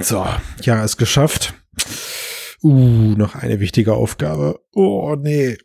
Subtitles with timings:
[0.00, 0.26] So,
[0.62, 1.54] ja, ist geschafft.
[2.62, 4.60] Uh, noch eine wichtige Aufgabe.
[4.74, 5.56] Oh, nee.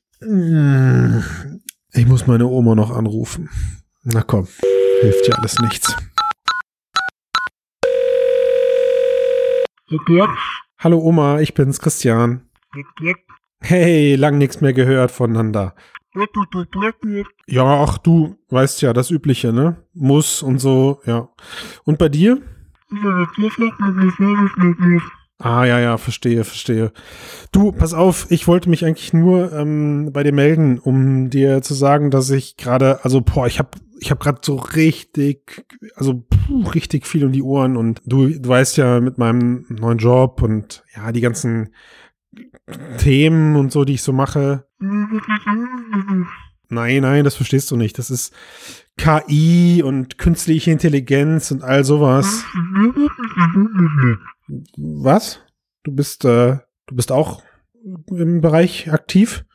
[1.93, 3.49] Ich muss meine Oma noch anrufen.
[4.03, 4.47] Na komm,
[5.01, 5.95] hilft ja alles nichts.
[10.79, 12.49] Hallo Oma, ich bin's, Christian.
[13.59, 15.75] Hey, lang nichts mehr gehört voneinander.
[17.47, 19.83] Ja, ach du weißt ja, das Übliche, ne?
[19.93, 21.29] Muss und so, ja.
[21.83, 22.41] Und bei dir?
[25.39, 26.91] Ah, ja, ja, verstehe, verstehe.
[27.51, 31.75] Du, pass auf, ich wollte mich eigentlich nur ähm, bei dir melden, um dir zu
[31.75, 36.63] sagen, dass ich gerade, also, boah, ich habe ich hab gerade so richtig, also puh,
[36.69, 40.83] richtig viel um die Ohren und du, du weißt ja mit meinem neuen Job und
[40.95, 41.73] ja, die ganzen
[42.97, 44.67] Themen und so, die ich so mache.
[46.69, 47.97] Nein, nein, das verstehst du nicht.
[47.97, 48.33] Das ist
[48.97, 52.43] KI und künstliche Intelligenz und all sowas.
[54.77, 55.39] Was?
[55.83, 57.43] Du bist, äh, du bist auch
[58.09, 59.45] im Bereich aktiv?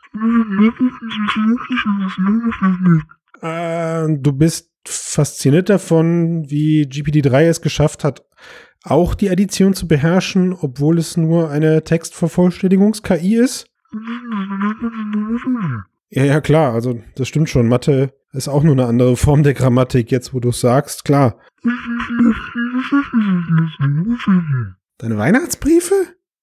[3.40, 8.24] Äh, du bist fasziniert davon, wie GPT-3 es geschafft hat,
[8.84, 13.66] auch die Addition zu beherrschen, obwohl es nur eine Textvervollständigungs-KI ist?
[16.10, 17.68] Ja, ja, klar, also das stimmt schon.
[17.68, 21.38] Mathe ist auch nur eine andere Form der Grammatik, jetzt wo du es sagst, klar.
[24.98, 25.94] Deine Weihnachtsbriefe?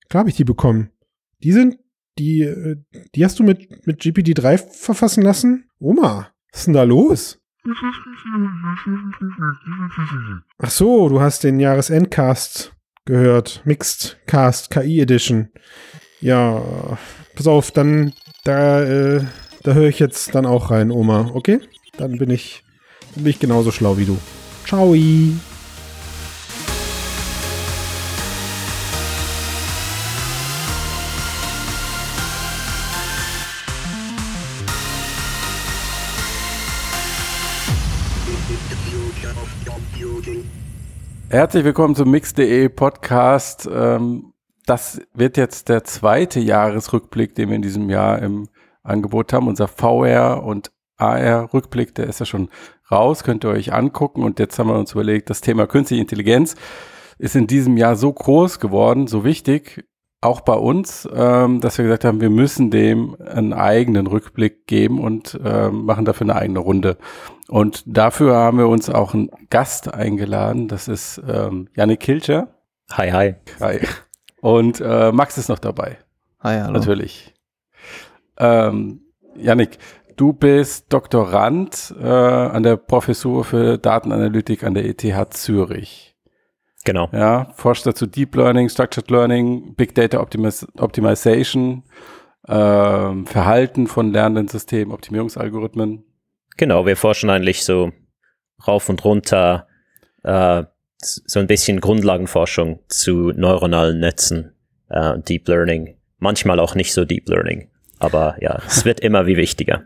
[0.09, 0.91] Klar habe ich die bekommen.
[1.43, 1.77] Die sind,
[2.17, 2.77] die, äh,
[3.15, 5.69] die hast du mit, mit GPT-3 verfassen lassen?
[5.79, 7.39] Oma, was ist denn da los?
[10.57, 12.73] Ach so, du hast den Jahresendcast
[13.05, 13.61] gehört.
[13.65, 15.49] Mixed Cast, KI Edition.
[16.21, 16.97] Ja,
[17.35, 19.23] pass auf, dann, da, äh,
[19.63, 21.59] da höre ich jetzt dann auch rein, Oma, okay?
[21.99, 22.63] Dann bin ich,
[23.13, 24.17] bin ich genauso schlau wie du.
[24.65, 24.95] Ciao.
[41.29, 43.67] Herzlich willkommen zum Mix.de Podcast.
[43.69, 44.31] Ähm,
[44.65, 48.47] das wird jetzt der zweite Jahresrückblick, den wir in diesem Jahr im
[48.83, 49.49] Angebot haben.
[49.49, 52.49] Unser VR und AR-Rückblick, der ist ja schon
[52.91, 54.23] raus, könnt ihr euch angucken.
[54.23, 56.55] Und jetzt haben wir uns überlegt, das Thema Künstliche Intelligenz
[57.17, 59.85] ist in diesem Jahr so groß geworden, so wichtig,
[60.21, 64.99] auch bei uns, ähm, dass wir gesagt haben, wir müssen dem einen eigenen Rückblick geben
[64.99, 66.97] und ähm, machen dafür eine eigene Runde.
[67.47, 70.67] Und dafür haben wir uns auch einen Gast eingeladen.
[70.67, 72.49] Das ist ähm, Janik Kilcher.
[72.91, 73.35] Hi, hi.
[73.59, 73.79] Hi.
[74.41, 75.97] Und äh, Max ist noch dabei.
[76.41, 76.73] Hi, hallo.
[76.73, 77.33] Natürlich.
[78.37, 79.01] Ähm,
[79.35, 79.77] Janik,
[80.19, 86.15] du bist Doktorand äh, an der Professur für Datenanalytik an der ETH Zürich.
[86.83, 87.09] Genau.
[87.13, 91.83] Ja, forscht dazu Deep Learning, Structured Learning, Big Data Optimis Optimization,
[92.47, 96.03] äh, Verhalten von lernenden Systemen, Optimierungsalgorithmen.
[96.57, 97.91] Genau, wir forschen eigentlich so
[98.67, 99.67] rauf und runter
[100.23, 100.63] äh,
[101.01, 104.53] so ein bisschen Grundlagenforschung zu neuronalen Netzen,
[104.89, 105.95] äh, Deep Learning.
[106.17, 107.69] Manchmal auch nicht so Deep Learning.
[107.99, 109.85] Aber ja, es wird immer wie wichtiger.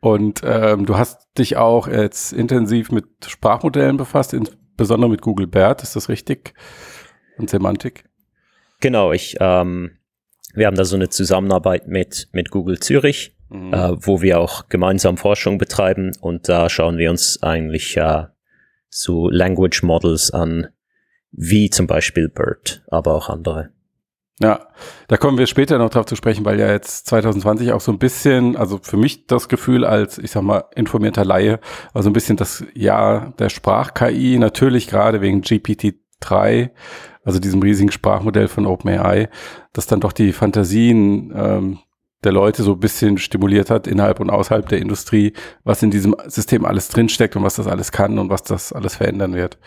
[0.00, 5.82] Und ähm, du hast dich auch jetzt intensiv mit Sprachmodellen befasst, insbesondere mit Google BERT,
[5.82, 6.54] ist das richtig?
[7.38, 8.04] Und Semantik?
[8.80, 9.98] Genau, ich, ähm,
[10.54, 13.72] wir haben da so eine Zusammenarbeit mit, mit Google Zürich, mhm.
[13.72, 18.26] äh, wo wir auch gemeinsam Forschung betreiben und da schauen wir uns eigentlich äh,
[18.88, 20.68] so Language Models an,
[21.32, 23.73] wie zum Beispiel BERT, aber auch andere.
[24.40, 24.66] Ja,
[25.06, 28.00] da kommen wir später noch drauf zu sprechen, weil ja jetzt 2020 auch so ein
[28.00, 31.60] bisschen, also für mich das Gefühl als, ich sag mal, informierter Laie,
[31.92, 36.70] war so ein bisschen das Jahr der Sprach-KI, natürlich gerade wegen GPT-3,
[37.22, 39.28] also diesem riesigen Sprachmodell von OpenAI,
[39.72, 41.78] das dann doch die Fantasien ähm,
[42.24, 46.16] der Leute so ein bisschen stimuliert hat, innerhalb und außerhalb der Industrie, was in diesem
[46.26, 49.58] System alles drinsteckt und was das alles kann und was das alles verändern wird.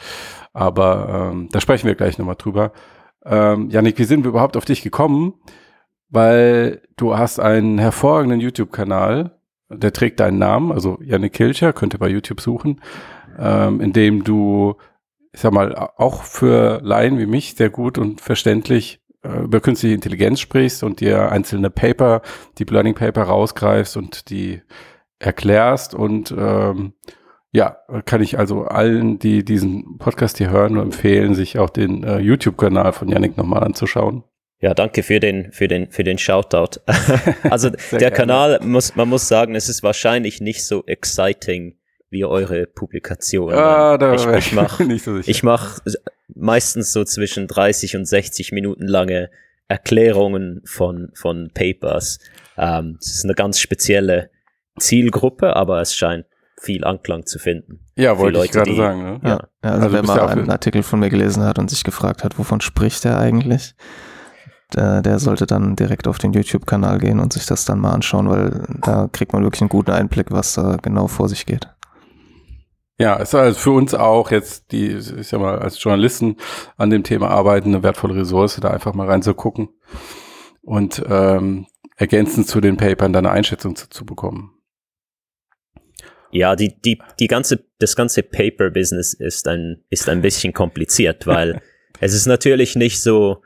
[0.53, 2.73] Aber ähm, da sprechen wir gleich nochmal drüber.
[3.25, 5.35] Ähm, Janik, wie sind wir überhaupt auf dich gekommen?
[6.09, 9.37] Weil du hast einen hervorragenden YouTube-Kanal,
[9.69, 12.81] der trägt deinen Namen, also Janik Kilcher, könnt ihr bei YouTube suchen,
[13.37, 14.75] ähm, in dem du,
[15.33, 19.95] ich sag mal, auch für Laien wie mich sehr gut und verständlich äh, über künstliche
[19.95, 22.21] Intelligenz sprichst und dir einzelne Paper,
[22.57, 24.61] Deep Learning Paper rausgreifst und die
[25.19, 26.93] erklärst und ähm,
[27.51, 32.03] ja, kann ich also allen, die diesen Podcast hier hören, nur empfehlen, sich auch den
[32.03, 34.23] äh, YouTube-Kanal von Yannick nochmal anzuschauen.
[34.59, 36.79] Ja, danke für den, für den, für den Shoutout.
[37.49, 38.15] also der gerne.
[38.15, 41.77] Kanal, muss, man muss sagen, es ist wahrscheinlich nicht so exciting
[42.09, 43.53] wie eure Publikation.
[43.53, 45.79] Ah, da ich, ich mache so ich mach
[46.33, 49.29] meistens so zwischen 30 und 60 Minuten lange
[49.67, 52.19] Erklärungen von, von Papers.
[52.57, 54.31] Ähm, es ist eine ganz spezielle
[54.79, 56.25] Zielgruppe, aber es scheint
[56.67, 57.79] viel Anklang zu finden.
[57.95, 59.01] Ja, wollte ich gerade sagen.
[59.01, 59.19] Ne?
[59.23, 59.29] Ja.
[59.29, 62.37] ja also, also wenn man einen Artikel von mir gelesen hat und sich gefragt hat,
[62.37, 63.73] wovon spricht er eigentlich,
[64.75, 68.29] der, der sollte dann direkt auf den YouTube-Kanal gehen und sich das dann mal anschauen,
[68.29, 71.69] weil da kriegt man wirklich einen guten Einblick, was da genau vor sich geht.
[72.99, 76.35] Ja, es ist also für uns auch jetzt, die, ich sag mal, als Journalisten
[76.75, 79.69] an dem Thema arbeiten, eine wertvolle Ressource, da einfach mal reinzugucken
[80.63, 84.56] und ähm, ergänzend zu den Papern dann eine Einschätzung zu, zu bekommen.
[86.31, 91.61] Ja, die, die, die ganze, das ganze Paper-Business ist ein, ist ein bisschen kompliziert, weil
[91.99, 93.41] es ist natürlich nicht so,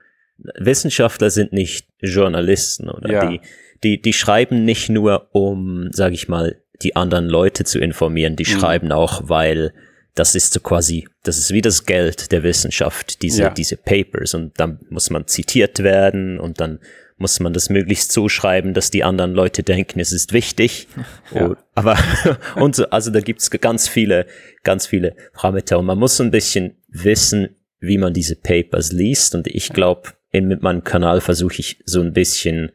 [0.59, 3.29] Wissenschaftler sind nicht Journalisten oder ja.
[3.29, 3.41] die,
[3.83, 8.51] die, die schreiben nicht nur, um, sag ich mal, die anderen Leute zu informieren, die
[8.51, 8.59] mhm.
[8.59, 9.73] schreiben auch, weil
[10.15, 13.49] das ist so quasi, das ist wie das Geld der Wissenschaft, diese, ja.
[13.49, 16.79] diese Papers und dann muss man zitiert werden und dann
[17.21, 20.87] muss man das möglichst so schreiben, dass die anderen Leute denken, es ist wichtig.
[21.33, 21.47] Ja.
[21.47, 21.97] Oh, aber
[22.57, 24.25] und so, also da gibt's ganz viele,
[24.63, 29.33] ganz viele Parameter und man muss so ein bisschen wissen, wie man diese Papers liest.
[29.33, 32.73] Und ich glaube, mit meinem Kanal versuche ich so ein bisschen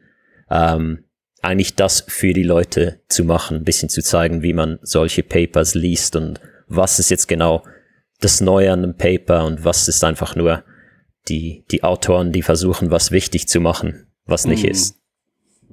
[0.49, 1.03] ähm,
[1.41, 5.75] eigentlich das für die Leute zu machen, ein bisschen zu zeigen, wie man solche Papers
[5.75, 7.63] liest und was ist jetzt genau
[8.19, 10.63] das Neue an einem Paper und was ist einfach nur
[11.29, 14.71] die, die Autoren, die versuchen, was wichtig zu machen was nicht mhm.
[14.71, 14.99] ist.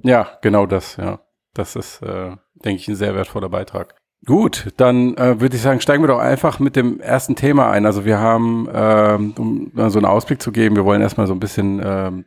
[0.03, 1.19] Ja, genau das, ja.
[1.53, 3.95] Das ist, äh, denke ich, ein sehr wertvoller Beitrag.
[4.25, 7.85] Gut, dann äh, würde ich sagen, steigen wir doch einfach mit dem ersten Thema ein.
[7.85, 11.39] Also wir haben, ähm, um so einen Ausblick zu geben, wir wollen erstmal so ein
[11.39, 12.25] bisschen ähm,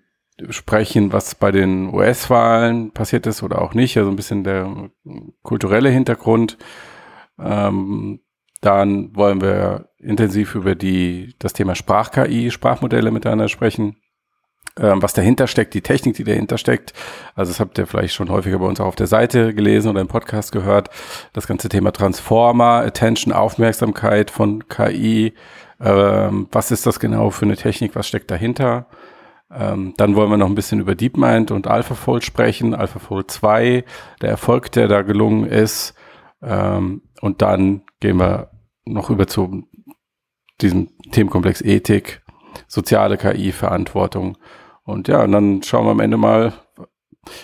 [0.51, 3.97] sprechen, was bei den US-Wahlen passiert ist oder auch nicht.
[3.97, 4.91] Also ein bisschen der
[5.43, 6.57] kulturelle Hintergrund.
[7.39, 8.21] Ähm,
[8.61, 13.97] dann wollen wir intensiv über die, das Thema Sprach-KI, Sprachmodelle miteinander sprechen
[14.81, 16.93] ähm, was dahinter steckt, die Technik, die dahinter steckt.
[17.35, 20.01] Also das habt ihr vielleicht schon häufiger bei uns auch auf der Seite gelesen oder
[20.01, 20.91] im Podcast gehört.
[21.33, 25.35] Das ganze Thema Transformer, Attention, Aufmerksamkeit von KI.
[25.81, 27.95] Ähm, was ist das genau für eine Technik?
[27.95, 28.87] Was steckt dahinter?
[29.51, 32.75] Ähm, dann wollen wir noch ein bisschen über DeepMind und AlphaFold sprechen.
[32.75, 33.85] AlphaFold 2,
[34.21, 35.95] der Erfolg, der da gelungen ist.
[36.43, 38.51] Ähm, und dann gehen wir
[38.85, 39.65] noch über zu
[40.61, 42.23] diesem Themenkomplex Ethik,
[42.67, 44.37] soziale KI, Verantwortung
[44.88, 46.55] und ja, und dann schauen wir am Ende mal,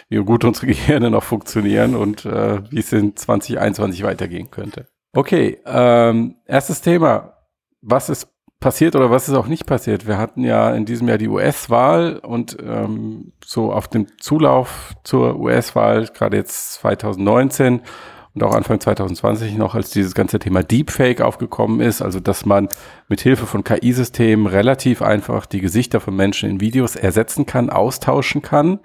[0.08, 4.86] wie gut unsere Gehirne noch funktionieren und äh, wie es in 2021 weitergehen könnte.
[5.12, 7.34] Okay, ähm, erstes Thema.
[7.82, 8.28] Was ist
[8.60, 10.06] passiert oder was ist auch nicht passiert?
[10.06, 15.38] Wir hatten ja in diesem Jahr die US-Wahl und ähm, so auf dem Zulauf zur
[15.38, 17.82] US-Wahl, gerade jetzt 2019,
[18.34, 22.68] und auch Anfang 2020 noch, als dieses ganze Thema Deepfake aufgekommen ist, also dass man
[23.08, 28.42] mit Hilfe von KI-Systemen relativ einfach die Gesichter von Menschen in Videos ersetzen kann, austauschen
[28.42, 28.80] kann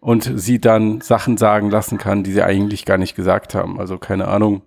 [0.00, 3.78] und sie dann Sachen sagen lassen kann, die sie eigentlich gar nicht gesagt haben.
[3.78, 4.62] Also keine Ahnung.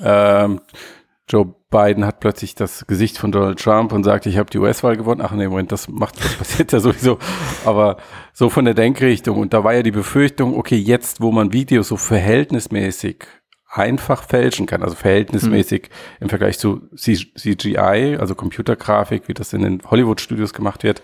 [0.00, 0.60] Ähm,
[1.32, 4.98] Joe Biden hat plötzlich das Gesicht von Donald Trump und sagt, ich habe die US-Wahl
[4.98, 5.22] gewonnen.
[5.24, 7.18] Ach nee, Moment, das macht, das passiert ja sowieso.
[7.64, 7.96] Aber
[8.34, 9.38] so von der Denkrichtung.
[9.38, 13.24] Und da war ja die Befürchtung, okay, jetzt, wo man Videos so verhältnismäßig
[13.66, 16.24] einfach fälschen kann, also verhältnismäßig mhm.
[16.24, 21.02] im Vergleich zu CGI, also Computergrafik, wie das in den Hollywood-Studios gemacht wird,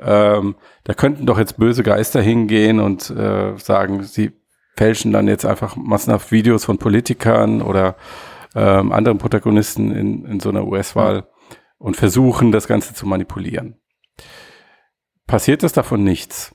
[0.00, 4.32] ähm, da könnten doch jetzt böse Geister hingehen und äh, sagen, sie
[4.76, 7.94] fälschen dann jetzt einfach massenhaft Videos von Politikern oder
[8.54, 11.28] ähm, anderen Protagonisten in, in so einer US-Wahl
[11.78, 13.80] und versuchen, das Ganze zu manipulieren.
[15.26, 16.54] Passiert ist davon nichts.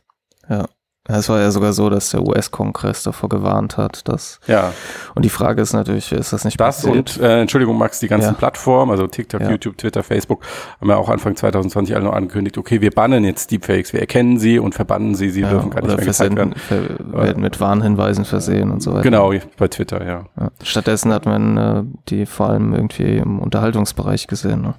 [0.50, 0.68] Ja.
[1.08, 4.40] Es war ja sogar so, dass der US-Kongress davor gewarnt hat, dass.
[4.48, 4.74] Ja.
[5.14, 7.18] Und die Frage ist natürlich, ist das nicht Das passiert?
[7.18, 8.34] und, äh, Entschuldigung, Max, die ganzen ja.
[8.34, 9.52] Plattformen, also TikTok, ja.
[9.52, 10.44] YouTube, Twitter, Facebook,
[10.82, 14.40] haben ja auch Anfang 2020 alle noch angekündigt, okay, wir bannen jetzt Deepfakes, wir erkennen
[14.40, 16.56] sie und verbannen sie, sie ja, dürfen gar nicht mehr gezeigt werden.
[16.70, 19.04] werden mit Warnhinweisen versehen und so weiter.
[19.04, 20.26] Genau, bei Twitter, ja.
[20.40, 20.52] ja.
[20.64, 24.64] Stattdessen hat man äh, die vor allem irgendwie im Unterhaltungsbereich gesehen.
[24.64, 24.74] Ne?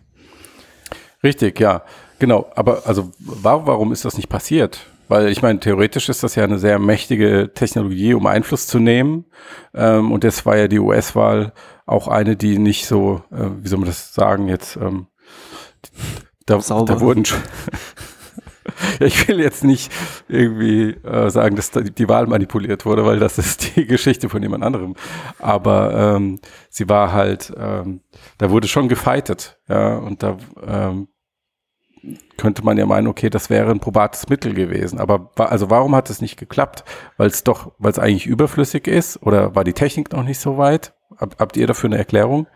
[1.23, 1.83] Richtig, ja.
[2.18, 4.87] Genau, aber also warum, warum ist das nicht passiert?
[5.08, 9.26] Weil ich meine, theoretisch ist das ja eine sehr mächtige Technologie, um Einfluss zu nehmen.
[9.75, 11.52] Ähm, und das war ja die US-Wahl
[11.86, 15.06] auch eine, die nicht so, äh, wie soll man das sagen, jetzt ähm,
[16.46, 17.40] da, da wurden schon
[19.00, 19.92] ich will jetzt nicht
[20.28, 24.42] irgendwie äh, sagen, dass da die Wahl manipuliert wurde, weil das ist die Geschichte von
[24.42, 24.94] jemand anderem.
[25.38, 28.00] Aber ähm, sie war halt, ähm,
[28.38, 30.36] da wurde schon gefeitet, ja, und da
[30.66, 31.08] ähm,
[32.36, 34.98] könnte man ja meinen, okay, das wäre ein probates Mittel gewesen.
[34.98, 36.84] Aber also warum hat es nicht geklappt?
[37.16, 40.58] Weil es doch, weil es eigentlich überflüssig ist oder war die Technik noch nicht so
[40.58, 40.92] weit?
[41.16, 42.46] Hab, habt ihr dafür eine Erklärung?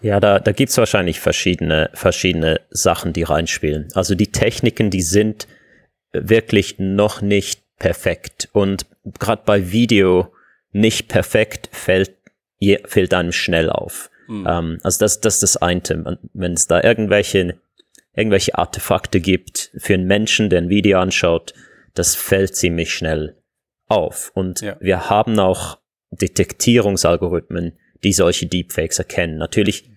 [0.00, 3.88] Ja, da, da gibt's wahrscheinlich verschiedene, verschiedene Sachen, die reinspielen.
[3.94, 5.48] Also die Techniken, die sind
[6.12, 8.48] wirklich noch nicht perfekt.
[8.52, 8.86] Und
[9.18, 10.32] gerade bei Video
[10.72, 12.12] nicht perfekt fällt,
[12.84, 14.10] fällt einem schnell auf.
[14.28, 14.78] Mhm.
[14.82, 16.18] Also das, das ist das eine.
[16.32, 17.58] Wenn es da irgendwelche,
[18.16, 21.54] irgendwelche Artefakte gibt für einen Menschen, der ein Video anschaut,
[21.94, 23.36] das fällt ziemlich schnell
[23.86, 24.32] auf.
[24.34, 24.76] Und ja.
[24.80, 25.78] wir haben auch
[26.10, 29.38] Detektierungsalgorithmen, die solche Deepfakes erkennen.
[29.38, 29.90] Natürlich,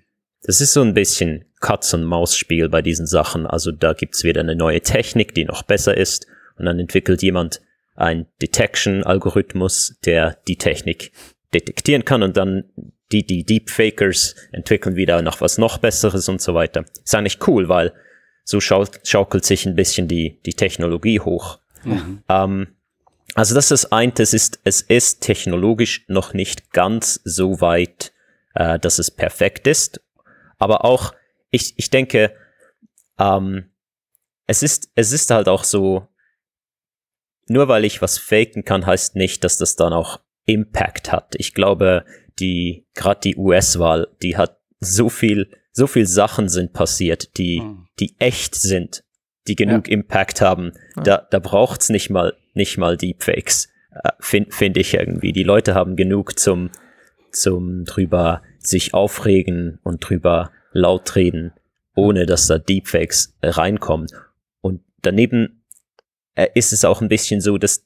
[0.44, 3.46] das ist so ein bisschen Katz-und-Maus-Spiel bei diesen Sachen.
[3.48, 6.28] Also da gibt's wieder eine neue Technik, die noch besser ist.
[6.58, 7.62] Und dann entwickelt jemand
[7.96, 11.12] ein Detection-Algorithmus, der die Technik
[11.54, 12.66] detektieren kann und dann
[13.12, 16.86] die, die Deepfakers entwickeln wieder noch was noch Besseres und so weiter.
[17.04, 17.94] Ist eigentlich cool, weil
[18.44, 21.60] so schaukelt sich ein bisschen die, die Technologie hoch.
[21.84, 22.24] Mhm.
[22.28, 22.68] Ähm,
[23.36, 28.12] also das ist ein, das ist, es ist technologisch noch nicht ganz so weit,
[28.56, 30.02] äh, dass es perfekt ist.
[30.58, 31.14] Aber auch,
[31.52, 32.36] ich, ich denke,
[33.18, 33.70] ähm,
[34.48, 36.08] es ist, es ist halt auch so,
[37.48, 41.36] nur weil ich was faken kann, heißt nicht, dass das dann auch Impact hat.
[41.38, 42.06] Ich glaube,
[42.40, 47.88] die, gerade die US-Wahl, die hat so viel, so viel Sachen sind passiert, die, hm.
[48.00, 49.04] Die echt sind,
[49.48, 49.94] die genug ja.
[49.94, 50.74] Impact haben.
[50.98, 51.04] Ja.
[51.04, 55.34] Da, da braucht's nicht mal, nicht mal Deepfakes, äh, finde find ich irgendwie.
[55.34, 56.72] Die Leute haben genug zum,
[57.32, 61.54] zum drüber sich aufregen und drüber laut reden,
[61.96, 64.08] ohne dass da Deepfakes reinkommen.
[64.62, 65.64] Und daneben
[66.36, 67.86] äh, ist es auch ein bisschen so, dass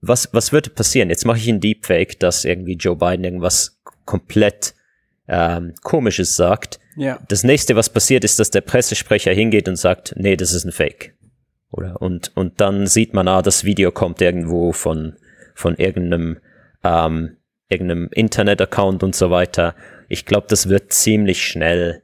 [0.00, 1.10] was, was würde passieren?
[1.10, 4.74] Jetzt mache ich ein Deepfake, dass irgendwie Joe Biden irgendwas komplett
[5.26, 6.78] ähm, Komisches sagt.
[6.96, 7.18] Ja.
[7.28, 10.72] Das nächste, was passiert, ist, dass der Pressesprecher hingeht und sagt, nee, das ist ein
[10.72, 11.14] Fake.
[11.70, 15.16] Oder und, und dann sieht man, ah, das Video kommt irgendwo von,
[15.54, 16.38] von irgendeinem,
[16.82, 17.36] ähm,
[17.68, 19.74] irgendeinem Internet-Account und so weiter.
[20.08, 22.02] Ich glaube, das wird ziemlich schnell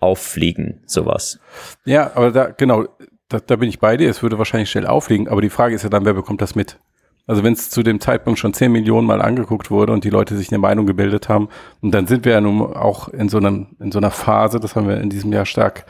[0.00, 1.40] auffliegen, sowas.
[1.84, 2.86] Ja, aber da, genau,
[3.28, 4.10] da, da bin ich bei dir.
[4.10, 6.78] Es würde wahrscheinlich schnell auffliegen, aber die Frage ist ja dann, wer bekommt das mit?
[7.26, 10.36] Also wenn es zu dem Zeitpunkt schon 10 Millionen Mal angeguckt wurde und die Leute
[10.36, 11.48] sich eine Meinung gebildet haben,
[11.80, 14.76] und dann sind wir ja nun auch in so, einem, in so einer Phase, das
[14.76, 15.86] haben wir in diesem Jahr stark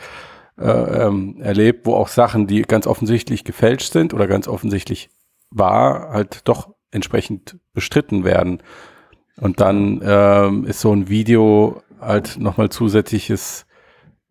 [0.59, 5.11] äh, ähm, erlebt, wo auch Sachen, die ganz offensichtlich gefälscht sind oder ganz offensichtlich
[5.50, 8.62] wahr, halt doch entsprechend bestritten werden.
[9.37, 13.67] Und dann ähm, ist so ein Video halt nochmal zusätzliches,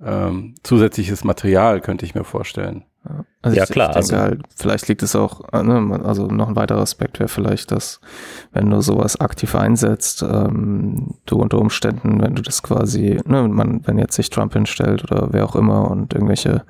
[0.01, 2.85] ähm, zusätzliches Material, könnte ich mir vorstellen.
[3.43, 3.89] Also ja, ich, klar.
[3.89, 7.19] Ich denke also, halt, vielleicht liegt es auch, äh, ne, also noch ein weiterer Aspekt
[7.19, 7.99] wäre vielleicht, dass
[8.53, 13.85] wenn du sowas aktiv einsetzt, ähm, du unter Umständen, wenn du das quasi, ne, man,
[13.85, 16.63] wenn jetzt sich Trump hinstellt oder wer auch immer und irgendwelche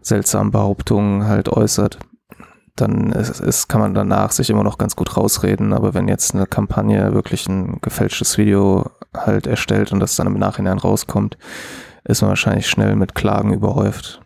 [0.00, 1.98] seltsamen Behauptungen halt äußert,
[2.74, 5.74] dann ist, ist, kann man danach sich immer noch ganz gut rausreden.
[5.74, 10.38] Aber wenn jetzt eine Kampagne wirklich ein gefälschtes Video halt erstellt und das dann im
[10.38, 11.36] Nachhinein rauskommt,
[12.04, 14.21] ist man wahrscheinlich schnell mit Klagen überhäuft.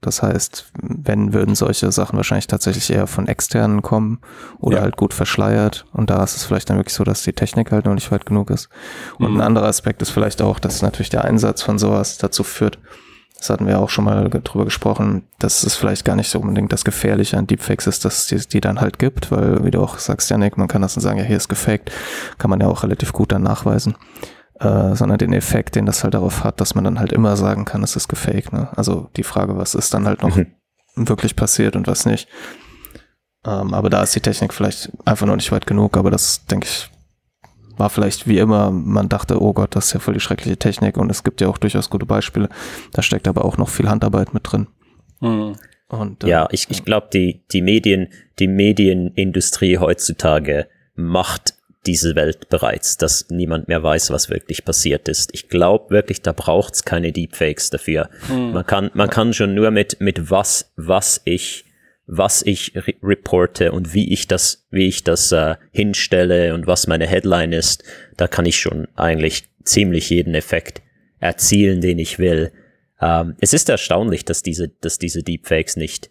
[0.00, 4.20] Das heißt, wenn würden solche Sachen wahrscheinlich tatsächlich eher von externen kommen
[4.58, 4.82] oder ja.
[4.82, 5.86] halt gut verschleiert.
[5.92, 8.26] Und da ist es vielleicht dann wirklich so, dass die Technik halt noch nicht weit
[8.26, 8.68] genug ist.
[9.18, 9.36] Und mhm.
[9.38, 12.78] ein anderer Aspekt ist vielleicht auch, dass natürlich der Einsatz von sowas dazu führt,
[13.38, 16.72] das hatten wir auch schon mal drüber gesprochen, dass es vielleicht gar nicht so unbedingt
[16.72, 19.82] das Gefährliche an Deepfakes ist, dass es die, die dann halt gibt, weil, wie du
[19.82, 21.92] auch sagst, Janik, man kann das dann sagen, ja, hier ist gefaked,
[22.38, 23.94] kann man ja auch relativ gut dann nachweisen
[24.60, 27.64] äh, sondern den Effekt, den das halt darauf hat, dass man dann halt immer sagen
[27.64, 28.52] kann, es ist gefaked.
[28.52, 28.68] Ne?
[28.76, 30.46] Also die Frage, was ist dann halt noch mhm.
[30.94, 32.28] wirklich passiert und was nicht.
[33.44, 36.66] Ähm, aber da ist die Technik vielleicht einfach noch nicht weit genug, aber das, denke
[36.66, 36.90] ich,
[37.76, 40.96] war vielleicht wie immer, man dachte, oh Gott, das ist ja voll die schreckliche Technik
[40.96, 42.48] und es gibt ja auch durchaus gute Beispiele.
[42.92, 44.68] Da steckt aber auch noch viel Handarbeit mit drin.
[45.20, 45.56] Mhm.
[45.88, 48.08] Und, äh, ja, ich, ich glaube, die, die Medien,
[48.38, 51.55] die Medienindustrie heutzutage macht
[51.86, 55.30] diese Welt bereits, dass niemand mehr weiß, was wirklich passiert ist.
[55.32, 58.10] Ich glaube wirklich, da braucht's keine Deepfakes dafür.
[58.28, 58.52] Mhm.
[58.52, 61.64] Man kann, man kann schon nur mit, mit was, was ich,
[62.06, 66.86] was ich re reporte und wie ich das, wie ich das äh, hinstelle und was
[66.86, 67.84] meine Headline ist,
[68.16, 70.82] da kann ich schon eigentlich ziemlich jeden Effekt
[71.18, 72.52] erzielen, den ich will.
[73.00, 76.10] Ähm, es ist erstaunlich, dass diese, dass diese Deepfakes nicht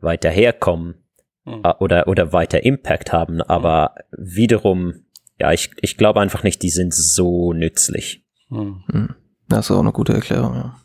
[0.00, 0.96] weiter herkommen
[1.44, 1.62] mhm.
[1.64, 5.05] äh, oder, oder weiter Impact haben, aber wiederum
[5.38, 8.24] ja, ich, ich glaube einfach nicht, die sind so nützlich.
[8.48, 8.82] Hm.
[8.90, 9.14] hm.
[9.48, 10.76] Das ist auch eine gute Erklärung, ja.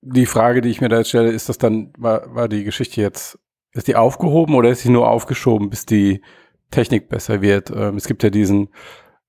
[0.00, 3.02] Die Frage, die ich mir da jetzt stelle, ist das dann, war, war die Geschichte
[3.02, 3.38] jetzt,
[3.72, 6.22] ist die aufgehoben oder ist sie nur aufgeschoben, bis die
[6.70, 7.70] Technik besser wird?
[7.70, 8.70] Ähm, es gibt ja diesen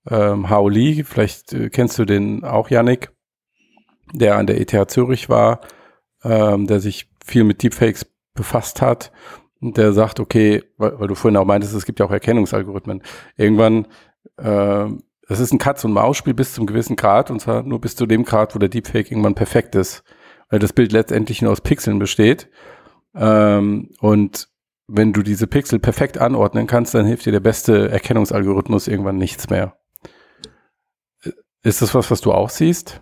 [0.09, 3.11] ähm, Hao Li, vielleicht äh, kennst du den auch, Yannick,
[4.13, 5.59] der an der ETH Zürich war,
[6.23, 9.11] ähm, der sich viel mit Deepfakes befasst hat
[9.61, 13.03] der sagt, okay, weil, weil, du vorhin auch meintest, es gibt ja auch Erkennungsalgorithmen.
[13.37, 13.87] Irgendwann
[14.37, 14.87] äh,
[15.31, 18.05] es ist ein Katz- und Maus-Spiel bis zum gewissen Grad und zwar nur bis zu
[18.05, 20.03] dem Grad, wo der Deepfake irgendwann perfekt ist.
[20.49, 22.49] Weil das Bild letztendlich nur aus Pixeln besteht.
[23.15, 24.49] Ähm, und
[24.87, 29.49] wenn du diese Pixel perfekt anordnen kannst, dann hilft dir der beste Erkennungsalgorithmus irgendwann nichts
[29.49, 29.77] mehr.
[31.63, 33.01] Ist das was, was du auch siehst?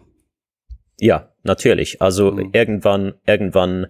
[1.00, 2.00] Ja, natürlich.
[2.00, 2.52] Also mhm.
[2.54, 3.88] irgendwann, irgendwann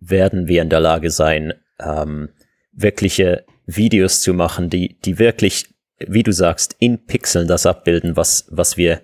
[0.00, 2.30] werden wir in der Lage sein, ähm,
[2.72, 8.46] wirkliche Videos zu machen, die, die wirklich, wie du sagst, in Pixeln das abbilden, was,
[8.50, 9.00] was wir,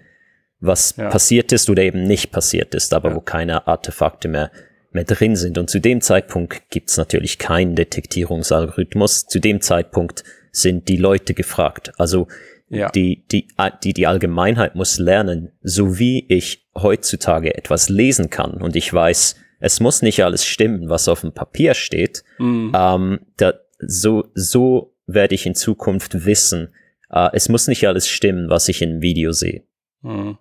[0.60, 1.08] was ja.
[1.10, 3.16] passiert ist oder eben nicht passiert ist, aber ja.
[3.16, 4.50] wo keine Artefakte mehr,
[4.92, 5.58] mehr drin sind.
[5.58, 9.26] Und zu dem Zeitpunkt gibt's natürlich keinen Detektierungsalgorithmus.
[9.26, 11.92] Zu dem Zeitpunkt sind die Leute gefragt.
[11.98, 12.28] Also
[12.68, 12.90] ja.
[12.90, 13.48] die, die,
[13.82, 19.36] die, die Allgemeinheit muss lernen, so wie ich heutzutage etwas lesen kann und ich weiß,
[19.62, 22.72] es muss nicht alles stimmen, was auf dem Papier steht, mhm.
[22.74, 26.74] ähm, da, so, so werde ich in Zukunft wissen,
[27.10, 29.62] äh, es muss nicht alles stimmen, was ich im Video sehe.
[30.02, 30.36] Mhm.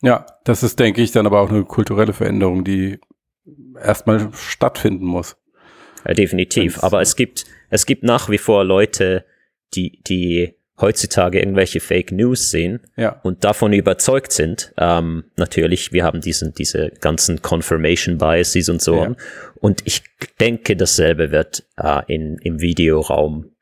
[0.00, 2.98] Ja, das ist, denke ich, dann aber auch eine kulturelle Veränderung, die
[3.78, 5.36] erstmal stattfinden muss.
[6.06, 6.82] Ja, definitiv.
[6.82, 9.26] Aber es gibt, es gibt nach wie vor Leute,
[9.74, 13.20] die, die heutzutage irgendwelche Fake News sehen ja.
[13.22, 14.72] und davon überzeugt sind.
[14.78, 19.14] Ähm, natürlich, wir haben diesen, diese ganzen Confirmation Biases und so ja.
[19.60, 20.02] Und ich
[20.40, 23.52] denke, dasselbe wird äh, in, im Videoraum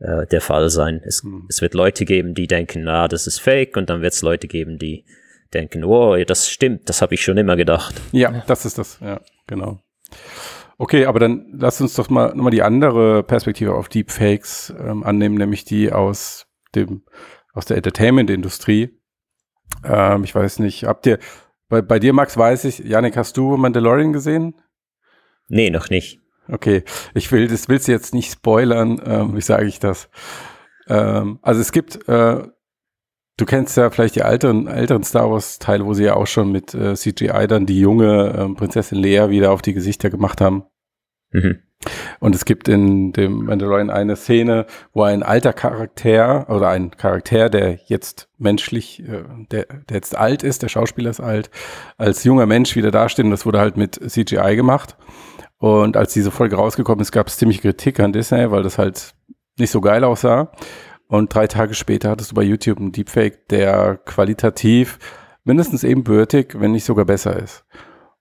[0.00, 1.00] äh, der Fall sein.
[1.04, 1.46] Es, hm.
[1.48, 4.48] es wird Leute geben, die denken, na, das ist fake, und dann wird es Leute
[4.48, 5.04] geben, die
[5.54, 7.94] denken, oh, das stimmt, das habe ich schon immer gedacht.
[8.12, 9.80] Ja, das ist das, ja, genau.
[10.76, 15.36] Okay, aber dann lass uns doch mal nochmal die andere Perspektive auf Deepfakes ähm, annehmen,
[15.36, 16.47] nämlich die aus
[16.86, 17.02] dem,
[17.52, 18.98] aus der Entertainment-Industrie.
[19.84, 21.18] Ähm, ich weiß nicht, habt ihr,
[21.68, 24.54] bei, bei dir, Max, weiß ich, Janik, hast du Mandalorian gesehen?
[25.48, 26.20] Nee, noch nicht.
[26.50, 26.82] Okay,
[27.14, 30.08] ich will, das willst du jetzt nicht spoilern, ähm, wie sage ich das?
[30.88, 32.42] Ähm, also es gibt, äh,
[33.36, 36.50] du kennst ja vielleicht die älteren, älteren Star Wars Teile, wo sie ja auch schon
[36.50, 40.64] mit äh, CGI dann die junge äh, Prinzessin Leia wieder auf die Gesichter gemacht haben.
[41.32, 41.62] Mhm.
[42.20, 47.48] Und es gibt in dem Mandalorian eine Szene, wo ein alter Charakter oder ein Charakter,
[47.48, 51.50] der jetzt menschlich, äh, der, der jetzt alt ist, der Schauspieler ist alt,
[51.96, 54.96] als junger Mensch wieder dasteht und das wurde halt mit CGI gemacht.
[55.58, 59.14] Und als diese Folge rausgekommen ist, gab es ziemlich Kritik an Disney, weil das halt
[59.58, 60.52] nicht so geil aussah.
[61.08, 64.98] Und drei Tage später hattest du bei YouTube einen Deepfake, der qualitativ
[65.44, 67.64] mindestens ebenbürtig, wenn nicht sogar besser ist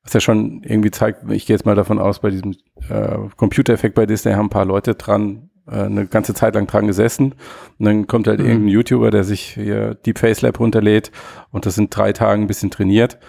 [0.07, 2.55] was ja schon irgendwie zeigt, ich gehe jetzt mal davon aus, bei diesem
[2.89, 6.87] äh, Computereffekt bei Disney haben ein paar Leute dran äh, eine ganze Zeit lang dran
[6.87, 7.35] gesessen
[7.77, 8.45] und dann kommt halt mhm.
[8.45, 11.11] irgendein YouTuber, der sich hier Deep Face Lab runterlädt
[11.51, 13.19] und das in drei Tagen ein bisschen trainiert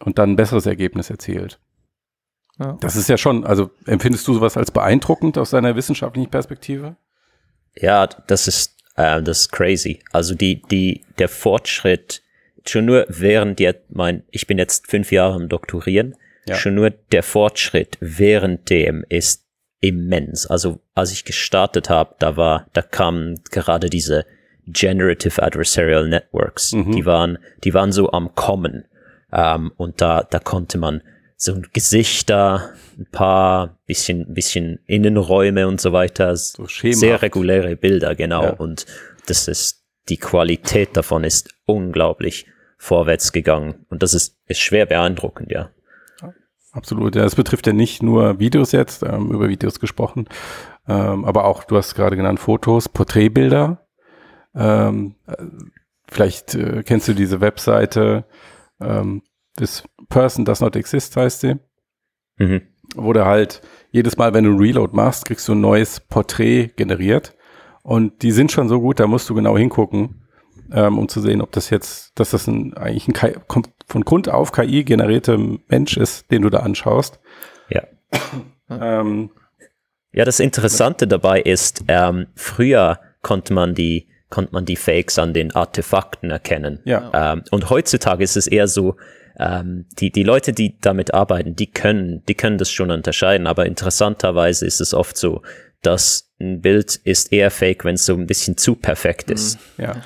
[0.00, 1.58] und dann ein besseres Ergebnis erzielt.
[2.58, 2.76] Ja.
[2.82, 6.96] Das ist ja schon, also empfindest du sowas als beeindruckend aus deiner wissenschaftlichen Perspektive?
[7.74, 10.00] Ja, das ist, äh, das ist crazy.
[10.12, 12.22] Also die, die, der Fortschritt,
[12.66, 16.14] schon nur während jetzt mein, ich bin jetzt fünf Jahre im Doktorieren,
[16.46, 16.56] ja.
[16.56, 19.44] Schon nur der Fortschritt während dem ist
[19.80, 20.46] immens.
[20.46, 24.26] Also als ich gestartet habe, da war, da kamen gerade diese
[24.66, 26.72] Generative Adversarial Networks.
[26.72, 26.92] Mhm.
[26.92, 28.84] Die waren, die waren so am Kommen.
[29.32, 31.02] Ähm, und da, da konnte man
[31.36, 36.34] so Gesichter, ein paar bisschen, bisschen Innenräume und so weiter.
[36.36, 38.44] So sehr reguläre Bilder, genau.
[38.44, 38.50] Ja.
[38.50, 38.86] Und
[39.26, 42.46] das ist, die Qualität davon ist unglaublich
[42.78, 43.86] vorwärts gegangen.
[43.90, 45.70] Und das ist, ist schwer beeindruckend, ja.
[46.76, 47.24] Absolut, ja.
[47.24, 50.28] Es betrifft ja nicht nur Videos jetzt, ähm, über Videos gesprochen,
[50.86, 53.86] ähm, aber auch, du hast gerade genannt, Fotos, Porträtbilder.
[54.54, 55.36] Ähm, äh,
[56.06, 58.26] vielleicht äh, kennst du diese Webseite,
[58.80, 59.22] ähm,
[59.56, 61.56] This Person Does Not Exist heißt sie.
[62.36, 62.60] Mhm.
[62.94, 66.72] Wo du halt jedes Mal, wenn du ein Reload machst, kriegst du ein neues Porträt
[66.76, 67.34] generiert.
[67.82, 70.26] Und die sind schon so gut, da musst du genau hingucken
[70.72, 73.14] ähm, um zu sehen, ob das jetzt, dass das ein, eigentlich ein
[73.86, 77.20] von Grund auf KI generierte Mensch ist, den du da anschaust.
[77.70, 77.82] Ja.
[78.70, 79.30] ähm,
[80.12, 85.32] ja, das Interessante dabei ist, ähm, früher konnte man die konnte man die Fakes an
[85.32, 86.80] den Artefakten erkennen.
[86.84, 87.32] Ja.
[87.32, 88.96] Ähm, und heutzutage ist es eher so,
[89.38, 93.66] ähm, die, die Leute, die damit arbeiten, die können, die können das schon unterscheiden, aber
[93.66, 95.42] interessanterweise ist es oft so,
[95.82, 99.58] dass ein Bild ist eher fake, wenn es so ein bisschen zu perfekt ist.
[99.78, 100.02] Ja.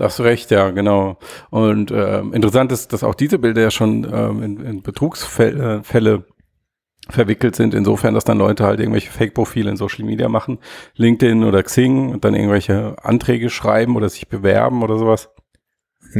[0.00, 1.18] Da hast du recht, ja, genau.
[1.50, 7.12] Und äh, interessant ist, dass auch diese Bilder ja schon ähm, in, in Betrugsfälle äh,
[7.12, 10.58] verwickelt sind, insofern, dass dann Leute halt irgendwelche Fake-Profile in Social Media machen,
[10.94, 15.28] LinkedIn oder Xing und dann irgendwelche Anträge schreiben oder sich bewerben oder sowas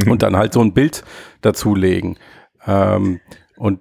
[0.07, 1.03] und dann halt so ein Bild
[1.41, 2.19] dazulegen.
[2.67, 3.19] Ähm,
[3.57, 3.79] und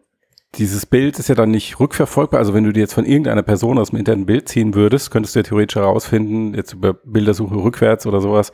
[0.54, 2.40] dieses Bild ist ja dann nicht rückverfolgbar.
[2.40, 5.10] Also wenn du dir jetzt von irgendeiner Person aus dem Internet ein Bild ziehen würdest,
[5.10, 8.50] könntest du ja theoretisch herausfinden, jetzt über Bildersuche rückwärts oder sowas,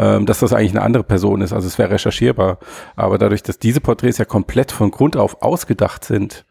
[0.00, 1.52] ähm, dass das eigentlich eine andere Person ist.
[1.52, 2.58] Also es wäre recherchierbar.
[2.96, 6.46] Aber dadurch, dass diese Porträts ja komplett von Grund auf ausgedacht sind,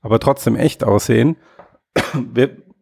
[0.00, 1.36] aber trotzdem echt aussehen,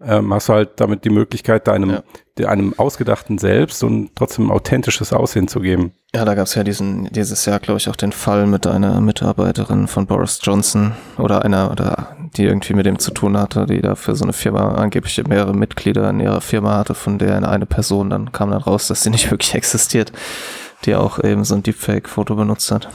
[0.01, 2.01] ähm, hast du halt damit die Möglichkeit, deinem,
[2.39, 2.49] ja.
[2.49, 5.95] einem ausgedachten Selbst und trotzdem authentisches Aussehen zu geben.
[6.15, 9.01] Ja, da gab es ja diesen, dieses Jahr, glaube ich, auch den Fall mit einer
[9.01, 13.81] Mitarbeiterin von Boris Johnson oder einer, oder die irgendwie mit dem zu tun hatte, die
[13.81, 17.67] da für so eine Firma angeblich mehrere Mitglieder in ihrer Firma hatte, von der eine
[17.67, 20.13] Person dann kam dann raus, dass sie nicht wirklich existiert,
[20.85, 22.89] die auch eben so ein Deepfake-Foto benutzt hat.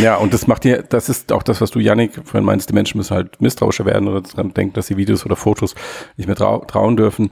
[0.00, 2.74] Ja, und das macht dir, das ist auch das, was du, Yannick, vorhin meinst, die
[2.74, 5.74] Menschen müssen halt misstrauischer werden oder dran denken, dass sie Videos oder Fotos
[6.16, 7.30] nicht mehr trau trauen dürfen.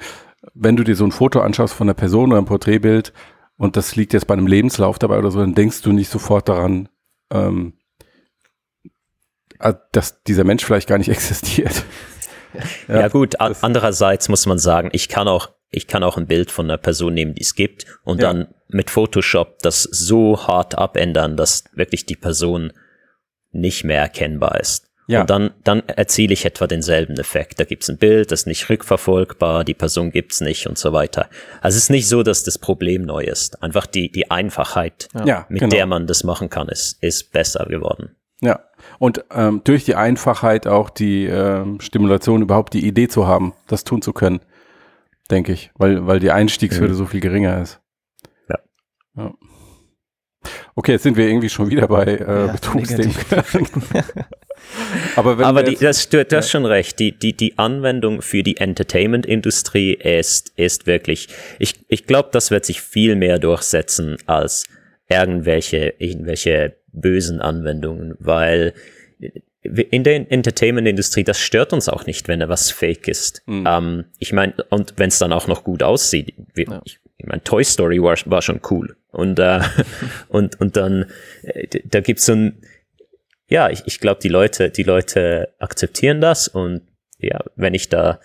[0.55, 3.12] Wenn du dir so ein Foto anschaust von einer Person oder ein Porträtbild
[3.57, 6.48] und das liegt jetzt bei einem Lebenslauf dabei oder so, dann denkst du nicht sofort
[6.48, 6.88] daran,
[7.33, 7.72] ähm,
[9.93, 11.85] dass dieser Mensch vielleicht gar nicht existiert.
[12.88, 16.51] ja, ja, gut, andererseits muss man sagen, ich kann auch ich kann auch ein Bild
[16.51, 18.33] von einer Person nehmen, die es gibt, und ja.
[18.33, 22.73] dann mit Photoshop das so hart abändern, dass wirklich die Person
[23.51, 24.88] nicht mehr erkennbar ist.
[25.07, 25.21] Ja.
[25.21, 27.61] Und dann, dann erziele ich etwa denselben Effekt.
[27.61, 31.29] Da gibt's ein Bild, das ist nicht rückverfolgbar, die Person gibt's nicht und so weiter.
[31.61, 33.62] Also es ist nicht so, dass das Problem neu ist.
[33.62, 35.75] Einfach die, die Einfachheit, ja, mit genau.
[35.75, 38.17] der man das machen kann, ist, ist besser geworden.
[38.40, 38.61] Ja,
[38.99, 43.85] und ähm, durch die Einfachheit auch die ähm, Stimulation überhaupt die Idee zu haben, das
[43.85, 44.40] tun zu können
[45.31, 46.99] denke ich, weil, weil die Einstiegshürde mhm.
[46.99, 47.81] so viel geringer ist.
[48.49, 48.59] Ja.
[49.16, 49.35] ja.
[50.75, 53.14] Okay, jetzt sind wir irgendwie schon wieder bei äh, ja, Betrugsthemen.
[55.16, 58.42] Aber, wenn Aber die, das, du, du hast schon recht, die, die, die Anwendung für
[58.42, 64.64] die Entertainment-Industrie ist, ist wirklich, ich, ich glaube, das wird sich viel mehr durchsetzen als
[65.09, 68.75] irgendwelche, irgendwelche bösen Anwendungen, weil
[69.63, 73.43] in der Entertainment-Industrie, das stört uns auch nicht, wenn er was fake ist.
[73.47, 73.67] Mhm.
[73.67, 76.35] Ähm, ich meine, und wenn es dann auch noch gut aussieht.
[76.53, 76.83] Wie, ja.
[76.85, 78.97] Ich, ich meine, Toy Story war, war schon cool.
[79.11, 79.61] Und, äh,
[80.29, 81.07] und, und dann,
[81.43, 82.63] äh, da gibt's so ein,
[83.49, 86.83] ja, ich, ich glaube, die Leute, die Leute akzeptieren das und
[87.19, 88.21] ja, wenn ich da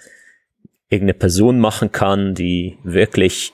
[0.89, 3.53] irgendeine Person machen kann, die wirklich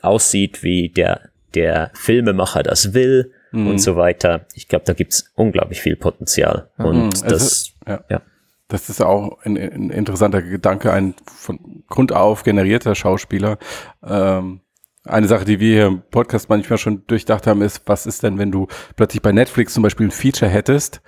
[0.00, 3.68] aussieht, wie der, der Filmemacher das will, mhm.
[3.68, 4.46] und so weiter.
[4.54, 6.70] Ich glaube, da gibt's unglaublich viel Potenzial.
[6.78, 6.84] Mhm.
[6.84, 8.04] Und das, ist, ja.
[8.08, 8.22] ja.
[8.68, 13.58] Das ist auch ein, ein, interessanter Gedanke, ein von Grund auf generierter Schauspieler.
[14.02, 14.60] Ähm,
[15.04, 18.38] eine Sache, die wir hier im Podcast manchmal schon durchdacht haben, ist, was ist denn,
[18.38, 21.02] wenn du plötzlich bei Netflix zum Beispiel ein Feature hättest,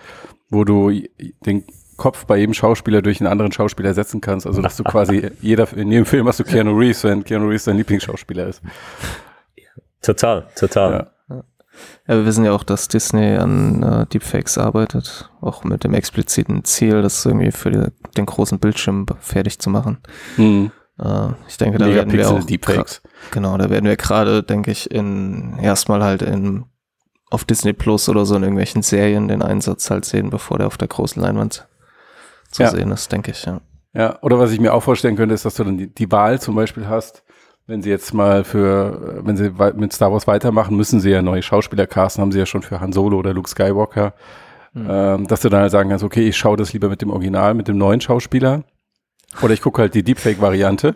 [0.51, 0.93] wo du
[1.47, 1.65] den
[1.97, 4.47] Kopf bei jedem Schauspieler durch einen anderen Schauspieler ersetzen kannst.
[4.47, 7.65] Also dass du quasi jeder in jedem Film hast du Keanu Reeves, wenn Keanu Reeves
[7.65, 8.63] dein Lieblingsschauspieler ist.
[10.03, 10.93] Total, total.
[10.93, 11.11] Ja.
[12.07, 16.65] Ja, wir wissen ja auch, dass Disney an äh, Deepfakes arbeitet, auch mit dem expliziten
[16.65, 19.99] Ziel, das irgendwie für die, den großen Bildschirm fertig zu machen.
[20.37, 20.71] Mhm.
[20.99, 23.03] Äh, ich denke, da werden wir auch Deepfakes.
[23.31, 26.65] Genau, da werden wir gerade, denke ich, in erstmal halt in
[27.31, 30.77] auf Disney Plus oder so in irgendwelchen Serien den Einsatz halt sehen, bevor der auf
[30.77, 31.67] der großen Leinwand
[32.51, 32.71] zu ja.
[32.71, 33.61] sehen ist, denke ich, ja.
[33.93, 36.41] Ja, oder was ich mir auch vorstellen könnte, ist, dass du dann die, die Wahl
[36.41, 37.25] zum Beispiel hast,
[37.66, 41.42] wenn sie jetzt mal für, wenn sie mit Star Wars weitermachen, müssen sie ja neue
[41.42, 44.14] Schauspieler casten, haben sie ja schon für Han Solo oder Luke Skywalker,
[44.74, 44.87] mhm.
[44.88, 47.55] ähm, dass du dann halt sagen kannst, okay, ich schaue das lieber mit dem Original,
[47.55, 48.64] mit dem neuen Schauspieler.
[49.42, 50.94] Oder ich gucke halt die Deepfake-Variante,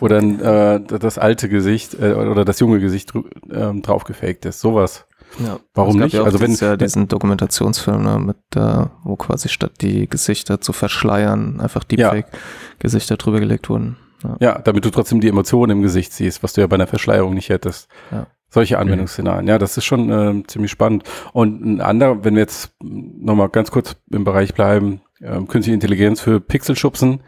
[0.00, 3.14] wo dann äh, das alte Gesicht äh, oder das junge Gesicht
[3.48, 4.60] äh, drauf gefaked ist.
[4.60, 5.06] Sowas.
[5.38, 6.12] Ja, Warum nicht?
[6.12, 10.72] Ja also wenn ja diesen Dokumentationsfilm, ne, mit äh, wo quasi statt die Gesichter zu
[10.74, 13.16] verschleiern, einfach Deepfake-Gesichter ja.
[13.16, 13.96] drüber gelegt wurden.
[14.22, 14.36] Ja.
[14.40, 14.58] ja.
[14.58, 17.48] damit du trotzdem die Emotionen im Gesicht siehst, was du ja bei einer Verschleierung nicht
[17.48, 17.88] hättest.
[18.10, 18.26] Ja.
[18.52, 19.46] Solche Anwendungsszenarien.
[19.46, 21.04] Ja, das ist schon äh, ziemlich spannend.
[21.32, 26.20] Und ein anderer, wenn wir jetzt nochmal ganz kurz im Bereich bleiben, ähm, künstliche Intelligenz
[26.20, 27.22] für Pixelschubsen.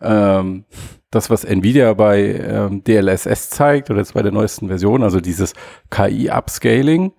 [0.00, 0.64] Ähm,
[1.10, 5.52] das, was Nvidia bei ähm, DLSS zeigt, oder jetzt bei der neuesten Version, also dieses
[5.90, 7.12] KI-Upscaling,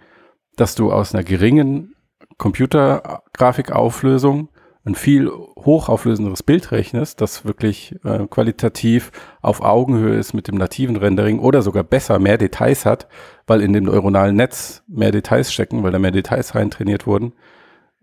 [0.55, 1.95] dass du aus einer geringen
[2.37, 4.49] Computergrafikauflösung
[4.85, 10.97] ein viel hochauflösenderes Bild rechnest, das wirklich äh, qualitativ auf Augenhöhe ist mit dem nativen
[10.97, 13.07] Rendering oder sogar besser mehr Details hat,
[13.47, 17.33] weil in dem neuronalen Netz mehr Details stecken, weil da mehr Details reintrainiert wurden,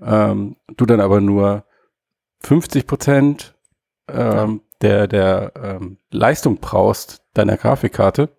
[0.01, 1.65] ähm, du dann aber nur
[2.41, 3.55] 50 Prozent
[4.09, 8.31] ähm, der, der ähm, Leistung brauchst deiner Grafikkarte,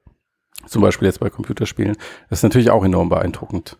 [0.65, 1.95] zum Beispiel jetzt bei Computerspielen,
[2.29, 3.77] das ist natürlich auch enorm beeindruckend.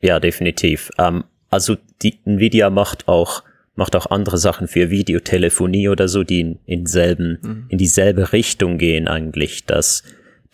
[0.00, 0.90] Ja, definitiv.
[0.98, 3.42] Ähm, also die Nvidia macht auch
[3.76, 7.66] macht auch andere Sachen für Videotelefonie oder so, die in, in selben mhm.
[7.68, 10.02] in dieselbe Richtung gehen eigentlich, dass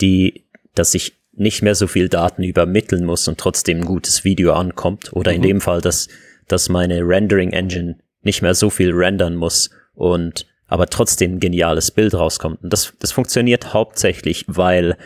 [0.01, 4.53] die dass ich nicht mehr so viel Daten übermitteln muss und trotzdem ein gutes Video
[4.53, 5.37] ankommt oder mhm.
[5.37, 6.09] in dem Fall, dass
[6.49, 11.91] dass meine Rendering Engine nicht mehr so viel rendern muss und aber trotzdem ein geniales
[11.91, 12.63] Bild rauskommt.
[12.63, 14.97] Und das, das funktioniert hauptsächlich, weil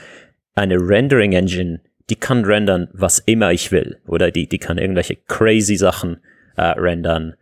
[0.54, 4.00] eine Rendering Engine, die kann rendern, was immer ich will.
[4.06, 6.18] Oder die, die kann irgendwelche crazy Sachen
[6.56, 7.34] äh, rendern.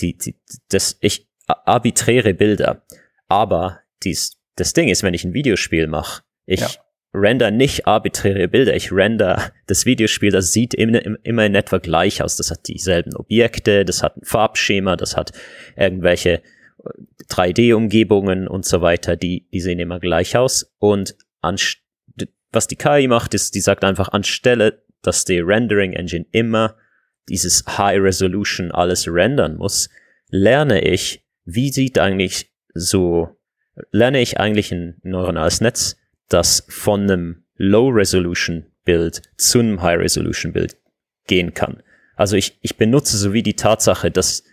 [0.00, 0.36] Die, die,
[0.70, 2.82] das, ich arbiträre Bilder.
[3.28, 6.68] Aber dies, das Ding ist, wenn ich ein Videospiel mache, ich ja.
[7.12, 12.22] render nicht arbiträre Bilder, ich render das Videospiel, das sieht immer, immer in etwa gleich
[12.22, 12.36] aus.
[12.36, 15.32] Das hat dieselben Objekte, das hat ein Farbschema, das hat
[15.76, 16.42] irgendwelche
[17.30, 20.74] 3D-Umgebungen äh, und so weiter, die, die sehen immer gleich aus.
[20.78, 21.16] Und
[22.52, 26.76] was die KI macht, ist, die sagt einfach anstelle, dass die Rendering Engine immer
[27.28, 29.88] dieses High Resolution alles rendern muss,
[30.30, 33.36] lerne ich, wie sieht eigentlich so,
[33.90, 35.96] lerne ich eigentlich ein neuronales Netz,
[36.28, 40.76] das von einem Low Resolution Bild zu einem High Resolution Bild
[41.26, 41.82] gehen kann.
[42.16, 44.44] Also ich, ich benutze so wie die Tatsache, dass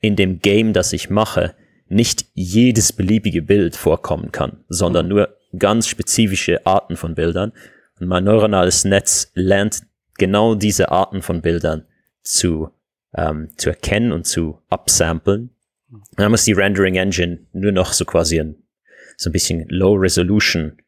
[0.00, 1.54] in dem Game, das ich mache,
[1.88, 7.52] nicht jedes beliebige Bild vorkommen kann, sondern nur ganz spezifische Arten von Bildern.
[8.00, 9.82] Und mein neuronales Netz lernt
[10.18, 11.86] genau diese Arten von Bildern
[12.22, 12.70] zu,
[13.14, 15.50] ähm, zu erkennen und zu upsamplen.
[15.90, 18.56] Und dann muss die Rendering Engine nur noch so quasi ein,
[19.16, 20.78] so ein bisschen Low Resolution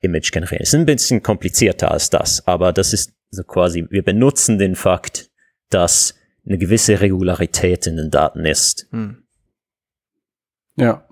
[0.00, 0.62] Image generieren.
[0.62, 5.30] Ist ein bisschen komplizierter als das, aber das ist so quasi, wir benutzen den Fakt,
[5.70, 6.14] dass
[6.46, 8.86] eine gewisse Regularität in den Daten ist.
[8.90, 9.24] Hm.
[10.76, 11.07] Ja.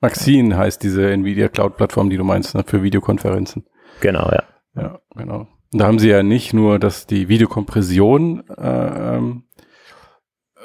[0.00, 3.64] Maxine heißt diese Nvidia Cloud-Plattform, die du meinst, ne, für Videokonferenzen.
[4.00, 4.42] Genau, ja.
[4.74, 5.48] Ja, genau.
[5.72, 9.44] Und da haben sie ja nicht nur, dass die Videokompression äh, ähm,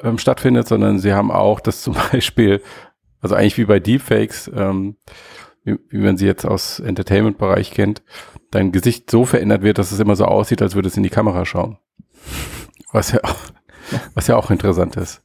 [0.02, 2.62] ähm, stattfindet, sondern sie haben auch, dass zum Beispiel,
[3.20, 4.96] also eigentlich wie bei Deepfakes, ähm,
[5.64, 8.02] wie, wie man sie jetzt aus Entertainment-Bereich kennt,
[8.50, 11.10] dein Gesicht so verändert wird, dass es immer so aussieht, als würde es in die
[11.10, 11.78] Kamera schauen.
[12.92, 13.20] Was ja,
[14.14, 15.22] was ja auch interessant ist.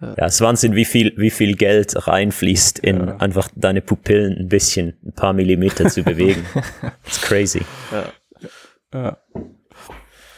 [0.00, 3.16] Ja, es ist Wahnsinn, wie viel, wie viel Geld reinfließt in ja.
[3.16, 6.44] einfach deine Pupillen ein bisschen, ein paar Millimeter zu bewegen.
[7.04, 7.62] Das ist crazy.
[7.92, 8.98] Ja.
[8.98, 9.16] ja.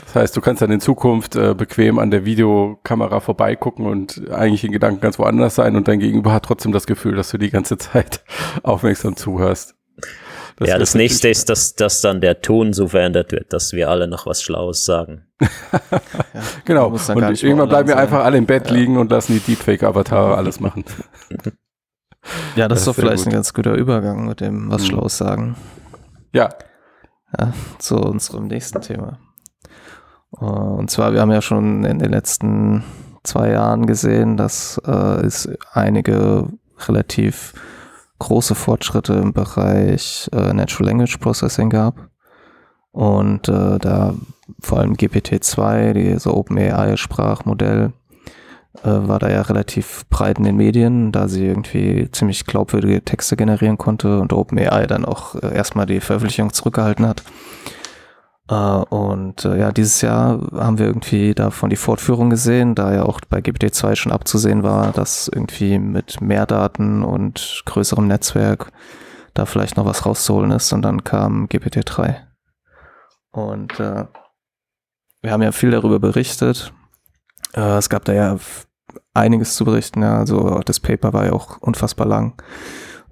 [0.04, 4.64] Das heißt, du kannst dann in Zukunft äh, bequem an der Videokamera vorbeigucken und eigentlich
[4.64, 7.50] in Gedanken ganz woanders sein und dein Gegenüber hat trotzdem das Gefühl, dass du die
[7.50, 8.22] ganze Zeit
[8.62, 9.74] aufmerksam zuhörst.
[10.62, 13.90] Das ja, das nächste ist, dass, dass dann der Ton so verändert wird, dass wir
[13.90, 15.26] alle noch was Schlaues sagen.
[15.40, 15.48] ja,
[16.64, 16.88] genau.
[16.88, 18.74] Und irgendwann bleiben wir einfach alle im Bett ja.
[18.74, 20.84] liegen und lassen die Deepfake-Avatare alles machen.
[22.54, 23.32] Ja, das, das ist doch vielleicht gut.
[23.32, 24.86] ein ganz guter Übergang mit dem was mhm.
[24.86, 25.56] Schlaues sagen.
[26.32, 26.50] Ja.
[27.36, 29.18] Ja, zu unserem nächsten Thema.
[30.40, 32.84] Äh, und zwar, wir haben ja schon in den letzten
[33.24, 36.48] zwei Jahren gesehen, dass äh, es einige
[36.86, 37.54] relativ
[38.22, 42.08] große Fortschritte im Bereich äh, Natural Language Processing gab.
[42.92, 44.14] Und äh, da
[44.60, 47.92] vor allem GPT-2, diese OpenAI-Sprachmodell,
[48.82, 53.36] äh, war da ja relativ breit in den Medien, da sie irgendwie ziemlich glaubwürdige Texte
[53.36, 57.22] generieren konnte und OpenAI dann auch äh, erstmal die Veröffentlichung zurückgehalten hat.
[58.52, 63.04] Äh, und äh, ja, dieses Jahr haben wir irgendwie davon die Fortführung gesehen, da ja
[63.04, 68.70] auch bei GPT-2 schon abzusehen war, dass irgendwie mit mehr Daten und größerem Netzwerk
[69.32, 70.70] da vielleicht noch was rauszuholen ist.
[70.72, 72.16] Und dann kam GPT-3.
[73.30, 74.04] Und äh,
[75.22, 76.74] wir haben ja viel darüber berichtet.
[77.54, 78.36] Äh, es gab da ja
[79.14, 80.02] einiges zu berichten.
[80.02, 80.18] Ja.
[80.18, 82.34] Also das Paper war ja auch unfassbar lang.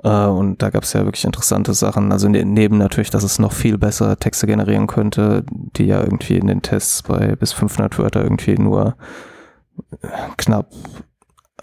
[0.03, 2.13] Äh, und da gab es ja wirklich interessante Sachen.
[2.13, 6.37] Also ne, neben natürlich, dass es noch viel besser Texte generieren könnte, die ja irgendwie
[6.37, 8.97] in den Tests bei bis 500 Wörter irgendwie nur
[10.03, 10.71] äh, knapp,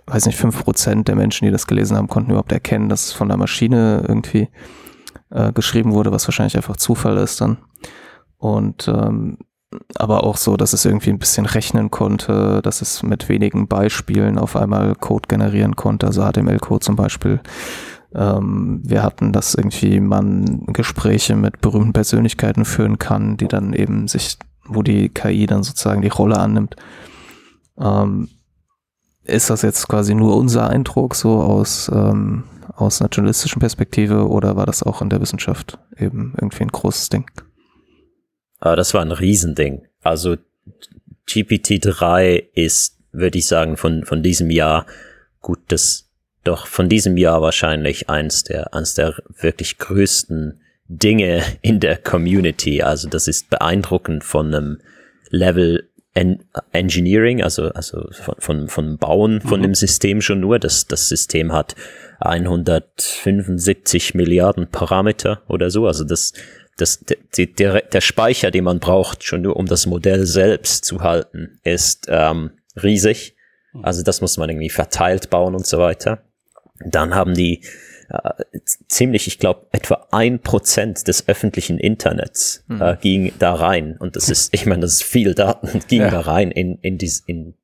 [0.05, 3.27] weiß nicht, 5% der Menschen, die das gelesen haben, konnten überhaupt erkennen, dass es von
[3.27, 4.49] der Maschine irgendwie
[5.29, 7.57] äh, geschrieben wurde, was wahrscheinlich einfach Zufall ist dann.
[8.37, 9.39] Und ähm,
[9.95, 14.37] aber auch so, dass es irgendwie ein bisschen rechnen konnte, dass es mit wenigen Beispielen
[14.37, 17.41] auf einmal Code generieren konnte, also HTML-Code zum Beispiel.
[18.17, 24.07] Ähm, wir hatten, dass irgendwie man Gespräche mit berühmten Persönlichkeiten führen kann, die dann eben
[24.07, 26.75] sich, wo die KI dann sozusagen die Rolle annimmt.
[27.79, 28.29] Ähm,
[29.23, 34.55] ist das jetzt quasi nur unser Eindruck so aus, ähm, aus einer journalistischen Perspektive oder
[34.55, 37.29] war das auch in der Wissenschaft eben irgendwie ein großes Ding?
[38.59, 39.83] Aber das war ein Riesending.
[40.01, 40.37] Also
[41.29, 44.87] GPT-3 ist, würde ich sagen, von, von diesem Jahr
[45.39, 46.06] gut das
[46.47, 52.81] doch von diesem Jahr wahrscheinlich eins der, eins der wirklich größten Dinge in der Community.
[52.81, 54.79] Also das ist beeindruckend von einem
[55.29, 59.63] Level en Engineering, also, also von, von, von Bauen von mhm.
[59.63, 60.57] dem System schon nur.
[60.57, 61.75] Das, das System hat
[62.19, 65.85] 175 Milliarden Parameter oder so.
[65.85, 66.33] Also das,
[66.77, 67.03] das,
[67.37, 72.07] der, der Speicher, den man braucht, schon nur um das Modell selbst zu halten, ist
[72.09, 73.35] ähm, riesig.
[73.73, 73.85] Mhm.
[73.85, 76.23] Also das muss man irgendwie verteilt bauen und so weiter.
[76.85, 77.63] Dann haben die
[78.09, 78.43] äh,
[78.87, 82.81] ziemlich, ich glaube, etwa ein Prozent des öffentlichen Internets mhm.
[82.81, 83.97] äh, ging da rein.
[83.97, 86.09] Und das ist, ich meine, das ist viel Daten, ging ja.
[86.09, 87.55] da rein in, in, dies, in,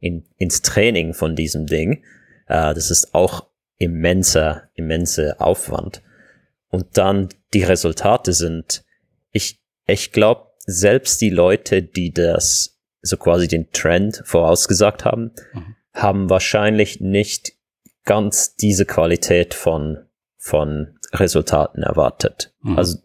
[0.00, 2.02] in, ins Training von diesem Ding.
[2.46, 3.46] Äh, das ist auch
[3.78, 6.02] immenser, immense Aufwand.
[6.68, 8.84] Und dann die Resultate sind,
[9.30, 15.76] ich, ich glaube, selbst die Leute, die das so quasi den Trend vorausgesagt haben, mhm.
[15.92, 17.55] haben wahrscheinlich nicht
[18.06, 20.06] ganz diese Qualität von,
[20.38, 22.54] von Resultaten erwartet.
[22.62, 22.78] Mhm.
[22.78, 22.98] Also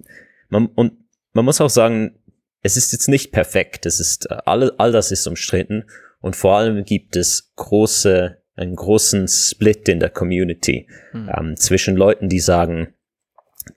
[0.50, 0.94] man, und
[1.34, 2.18] man muss auch sagen,
[2.62, 3.86] es ist jetzt nicht perfekt.
[3.86, 5.86] Es ist all, all das ist umstritten
[6.22, 11.32] und vor allem gibt es große einen großen Split in der Community mhm.
[11.36, 12.94] ähm, zwischen Leuten, die sagen,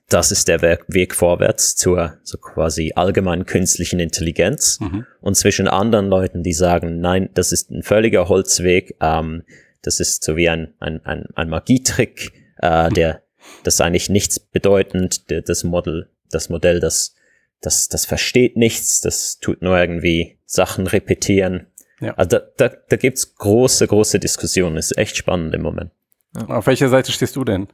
[0.09, 5.05] das ist der Weg vorwärts zur so quasi allgemeinen künstlichen Intelligenz mhm.
[5.21, 9.43] und zwischen anderen Leuten, die sagen, nein, das ist ein völliger Holzweg, ähm,
[9.85, 13.21] das ist so wie ein, ein, ein, ein Magietrick, äh, der
[13.63, 17.15] das eigentlich nichts bedeutend, der, das Modell, das Modell, das,
[17.61, 21.67] das, das versteht nichts, das tut nur irgendwie Sachen repetieren.
[21.99, 22.13] Ja.
[22.15, 24.77] Also da, da, da gibt's große, große Diskussionen.
[24.77, 25.91] Ist echt spannend im Moment.
[26.35, 26.47] Ja.
[26.47, 27.67] Auf welcher Seite stehst du denn?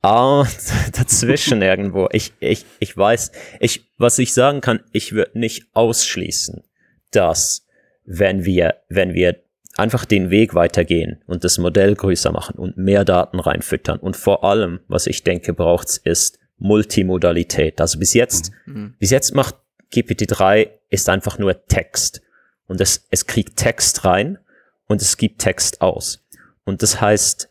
[0.00, 0.46] Ah,
[0.92, 2.08] dazwischen irgendwo.
[2.12, 6.64] Ich, ich, ich weiß, ich, was ich sagen kann, ich würde nicht ausschließen,
[7.10, 7.66] dass
[8.04, 9.42] wenn wir, wenn wir
[9.76, 14.44] einfach den Weg weitergehen und das Modell größer machen und mehr Daten reinfüttern und vor
[14.44, 17.80] allem, was ich denke, braucht's ist Multimodalität.
[17.80, 18.94] Also bis jetzt, mhm.
[18.98, 19.56] bis jetzt macht
[19.92, 22.22] GPT-3 ist einfach nur Text
[22.66, 24.38] und es, es kriegt Text rein
[24.86, 26.24] und es gibt Text aus.
[26.64, 27.48] Und das heißt,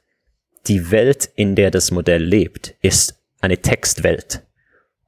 [0.68, 4.44] die Welt, in der das Modell lebt, ist eine Textwelt.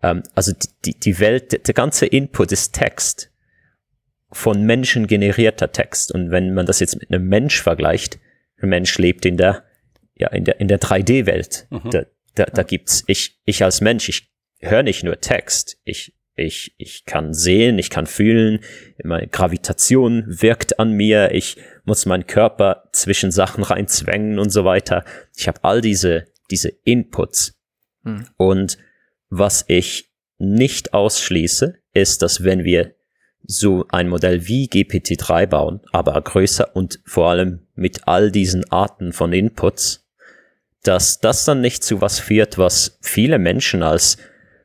[0.02, 0.52] Ähm, also
[0.84, 3.32] die, die Welt, der ganze Input ist Text
[4.34, 6.12] von Menschen generierter Text.
[6.12, 8.20] Und wenn man das jetzt mit einem Mensch vergleicht,
[8.62, 9.64] ein Mensch lebt in der,
[10.16, 11.68] ja, in der, in der 3D-Welt.
[11.70, 11.90] Mhm.
[11.92, 16.74] Da, da, da gibt's, ich, ich als Mensch, ich höre nicht nur Text, ich, ich,
[16.78, 18.60] ich kann sehen, ich kann fühlen,
[19.04, 25.04] meine Gravitation wirkt an mir, ich muss meinen Körper zwischen Sachen reinzwängen und so weiter.
[25.36, 27.60] Ich habe all diese, diese Inputs.
[28.04, 28.26] Hm.
[28.38, 28.78] Und
[29.30, 32.96] was ich nicht ausschließe, ist, dass wenn wir
[33.46, 39.14] so ein Modell wie GPT-3 bauen, aber größer und vor allem mit all diesen Arten
[39.14, 40.08] von Inputs,
[40.84, 44.18] dass das dann nicht zu was führt, was viele Menschen als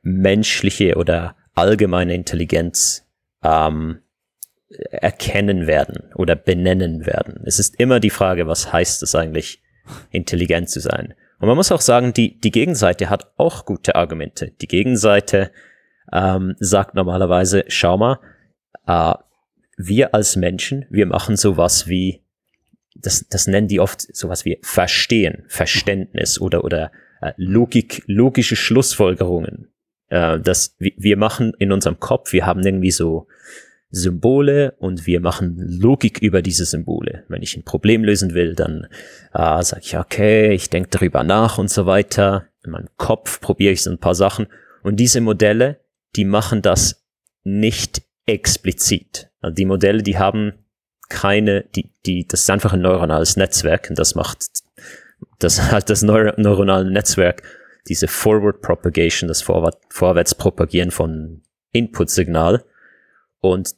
[0.02, 3.06] menschliche oder allgemeine Intelligenz
[3.42, 4.00] ähm,
[4.90, 7.42] erkennen werden oder benennen werden.
[7.44, 9.62] Es ist immer die Frage, was heißt es eigentlich,
[10.10, 11.14] intelligent zu sein?
[11.40, 14.52] Und man muss auch sagen, die, die Gegenseite hat auch gute Argumente.
[14.60, 15.50] Die Gegenseite
[16.12, 18.18] ähm, sagt normalerweise, schau mal,
[18.86, 19.14] äh,
[19.76, 22.22] wir als Menschen, wir machen sowas wie,
[22.94, 29.68] das, das nennen die oft sowas wie Verstehen, Verständnis oder, oder äh, Logik, logische Schlussfolgerungen.
[30.08, 33.28] Äh, dass wir machen in unserem Kopf, wir haben irgendwie so
[33.90, 37.24] Symbole und wir machen Logik über diese Symbole.
[37.28, 38.86] Wenn ich ein Problem lösen will, dann
[39.32, 42.48] äh, sage ich, okay, ich denke darüber nach und so weiter.
[42.64, 44.46] In meinem Kopf probiere ich so ein paar Sachen.
[44.82, 45.80] Und diese Modelle,
[46.16, 47.06] die machen das
[47.44, 49.30] nicht explizit.
[49.40, 50.52] Also die Modelle, die haben
[51.08, 54.44] keine, die, die, das ist einfach ein neuronales Netzwerk und das macht
[55.38, 57.42] das halt das Neur neuronale Netzwerk
[57.88, 62.64] diese Forward Propagation, das Vorwär Vorwärtspropagieren von Input-Signal.
[63.40, 63.74] Und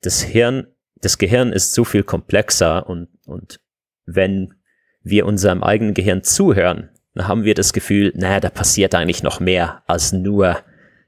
[0.00, 0.66] das Hirn,
[1.02, 3.60] das Gehirn ist so viel komplexer und, und
[4.06, 4.54] wenn
[5.02, 9.40] wir unserem eigenen Gehirn zuhören, dann haben wir das Gefühl, naja, da passiert eigentlich noch
[9.40, 10.58] mehr als nur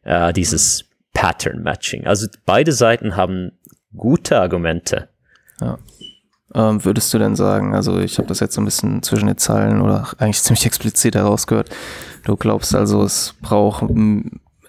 [0.03, 0.91] äh, dieses
[1.23, 2.05] Pattern Matching.
[2.05, 3.53] Also beide Seiten haben
[3.97, 5.09] gute Argumente.
[5.61, 5.79] Ja.
[6.53, 9.39] Ähm, würdest du denn sagen, also ich habe das jetzt so ein bisschen zwischen den
[9.39, 11.71] Zeilen oder eigentlich ziemlich explizit herausgehört,
[12.25, 13.85] du glaubst also, es braucht,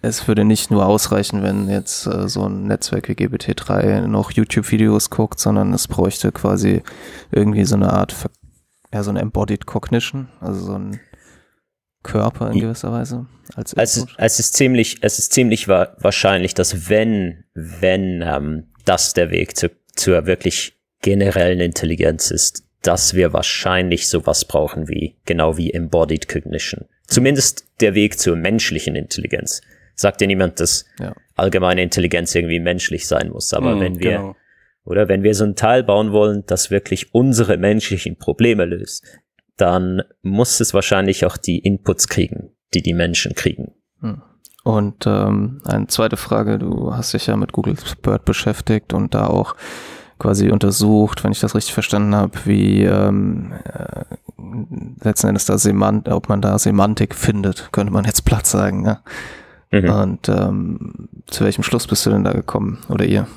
[0.04, 5.10] es würde nicht nur ausreichen, wenn jetzt äh, so ein Netzwerk wie GPT-3 noch YouTube-Videos
[5.10, 6.84] guckt, sondern es bräuchte quasi
[7.32, 8.16] irgendwie so eine Art,
[8.94, 11.00] ja, so eine Embodied Cognition, also so ein
[12.04, 16.90] Körper in gewisser Weise als es, es ist ziemlich es ist ziemlich wa wahrscheinlich dass
[16.90, 24.10] wenn wenn ähm, das der Weg zu, zur wirklich generellen Intelligenz ist, dass wir wahrscheinlich
[24.10, 26.86] sowas brauchen wie, genau wie Embodied Cognition.
[27.08, 29.62] Zumindest der Weg zur menschlichen Intelligenz.
[29.96, 31.13] Sagt ja niemand, dass ja.
[31.36, 33.54] allgemeine Intelligenz irgendwie menschlich sein muss.
[33.54, 34.36] Aber mm, wenn wir, genau.
[34.86, 39.06] oder wenn wir so ein Teil bauen wollen, das wirklich unsere menschlichen Probleme löst,
[39.58, 43.73] dann muss es wahrscheinlich auch die Inputs kriegen, die die Menschen kriegen.
[44.01, 44.21] Hm.
[44.63, 49.27] Und ähm, eine zweite Frage, du hast dich ja mit Google Bird beschäftigt und da
[49.27, 49.56] auch
[50.19, 54.06] quasi untersucht, wenn ich das richtig verstanden habe, wie ähm, äh,
[55.04, 58.85] letzten Endes da Semant ob man da Semantik findet, könnte man jetzt platt sagen.
[58.85, 59.01] Ja?
[59.71, 59.89] Mhm.
[59.89, 63.27] Und ähm, zu welchem Schluss bist du denn da gekommen oder ihr?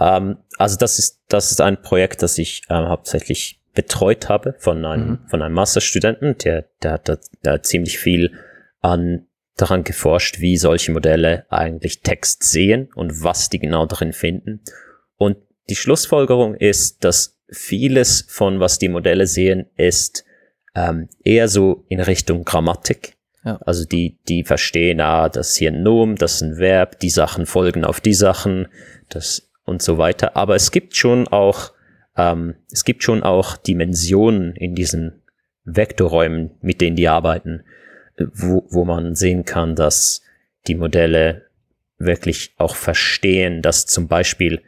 [0.00, 4.84] Ähm, also das ist das ist ein Projekt, das ich ähm, hauptsächlich betreut habe von
[4.84, 5.18] einem mhm.
[5.28, 8.32] von einem Masterstudenten, der der hat da, da ziemlich viel
[8.80, 14.60] an daran geforscht, wie solche Modelle eigentlich Text sehen und was die genau drin finden.
[15.16, 15.36] Und
[15.68, 20.24] die Schlussfolgerung ist, dass vieles von was die Modelle sehen, ist
[20.74, 23.16] ähm, eher so in Richtung Grammatik.
[23.44, 23.58] Ja.
[23.64, 27.10] Also die, die verstehen, ah, das ist hier ein Nomen, das ist ein Verb, die
[27.10, 28.68] Sachen folgen auf die Sachen,
[29.08, 30.36] das und so weiter.
[30.36, 31.72] Aber es gibt schon auch,
[32.18, 35.22] ähm, es gibt schon auch Dimensionen in diesen
[35.64, 37.62] Vektorräumen, mit denen die arbeiten,
[38.34, 40.22] wo, wo man sehen kann, dass
[40.66, 41.46] die Modelle
[41.98, 44.60] wirklich auch verstehen, dass zum Beispiel,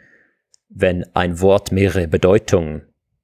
[0.68, 2.82] wenn ein Wort mehrere Bedeutungen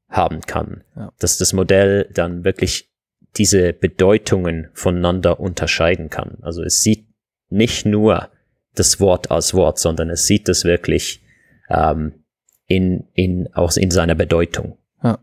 [0.08, 1.12] haben kann, ja.
[1.18, 2.90] dass das Modell dann wirklich
[3.36, 6.38] diese Bedeutungen voneinander unterscheiden kann.
[6.42, 7.06] Also es sieht
[7.48, 8.30] nicht nur
[8.74, 11.22] das Wort als Wort, sondern es sieht es wirklich
[11.68, 12.24] ähm,
[12.66, 14.78] in, in, auch in seiner Bedeutung.
[15.02, 15.18] Ja,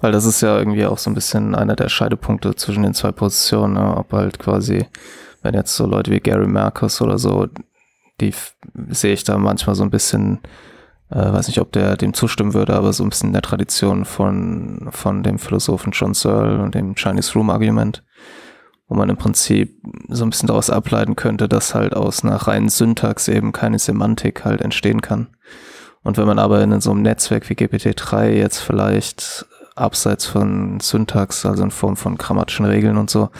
[0.00, 3.12] weil das ist ja irgendwie auch so ein bisschen einer der Scheidepunkte zwischen den zwei
[3.12, 3.96] Positionen, ne?
[3.96, 4.86] ob halt quasi,
[5.42, 7.48] wenn jetzt so Leute wie Gary Marcus oder so,
[8.20, 8.32] die
[8.88, 10.40] sehe ich da manchmal so ein bisschen
[11.10, 14.04] äh, weiß nicht, ob der dem zustimmen würde, aber so ein bisschen in der Tradition
[14.04, 18.02] von, von dem Philosophen John Searle und dem Chinese Room Argument,
[18.88, 22.68] wo man im Prinzip so ein bisschen daraus ableiten könnte, dass halt aus einer reinen
[22.68, 25.28] Syntax eben keine Semantik halt entstehen kann.
[26.04, 31.44] Und wenn man aber in so einem Netzwerk wie GPT-3 jetzt vielleicht abseits von Syntax,
[31.44, 33.30] also in Form von grammatischen Regeln und so,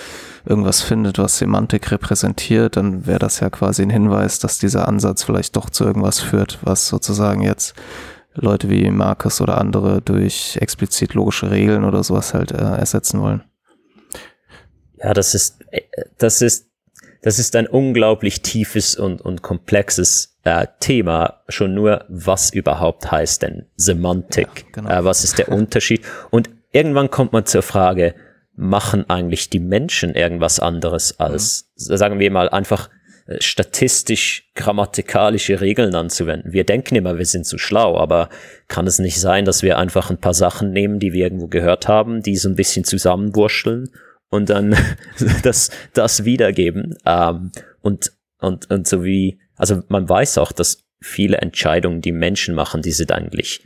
[0.44, 5.22] irgendwas findet, was Semantik repräsentiert, dann wäre das ja quasi ein Hinweis, dass dieser Ansatz
[5.22, 7.74] vielleicht doch zu irgendwas führt, was sozusagen jetzt
[8.34, 13.44] Leute wie Marcus oder andere durch explizit logische Regeln oder sowas halt äh, ersetzen wollen.
[14.96, 15.82] Ja, das ist, äh,
[16.18, 16.68] das ist,
[17.22, 21.42] das ist ein unglaublich tiefes und, und komplexes äh, Thema.
[21.48, 24.48] Schon nur, was überhaupt heißt denn Semantik?
[24.56, 24.90] Ja, genau.
[24.90, 26.04] äh, was ist der Unterschied?
[26.30, 28.14] Und irgendwann kommt man zur Frage,
[28.56, 31.96] machen eigentlich die Menschen irgendwas anderes als, mhm.
[31.96, 32.88] sagen wir mal, einfach
[33.26, 36.52] äh, statistisch grammatikalische Regeln anzuwenden.
[36.52, 38.28] Wir denken immer, wir sind zu schlau, aber
[38.68, 41.88] kann es nicht sein, dass wir einfach ein paar Sachen nehmen, die wir irgendwo gehört
[41.88, 43.90] haben, die so ein bisschen zusammenwurschteln
[44.28, 44.76] und dann
[45.42, 46.96] das, das wiedergeben?
[47.06, 52.54] Ähm, und, und, und so wie, also man weiß auch, dass viele Entscheidungen, die Menschen
[52.54, 53.64] machen, die sind eigentlich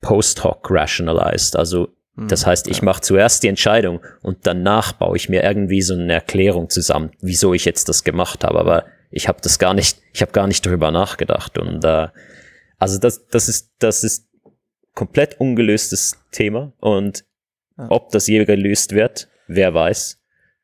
[0.00, 1.56] post hoc rationalized.
[1.56, 5.80] Also das hm, heißt, ich mache zuerst die Entscheidung und danach baue ich mir irgendwie
[5.80, 8.58] so eine Erklärung zusammen, wieso ich jetzt das gemacht habe.
[8.58, 11.56] Aber ich habe das gar nicht, ich habe gar nicht darüber nachgedacht.
[11.58, 12.08] Und äh,
[12.78, 14.28] also das, das ist, das ist
[14.94, 16.72] komplett ungelöstes Thema.
[16.80, 17.24] Und
[17.76, 20.20] ob das je gelöst wird, wer weiß.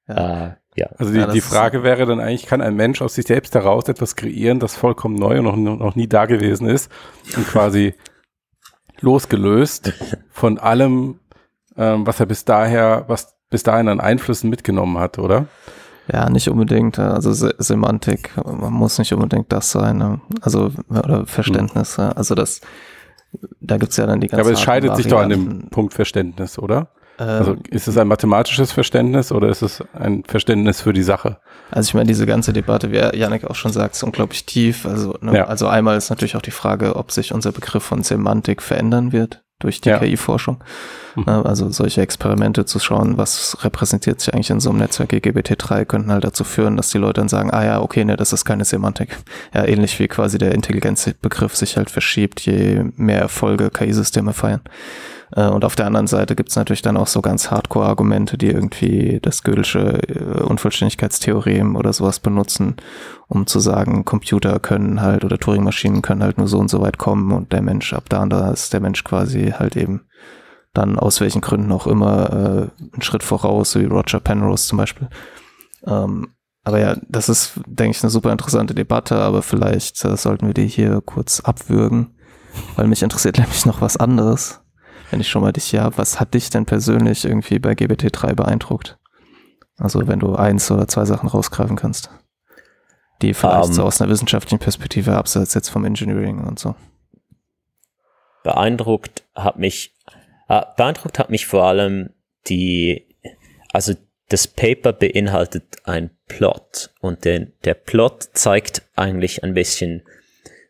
[0.08, 0.46] Ja.
[0.46, 0.88] Äh, ja.
[0.96, 3.88] Also die, ja, die Frage wäre dann eigentlich, kann ein Mensch aus sich selbst heraus
[3.88, 6.90] etwas kreieren, das vollkommen neu und noch, noch nie da gewesen ist
[7.36, 7.94] und quasi
[9.00, 9.92] losgelöst
[10.30, 11.20] von allem,
[11.76, 15.46] ähm, was er bis daher, was bis dahin an Einflüssen mitgenommen hat, oder?
[16.12, 16.98] Ja, nicht unbedingt.
[16.98, 19.98] Also Se Semantik muss nicht unbedingt das sein.
[19.98, 20.20] Ne?
[20.40, 21.98] Also oder Verständnis.
[21.98, 22.12] Hm.
[22.14, 22.60] Also das,
[23.60, 24.42] da gibt's ja dann die ganze.
[24.42, 26.88] Ja, aber es scheidet sich doch an dem Punkt Verständnis, oder?
[27.18, 31.38] Also ähm, ist es ein mathematisches Verständnis oder ist es ein Verständnis für die Sache?
[31.70, 34.86] Also ich meine, diese ganze Debatte, wie Janik auch schon sagt, ist unglaublich tief.
[34.86, 35.36] Also, ne?
[35.36, 35.46] ja.
[35.46, 39.42] also einmal ist natürlich auch die Frage, ob sich unser Begriff von Semantik verändern wird
[39.58, 39.98] durch die ja.
[39.98, 40.62] KI-Forschung.
[41.16, 41.24] Mhm.
[41.26, 45.84] Ne, also solche Experimente zu schauen, was repräsentiert sich eigentlich in so einem Netzwerk GPT-3,
[45.84, 48.44] könnten halt dazu führen, dass die Leute dann sagen, ah ja, okay, ne, das ist
[48.44, 49.16] keine Semantik.
[49.52, 54.60] Ja, ähnlich wie quasi der Intelligenzbegriff sich halt verschiebt, je mehr Erfolge KI-Systeme feiern.
[55.32, 58.50] Äh, und auf der anderen Seite gibt es natürlich dann auch so ganz Hardcore-Argumente, die
[58.50, 62.76] irgendwie das Gödelsche äh, Unvollständigkeitstheorem oder sowas benutzen,
[63.28, 66.98] um zu sagen, Computer können halt oder Turing-Maschinen können halt nur so und so weit
[66.98, 70.06] kommen und der Mensch ab da und da ist der Mensch quasi halt eben
[70.74, 74.78] dann aus welchen Gründen auch immer äh, einen Schritt voraus, so wie Roger Penrose zum
[74.78, 75.08] Beispiel.
[75.86, 80.46] Ähm, aber ja, das ist, denke ich, eine super interessante Debatte, aber vielleicht äh, sollten
[80.46, 82.14] wir die hier kurz abwürgen,
[82.76, 84.60] weil mich interessiert nämlich noch was anderes
[85.10, 88.34] wenn ich schon mal dich hier habe, was hat dich denn persönlich irgendwie bei GBT3
[88.34, 88.98] beeindruckt?
[89.78, 92.10] Also wenn du eins oder zwei Sachen rausgreifen kannst,
[93.22, 93.88] die vielleicht um, so ähm.
[93.88, 96.74] aus einer wissenschaftlichen Perspektive abseits jetzt vom Engineering und so.
[98.42, 99.94] Beeindruckt hat mich,
[100.48, 102.10] äh, beeindruckt hat mich vor allem
[102.48, 103.06] die,
[103.72, 103.94] also
[104.28, 110.02] das Paper beinhaltet ein Plot und den, der Plot zeigt eigentlich ein bisschen,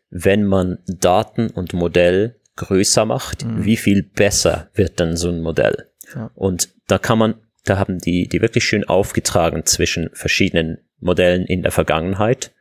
[0.09, 3.65] wenn man Daten und Modell größer macht, mhm.
[3.65, 5.87] wie viel besser wird dann so ein Modell.
[6.13, 6.29] Ja.
[6.35, 7.35] Und da kann man,
[7.65, 12.51] da haben die, die wirklich schön aufgetragen zwischen verschiedenen Modellen in der Vergangenheit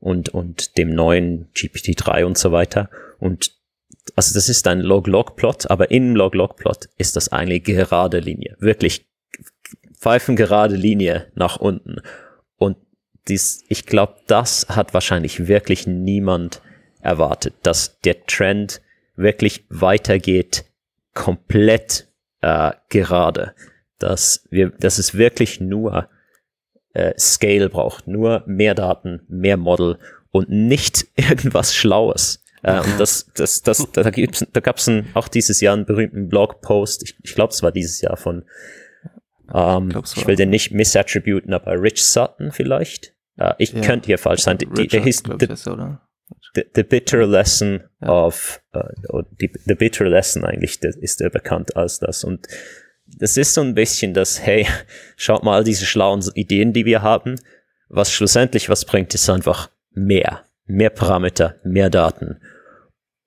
[0.00, 2.90] und, und dem neuen GPT-3 und so weiter.
[3.18, 3.52] Und
[4.16, 8.56] also das ist ein Log-Log-Plot, aber im Log-Log-Plot ist das eine gerade Linie.
[8.58, 9.06] Wirklich
[9.98, 11.96] pfeifengerade Linie nach unten.
[12.56, 12.76] Und
[13.28, 16.60] dies, ich glaube, das hat wahrscheinlich wirklich niemand
[17.00, 18.80] erwartet, dass der Trend
[19.16, 20.64] wirklich weitergeht,
[21.14, 22.08] komplett
[22.40, 23.54] äh, gerade.
[23.98, 26.08] Dass wir, dass es wirklich nur
[26.94, 29.98] äh, Scale braucht, nur mehr Daten, mehr Model
[30.30, 32.42] und nicht irgendwas Schlaues.
[32.62, 36.28] Äh, und das, das, das, da, gibt's, da gab es auch dieses Jahr einen berühmten
[36.28, 38.44] Blogpost, ich, ich glaube, es war dieses Jahr von,
[39.52, 43.14] ähm, ich, ich will den nicht misattributen, aber Rich Sutton vielleicht.
[43.36, 43.80] Äh, ich ja.
[43.80, 44.58] könnte hier falsch sein.
[44.58, 45.46] Die, der hieß the,
[46.54, 48.08] the, the, Bitter Lesson ja.
[48.08, 52.24] of, uh, die, The Bitter Lesson eigentlich ist er bekannt als das.
[52.24, 52.46] Und
[53.06, 54.66] das ist so ein bisschen das, hey,
[55.16, 57.36] schaut mal all diese schlauen Ideen, die wir haben.
[57.88, 60.44] Was schlussendlich was bringt, ist einfach mehr.
[60.66, 62.40] Mehr Parameter, mehr Daten.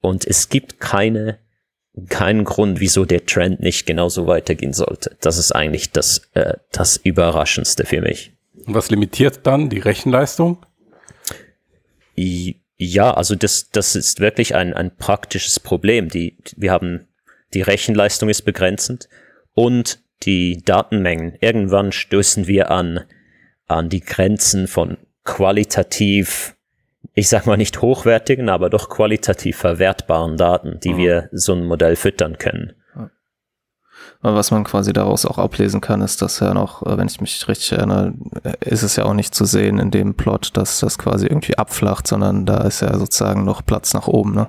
[0.01, 1.39] Und es gibt keine,
[2.09, 5.15] keinen Grund, wieso der Trend nicht genauso weitergehen sollte.
[5.21, 8.33] Das ist eigentlich das, äh, das Überraschendste für mich.
[8.65, 10.65] Und was limitiert dann die Rechenleistung?
[12.77, 16.09] Ja, also das, das ist wirklich ein, ein praktisches Problem.
[16.09, 17.07] Die, wir haben,
[17.53, 19.09] die Rechenleistung ist begrenzend
[19.53, 21.35] und die Datenmengen.
[21.41, 23.03] Irgendwann stößen wir an,
[23.67, 26.57] an die Grenzen von qualitativ
[27.17, 30.97] ich sag mal nicht hochwertigen, aber doch qualitativ verwertbaren Daten, die mhm.
[30.97, 32.73] wir so ein Modell füttern können.
[34.21, 37.47] Was man quasi daraus auch ablesen kann, ist, dass ja noch, äh, wenn ich mich
[37.47, 38.13] richtig erinnere,
[38.43, 41.57] äh, ist es ja auch nicht zu sehen in dem Plot, dass das quasi irgendwie
[41.57, 44.47] abflacht, sondern da ist ja sozusagen noch Platz nach oben, ne?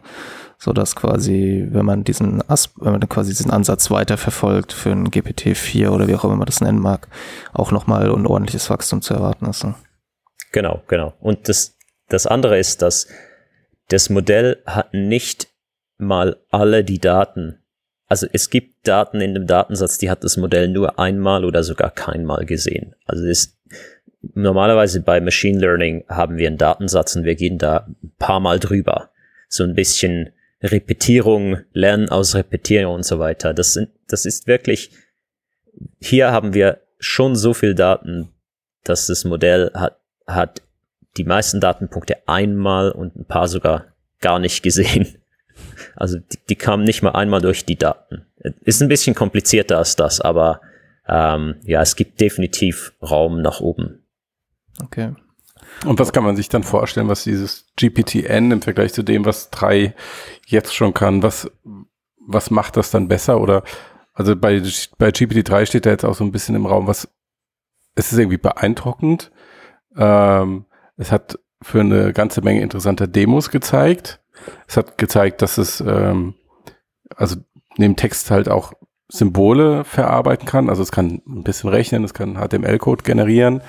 [0.61, 5.09] So dass quasi, wenn man diesen As wenn man quasi diesen Ansatz weiterverfolgt für ein
[5.09, 7.07] GPT-4 oder wie auch immer man das nennen mag,
[7.53, 9.63] auch nochmal ein ordentliches Wachstum zu erwarten ist.
[9.63, 9.75] Ne?
[10.51, 11.15] Genau, genau.
[11.21, 11.77] Und das,
[12.09, 13.07] das andere ist, dass
[13.89, 15.49] das Modell hat nicht
[15.99, 17.58] mal alle die Daten.
[18.09, 21.91] Also es gibt Daten in dem Datensatz, die hat das Modell nur einmal oder sogar
[21.91, 22.95] keinmal gesehen.
[23.05, 23.59] Also es,
[24.35, 28.59] normalerweise bei Machine Learning haben wir einen Datensatz und wir gehen da ein paar Mal
[28.59, 29.11] drüber.
[29.49, 30.31] So ein bisschen
[30.63, 33.53] Repetierung, Lernen aus Repetierung und so weiter.
[33.53, 34.91] Das sind, das ist wirklich,
[36.01, 38.31] hier haben wir schon so viel Daten,
[38.85, 40.63] dass das Modell hat, hat
[41.19, 45.19] die meisten Datenpunkte einmal und ein paar sogar gar nicht gesehen.
[45.97, 48.27] Also die, die kamen nicht mal einmal durch die Daten.
[48.61, 50.61] Ist ein bisschen komplizierter als das, aber
[51.09, 54.05] ähm, ja, es gibt definitiv Raum nach oben.
[54.83, 55.15] Okay.
[55.85, 59.51] Und was kann man sich dann vorstellen, was dieses GPTN im Vergleich zu dem, was
[59.51, 59.95] 3
[60.47, 61.51] jetzt schon kann, was,
[62.27, 63.41] was macht das dann besser?
[63.41, 63.63] Oder
[64.15, 64.61] also bei,
[64.99, 67.09] bei GPT-3 steht da jetzt auch so ein bisschen im Raum, was
[67.95, 69.31] es ist irgendwie beeindruckend.
[69.97, 70.67] Ähm,
[70.97, 74.21] es hat für eine ganze Menge interessanter Demos gezeigt.
[74.67, 76.35] Es hat gezeigt, dass es ähm,
[77.17, 77.37] also
[77.77, 78.73] neben Text halt auch
[79.09, 80.69] Symbole verarbeiten kann.
[80.69, 83.63] Also es kann ein bisschen rechnen, es kann HTML-Code generieren.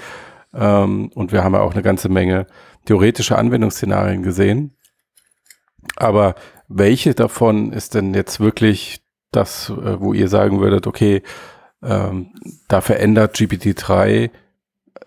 [0.53, 2.47] Ähm, und wir haben ja auch eine ganze Menge
[2.85, 4.75] theoretische Anwendungsszenarien gesehen.
[5.95, 6.35] Aber
[6.67, 9.01] welche davon ist denn jetzt wirklich
[9.31, 11.21] das, äh, wo ihr sagen würdet, okay,
[11.81, 12.33] ähm,
[12.67, 14.31] da verändert GPT-3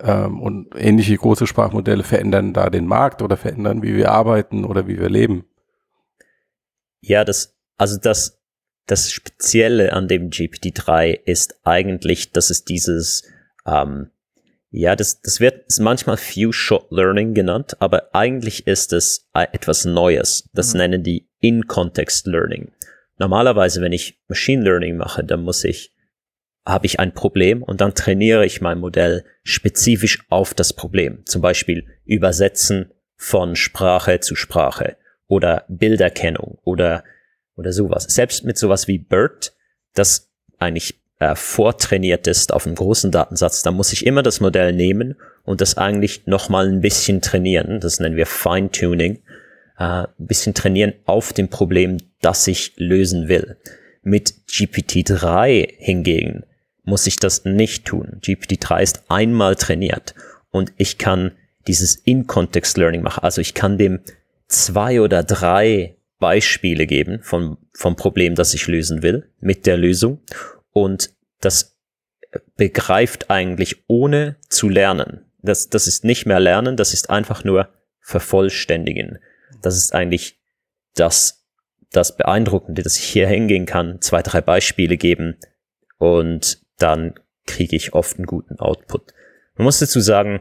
[0.01, 4.87] ähm, und ähnliche große Sprachmodelle verändern da den Markt oder verändern, wie wir arbeiten oder
[4.87, 5.45] wie wir leben.
[7.03, 8.41] Ja, das, also das,
[8.87, 13.25] das Spezielle an dem GPT-3 ist eigentlich, dass es dieses,
[13.67, 14.11] ähm,
[14.71, 20.49] ja, das, das wird manchmal Few-Shot Learning genannt, aber eigentlich ist es etwas Neues.
[20.55, 20.79] Das mhm.
[20.79, 22.73] nennen die In-Context Learning.
[23.19, 25.93] Normalerweise, wenn ich Machine Learning mache, dann muss ich
[26.65, 31.27] habe ich ein Problem und dann trainiere ich mein Modell spezifisch auf das Problem.
[31.27, 34.97] Zum Beispiel Übersetzen von Sprache zu Sprache
[35.33, 37.05] oder Bilderkennung oder,
[37.57, 38.05] oder sowas.
[38.05, 39.55] Selbst mit sowas wie BERT,
[39.95, 44.75] das eigentlich äh, vortrainiert ist auf einem großen Datensatz, da muss ich immer das Modell
[44.75, 47.81] nehmen und das eigentlich nochmal ein bisschen trainieren.
[47.81, 49.23] Das nennen wir Fine-Tuning.
[49.79, 53.57] Äh, ein bisschen trainieren auf dem Problem, das ich lösen will.
[54.03, 56.45] Mit GPT-3 hingegen
[56.85, 58.19] muss ich das nicht tun.
[58.21, 60.15] GPT-3 ist einmal trainiert
[60.51, 61.33] und ich kann
[61.67, 63.25] dieses In-Context-Learning machen.
[63.25, 64.01] Also ich kann dem
[64.53, 70.21] zwei oder drei Beispiele geben vom, vom Problem, das ich lösen will, mit der Lösung.
[70.73, 71.77] Und das
[72.57, 75.25] begreift eigentlich ohne zu lernen.
[75.43, 77.69] Das, das ist nicht mehr lernen, das ist einfach nur
[78.01, 79.19] vervollständigen.
[79.61, 80.39] Das ist eigentlich
[80.95, 81.43] das
[81.93, 85.37] das Beeindruckende, dass ich hier hingehen kann, zwei, drei Beispiele geben
[85.99, 87.15] und dann
[87.47, 89.13] kriege ich oft einen guten Output.
[89.57, 90.41] Man muss dazu sagen,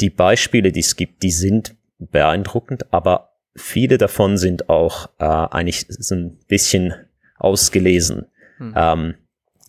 [0.00, 3.27] die Beispiele, die es gibt, die sind beeindruckend, aber
[3.58, 6.94] viele davon sind auch äh, eigentlich so ein bisschen
[7.38, 8.26] ausgelesen.
[8.58, 8.74] Hm.
[8.76, 9.14] Ähm,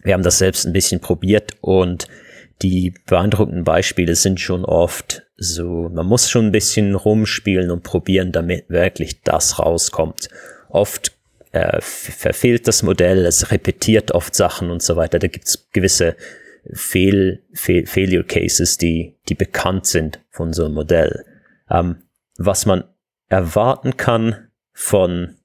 [0.04, 2.08] wir haben das selbst ein bisschen probiert und
[2.62, 8.34] die beeindruckenden Beispiele sind schon oft so, man muss schon ein bisschen rumspielen und probieren,
[8.34, 10.28] damit wirklich das rauskommt.
[10.68, 11.18] Oft
[11.52, 15.18] äh, verfehlt das Modell, es repetiert oft Sachen und so weiter.
[15.18, 16.18] Da gibt's gewisse
[16.74, 21.24] Fehl, Fehl, Failure Cases, die, die bekannt sind von so einem Modell.
[21.72, 22.04] Ähm,
[22.38, 22.84] was man
[23.30, 25.38] erwarten kann von,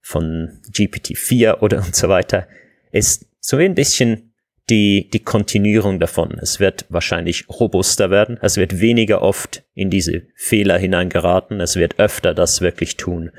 [0.00, 2.48] von GPT-4 oder und so weiter,
[2.92, 4.32] ist so ein bisschen
[4.70, 6.38] die, die Kontinuierung davon.
[6.40, 8.38] Es wird wahrscheinlich robuster werden.
[8.42, 11.60] Es wird weniger oft in diese Fehler hineingeraten.
[11.60, 13.30] Es wird öfter das wirklich tun,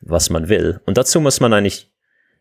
[0.00, 0.80] was man will.
[0.84, 1.92] Und dazu muss man eigentlich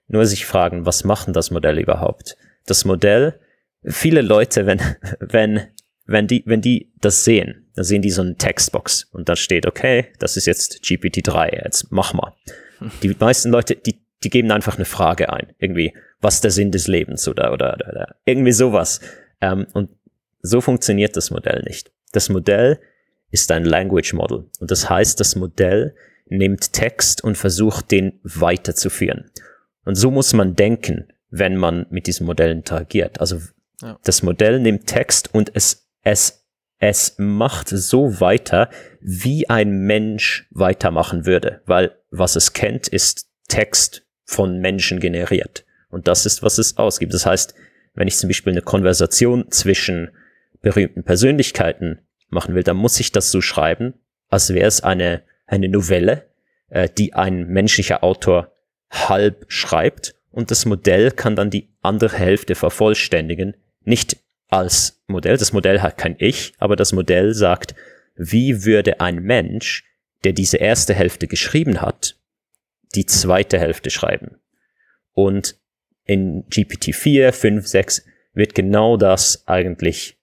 [0.07, 2.35] nur sich fragen, was machen das Modell überhaupt?
[2.65, 3.39] Das Modell,
[3.83, 4.81] viele Leute, wenn,
[5.19, 5.67] wenn,
[6.05, 9.65] wenn die, wenn die das sehen, dann sehen die so eine Textbox und da steht,
[9.65, 12.33] okay, das ist jetzt GPT-3, jetzt mach mal.
[13.01, 15.53] Die meisten Leute, die, die geben einfach eine Frage ein.
[15.57, 19.01] Irgendwie, was der Sinn des Lebens oder, oder, oder, oder irgendwie sowas.
[19.41, 19.89] Ähm, und
[20.43, 21.91] so funktioniert das Modell nicht.
[22.11, 22.79] Das Modell
[23.31, 24.45] ist ein Language Model.
[24.59, 25.95] Und das heißt, das Modell
[26.27, 29.31] nimmt Text und versucht, den weiterzuführen.
[29.85, 33.19] Und so muss man denken, wenn man mit diesem Modell interagiert.
[33.19, 33.39] Also
[33.81, 33.97] ja.
[34.03, 36.40] das Modell nimmt Text und es, es,
[36.81, 38.69] es macht so weiter,
[39.01, 41.61] wie ein Mensch weitermachen würde.
[41.67, 45.63] Weil was es kennt, ist Text von Menschen generiert.
[45.89, 47.13] Und das ist, was es ausgibt.
[47.13, 47.53] Das heißt,
[47.93, 50.09] wenn ich zum Beispiel eine Konversation zwischen
[50.61, 53.93] berühmten Persönlichkeiten machen will, dann muss ich das so schreiben,
[54.29, 56.25] als wäre es eine, eine Novelle,
[56.69, 58.55] äh, die ein menschlicher Autor
[58.89, 63.55] halb schreibt und das Modell kann dann die andere Hälfte vervollständigen.
[63.83, 64.17] Nicht
[64.51, 67.73] als Modell, das Modell hat kein Ich, aber das Modell sagt,
[68.15, 69.85] wie würde ein Mensch,
[70.23, 72.17] der diese erste Hälfte geschrieben hat,
[72.93, 74.35] die zweite Hälfte schreiben.
[75.13, 75.55] Und
[76.05, 80.19] in GPT-4, 5, 6 wird genau das eigentlich,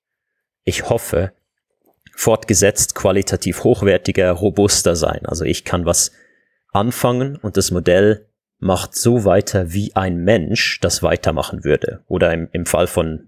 [0.64, 1.32] ich hoffe,
[2.14, 5.24] fortgesetzt qualitativ hochwertiger, robuster sein.
[5.24, 6.12] Also ich kann was
[6.72, 12.04] anfangen und das Modell macht so weiter, wie ein Mensch das weitermachen würde.
[12.08, 13.27] Oder im, im Fall von,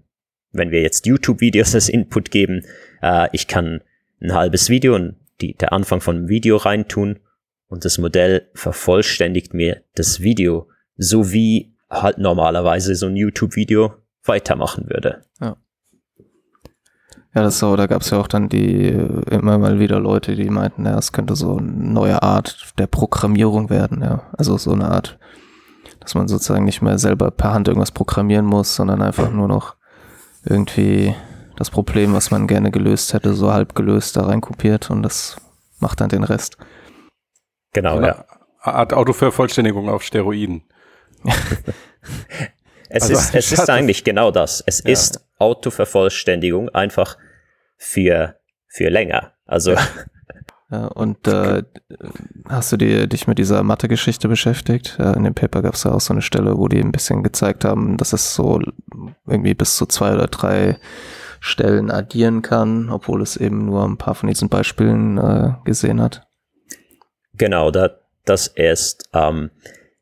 [0.51, 2.63] wenn wir jetzt YouTube-Videos als Input geben,
[3.01, 3.81] äh, ich kann
[4.21, 7.19] ein halbes Video und die, der Anfang von einem Video reintun
[7.67, 13.93] und das Modell vervollständigt mir das Video, so wie halt normalerweise so ein YouTube-Video
[14.23, 15.23] weitermachen würde.
[15.39, 15.57] Ja.
[17.33, 18.89] Ja, das so, da gab es ja auch dann die
[19.29, 23.69] immer mal wieder Leute, die meinten, ja, es könnte so eine neue Art der Programmierung
[23.69, 24.29] werden, ja.
[24.37, 25.17] Also so eine Art,
[26.01, 29.77] dass man sozusagen nicht mehr selber per Hand irgendwas programmieren muss, sondern einfach nur noch
[30.43, 31.15] irgendwie
[31.57, 35.37] das Problem, was man gerne gelöst hätte, so halb gelöst da reinkopiert und das
[35.79, 36.57] macht dann den Rest.
[37.73, 38.07] Genau, ja.
[38.07, 38.25] ja.
[38.59, 40.63] Art Autovervollständigung auf Steroiden.
[42.89, 44.63] es also, ist, es ist eigentlich genau das.
[44.65, 44.91] Es ja.
[44.91, 47.17] ist Autovervollständigung einfach
[47.77, 49.33] für, für länger.
[49.45, 49.73] Also.
[49.73, 49.87] Ja,
[50.77, 51.63] und äh,
[52.47, 54.95] hast du dir, dich mit dieser Mathe-Geschichte beschäftigt?
[54.99, 57.23] Ja, in dem Paper gab es ja auch so eine Stelle, wo die ein bisschen
[57.23, 58.61] gezeigt haben, dass es so
[59.27, 60.77] irgendwie bis zu zwei oder drei
[61.41, 66.27] Stellen addieren kann, obwohl es eben nur ein paar von diesen Beispielen äh, gesehen hat.
[67.33, 67.89] Genau, da,
[68.25, 69.49] das ist, ähm,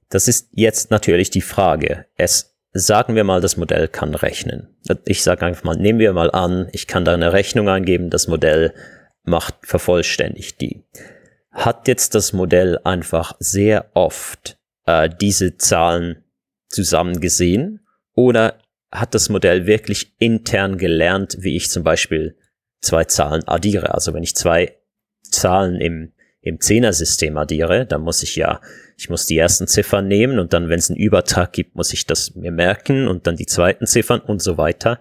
[0.09, 2.05] das ist jetzt natürlich die Frage.
[2.15, 4.75] Es, sagen wir mal, das Modell kann rechnen.
[5.05, 8.27] Ich sage einfach mal, nehmen wir mal an, ich kann da eine Rechnung eingeben, das
[8.27, 8.73] Modell
[9.23, 10.83] macht, vervollständigt die.
[11.51, 16.23] Hat jetzt das Modell einfach sehr oft äh, diese Zahlen
[16.67, 18.59] zusammen gesehen oder
[18.91, 22.37] hat das Modell wirklich intern gelernt, wie ich zum Beispiel
[22.81, 23.93] zwei Zahlen addiere?
[23.93, 24.75] Also wenn ich zwei
[25.23, 28.61] Zahlen im im Zehner-System addiere, dann muss ich ja,
[28.97, 32.05] ich muss die ersten Ziffern nehmen und dann, wenn es einen Übertrag gibt, muss ich
[32.05, 34.99] das mir merken und dann die zweiten Ziffern und so weiter.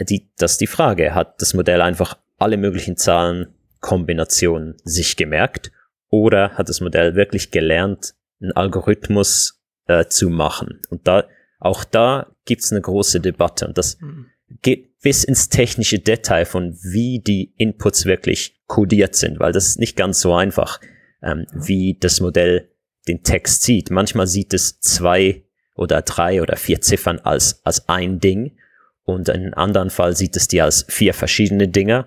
[0.00, 1.14] Die, das ist die Frage.
[1.14, 5.72] Hat das Modell einfach alle möglichen Zahlenkombinationen sich gemerkt
[6.08, 10.80] oder hat das Modell wirklich gelernt, einen Algorithmus äh, zu machen?
[10.90, 11.24] Und da,
[11.58, 14.26] auch da gibt's eine große Debatte und das mhm.
[14.62, 19.78] geht bis ins technische Detail von wie die Inputs wirklich kodiert sind, weil das ist
[19.78, 20.80] nicht ganz so einfach,
[21.22, 22.70] ähm, wie das Modell
[23.06, 23.90] den Text sieht.
[23.90, 25.44] Manchmal sieht es zwei
[25.76, 28.56] oder drei oder vier Ziffern als, als ein Ding
[29.04, 32.06] und in einem anderen Fall sieht es die als vier verschiedene Dinge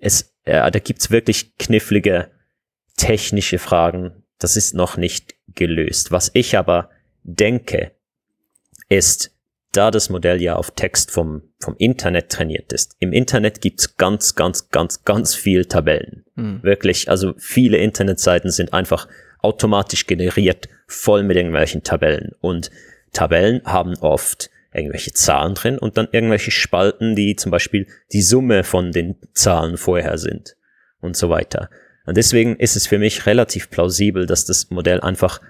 [0.00, 2.30] es, äh, da gibt's wirklich knifflige
[2.96, 6.12] technische Fragen, das ist noch nicht gelöst.
[6.12, 6.90] Was ich aber
[7.22, 7.92] denke,
[8.88, 9.34] ist,
[9.72, 12.96] da das Modell ja auf Text vom, vom Internet trainiert ist.
[13.00, 16.24] Im Internet gibt's ganz, ganz, ganz, ganz viel Tabellen.
[16.36, 16.62] Mhm.
[16.62, 19.08] Wirklich, also viele Internetseiten sind einfach
[19.40, 22.32] automatisch generiert, voll mit irgendwelchen Tabellen.
[22.40, 22.70] Und
[23.12, 28.64] Tabellen haben oft irgendwelche Zahlen drin und dann irgendwelche Spalten, die zum Beispiel die Summe
[28.64, 30.56] von den Zahlen vorher sind
[31.00, 31.70] und so weiter.
[32.06, 35.40] Und deswegen ist es für mich relativ plausibel, dass das Modell einfach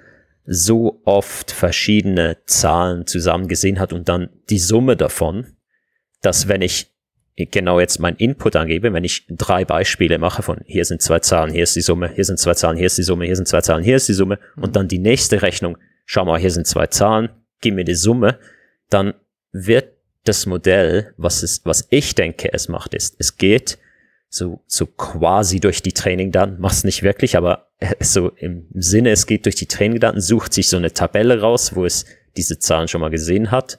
[0.44, 5.46] so oft verschiedene Zahlen zusammen gesehen hat und dann die Summe davon,
[6.22, 6.90] dass wenn ich
[7.36, 11.52] genau jetzt mein Input angebe, wenn ich drei Beispiele mache von hier sind zwei Zahlen,
[11.52, 13.60] hier ist die Summe, hier sind zwei Zahlen, hier ist die Summe, hier sind zwei
[13.60, 16.86] Zahlen, hier ist die Summe und dann die nächste Rechnung, schau mal, hier sind zwei
[16.86, 17.28] Zahlen,
[17.60, 18.38] gib mir die Summe,
[18.90, 19.14] dann
[19.52, 19.92] wird
[20.24, 23.78] das Modell, was es, was ich denke, es macht, ist, es geht
[24.28, 27.70] so, so quasi durch die Trainingdaten, macht es nicht wirklich, aber
[28.00, 31.84] so im Sinne, es geht durch die Trainingdaten, sucht sich so eine Tabelle raus, wo
[31.84, 32.04] es
[32.36, 33.78] diese Zahlen schon mal gesehen hat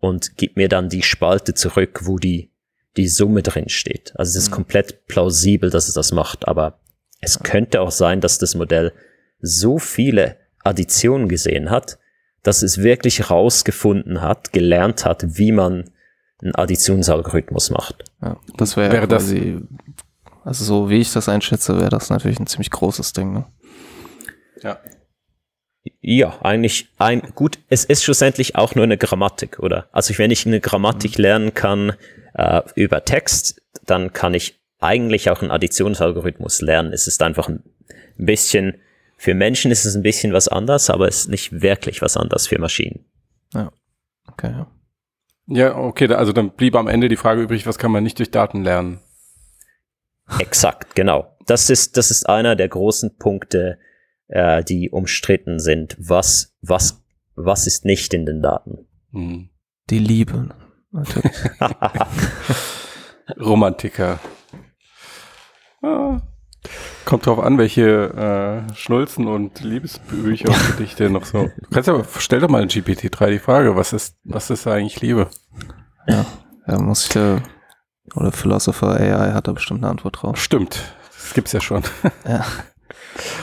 [0.00, 2.52] und gibt mir dann die Spalte zurück, wo die,
[2.96, 4.12] die Summe drin steht.
[4.14, 4.54] Also es ist mhm.
[4.54, 6.80] komplett plausibel, dass es das macht, aber
[7.20, 8.92] es könnte auch sein, dass das Modell
[9.40, 11.98] so viele Additionen gesehen hat,
[12.42, 15.90] dass es wirklich rausgefunden hat, gelernt hat, wie man
[16.40, 18.04] einen Additionsalgorithmus macht.
[18.22, 19.60] Ja, das wäre wär quasi,
[20.44, 23.32] also so wie ich das einschätze, wäre das natürlich ein ziemlich großes Ding.
[23.32, 23.44] Ne?
[24.62, 24.78] Ja.
[26.00, 27.58] Ja, eigentlich ein gut.
[27.68, 29.88] Es ist schlussendlich auch nur eine Grammatik, oder?
[29.92, 31.22] Also wenn ich eine Grammatik mhm.
[31.22, 31.94] lernen kann
[32.34, 36.92] äh, über Text, dann kann ich eigentlich auch einen Additionsalgorithmus lernen.
[36.92, 37.62] Es ist einfach ein
[38.16, 38.80] bisschen
[39.18, 42.46] für Menschen ist es ein bisschen was anders, aber es ist nicht wirklich was anders
[42.46, 43.04] für Maschinen.
[43.52, 43.72] Ja,
[44.28, 44.50] okay.
[44.52, 44.66] Ja.
[45.50, 48.30] Ja, okay, also dann blieb am Ende die Frage übrig, was kann man nicht durch
[48.30, 49.00] Daten lernen?
[50.38, 51.36] Exakt, genau.
[51.46, 53.78] Das ist, das ist einer der großen Punkte,
[54.28, 55.96] äh, die umstritten sind.
[55.98, 57.02] Was, was,
[57.34, 58.86] was ist nicht in den Daten?
[59.12, 59.48] Hm.
[59.88, 60.50] Die Liebe.
[63.40, 64.20] Romantiker.
[65.82, 66.20] Ah.
[67.04, 71.50] Kommt drauf an, welche äh, Schnulzen und Liebesbücher und Gedichte noch so.
[71.56, 75.00] Du kannst aber, stell doch mal in GPT-3 die Frage, was ist, was ist eigentlich
[75.00, 75.28] Liebe?
[76.06, 76.26] Ja,
[76.66, 77.40] da muss ich da,
[78.14, 80.36] oder Philosopher AI hat da bestimmt eine Antwort drauf.
[80.36, 80.82] Stimmt,
[81.16, 81.82] das gibt's ja schon.
[82.26, 82.44] Ja.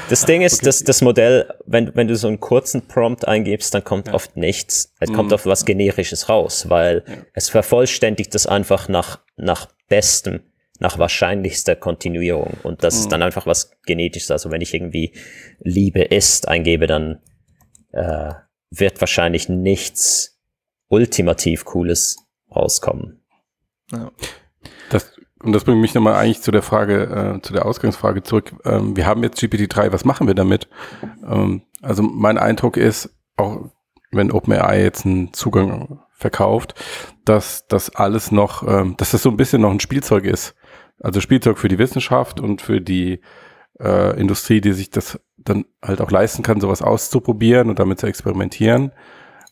[0.10, 0.66] Das Ding ist, okay.
[0.66, 4.14] dass das Modell, wenn, wenn du so einen kurzen Prompt eingibst, dann kommt ja.
[4.14, 4.94] oft nichts.
[5.00, 5.34] Es kommt mhm.
[5.34, 7.16] oft was Generisches raus, weil ja.
[7.34, 10.42] es vervollständigt das einfach nach, nach bestem
[10.80, 12.58] nach wahrscheinlichster Kontinuierung.
[12.64, 13.02] Und das mhm.
[13.02, 14.32] ist dann einfach was Genetisches.
[14.32, 15.14] Also wenn ich irgendwie
[15.60, 17.22] Liebe ist eingebe, dann
[17.92, 18.34] äh,
[18.72, 20.40] wird wahrscheinlich nichts
[20.88, 22.18] ultimativ Cooles
[22.54, 23.22] rauskommen.
[23.92, 24.12] Ja.
[24.90, 28.54] Das, und das bringt mich nochmal eigentlich zu der Frage, äh, zu der Ausgangsfrage zurück.
[28.66, 30.68] Ähm, wir haben jetzt GPT-3, was machen wir damit?
[31.26, 33.70] Ähm, also mein Eindruck ist, auch
[34.12, 36.74] wenn OpenAI jetzt einen Zugang verkauft,
[37.26, 40.56] dass das alles noch, ähm, dass das so ein bisschen noch ein Spielzeug ist.
[41.00, 43.22] Also Spielzeug für die Wissenschaft und für die
[43.80, 48.08] äh, Industrie, die sich das dann halt auch leisten kann, sowas auszuprobieren und damit zu
[48.08, 48.92] experimentieren.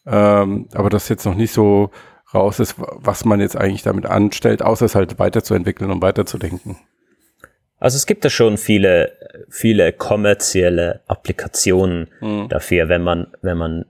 [0.06, 1.92] Ähm, aber das jetzt noch nicht so
[2.34, 6.78] raus ist, was man jetzt eigentlich damit anstellt, außer es halt weiterzuentwickeln und weiterzudenken.
[7.78, 9.12] Also es gibt da schon viele,
[9.50, 12.48] viele kommerzielle Applikationen mhm.
[12.50, 13.86] dafür, wenn man, wenn man,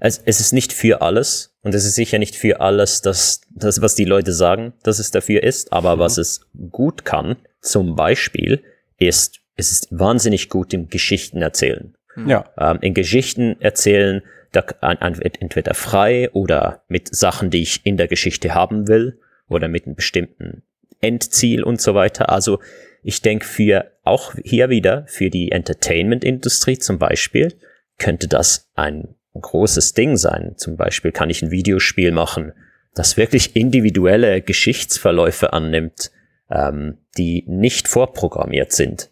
[0.00, 3.82] es, es ist nicht für alles und es ist sicher nicht für alles, das, das,
[3.82, 6.00] was die Leute sagen, dass es dafür ist, aber mhm.
[6.00, 8.62] was es gut kann, zum Beispiel,
[8.96, 11.94] ist, es ist wahnsinnig gut im Geschichten erzählen.
[12.26, 12.46] Ja.
[12.56, 18.54] Ähm, in Geschichten erzählen, da, entweder frei oder mit Sachen, die ich in der Geschichte
[18.54, 20.62] haben will oder mit einem bestimmten
[21.02, 22.30] Endziel und so weiter.
[22.30, 22.60] Also
[23.02, 27.52] ich denke für auch hier wieder für die Entertainment-Industrie zum Beispiel
[27.98, 30.54] könnte das ein großes Ding sein.
[30.56, 32.52] Zum Beispiel kann ich ein Videospiel machen,
[32.94, 36.10] das wirklich individuelle Geschichtsverläufe annimmt,
[36.50, 39.10] ähm, die nicht vorprogrammiert sind.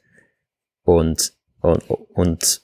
[0.83, 2.63] Und, und, und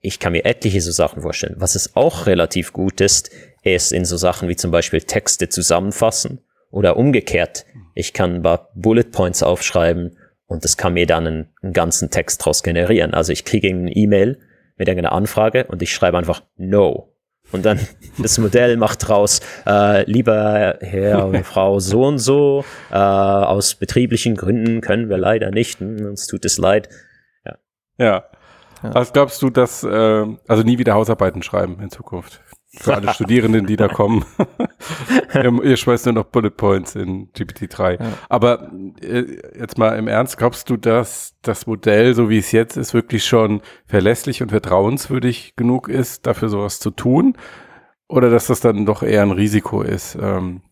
[0.00, 1.56] ich kann mir etliche so Sachen vorstellen.
[1.58, 3.30] Was es auch relativ gut ist,
[3.62, 6.40] ist in so Sachen wie zum Beispiel Texte zusammenfassen
[6.70, 7.64] oder umgekehrt.
[7.94, 12.10] Ich kann ein paar Bullet Points aufschreiben und das kann mir dann einen, einen ganzen
[12.10, 13.14] Text daraus generieren.
[13.14, 14.38] Also ich kriege eine E-Mail
[14.76, 17.08] mit irgendeiner Anfrage und ich schreibe einfach No.
[17.50, 17.78] Und dann
[18.18, 24.36] das Modell macht raus, äh, lieber Herr und Frau so und so, äh, aus betrieblichen
[24.36, 26.88] Gründen können wir leider nicht, hm, uns tut es leid.
[27.44, 27.56] Ja.
[27.98, 28.24] ja.
[28.82, 32.40] Was glaubst du, dass, äh, also nie wieder Hausarbeiten schreiben in Zukunft?
[32.74, 34.24] Für alle Studierenden, die da kommen.
[35.34, 38.02] ihr, ihr schmeißt nur noch Bullet Points in GPT-3.
[38.02, 38.12] Ja.
[38.30, 38.70] Aber
[39.02, 39.24] äh,
[39.58, 43.26] jetzt mal im Ernst, glaubst du, dass das Modell, so wie es jetzt ist, wirklich
[43.26, 47.36] schon verlässlich und vertrauenswürdig genug ist, dafür sowas zu tun?
[48.08, 50.16] Oder dass das dann doch eher ein Risiko ist?
[50.20, 50.62] Ähm,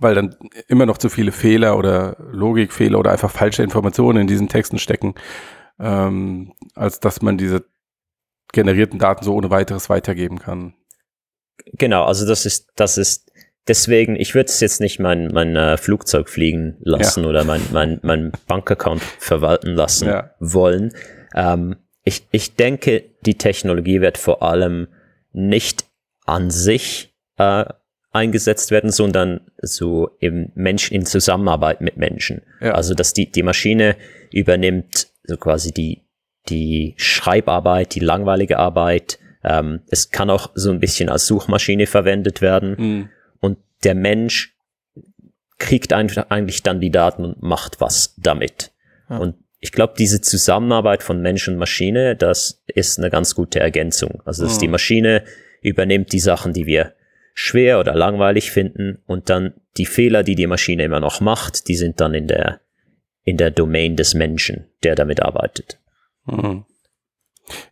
[0.00, 0.34] weil dann
[0.66, 5.14] immer noch zu viele Fehler oder Logikfehler oder einfach falsche Informationen in diesen Texten stecken,
[5.78, 7.64] ähm, als dass man diese
[8.52, 10.74] generierten Daten so ohne weiteres weitergeben kann.
[11.72, 13.30] Genau, also das ist, das ist
[13.68, 17.28] deswegen, ich würde es jetzt nicht mein, mein äh, Flugzeug fliegen lassen ja.
[17.28, 20.30] oder mein, mein, mein Bankaccount verwalten lassen ja.
[20.38, 20.92] wollen.
[21.34, 24.88] Ähm, ich, ich denke, die Technologie wird vor allem
[25.32, 25.86] nicht
[26.26, 27.64] an sich äh,
[28.12, 32.42] eingesetzt werden, sondern so im Menschen in Zusammenarbeit mit Menschen.
[32.60, 32.72] Ja.
[32.72, 33.96] Also dass die, die Maschine
[34.30, 36.02] übernimmt so quasi die,
[36.48, 39.18] die Schreibarbeit, die langweilige Arbeit.
[39.44, 42.76] Ähm, es kann auch so ein bisschen als Suchmaschine verwendet werden.
[42.78, 43.08] Mhm.
[43.40, 44.56] Und der Mensch
[45.58, 48.72] kriegt eigentlich dann die Daten und macht was damit.
[49.08, 49.18] Ja.
[49.18, 54.22] Und ich glaube, diese Zusammenarbeit von Mensch und Maschine, das ist eine ganz gute Ergänzung.
[54.24, 54.60] Also dass mhm.
[54.60, 55.24] die Maschine
[55.62, 56.94] übernimmt die Sachen, die wir
[57.32, 61.76] schwer oder langweilig finden und dann die Fehler, die die Maschine immer noch macht, die
[61.76, 62.60] sind dann in der,
[63.24, 65.78] in der Domain des Menschen, der damit arbeitet.
[66.26, 66.64] Mhm.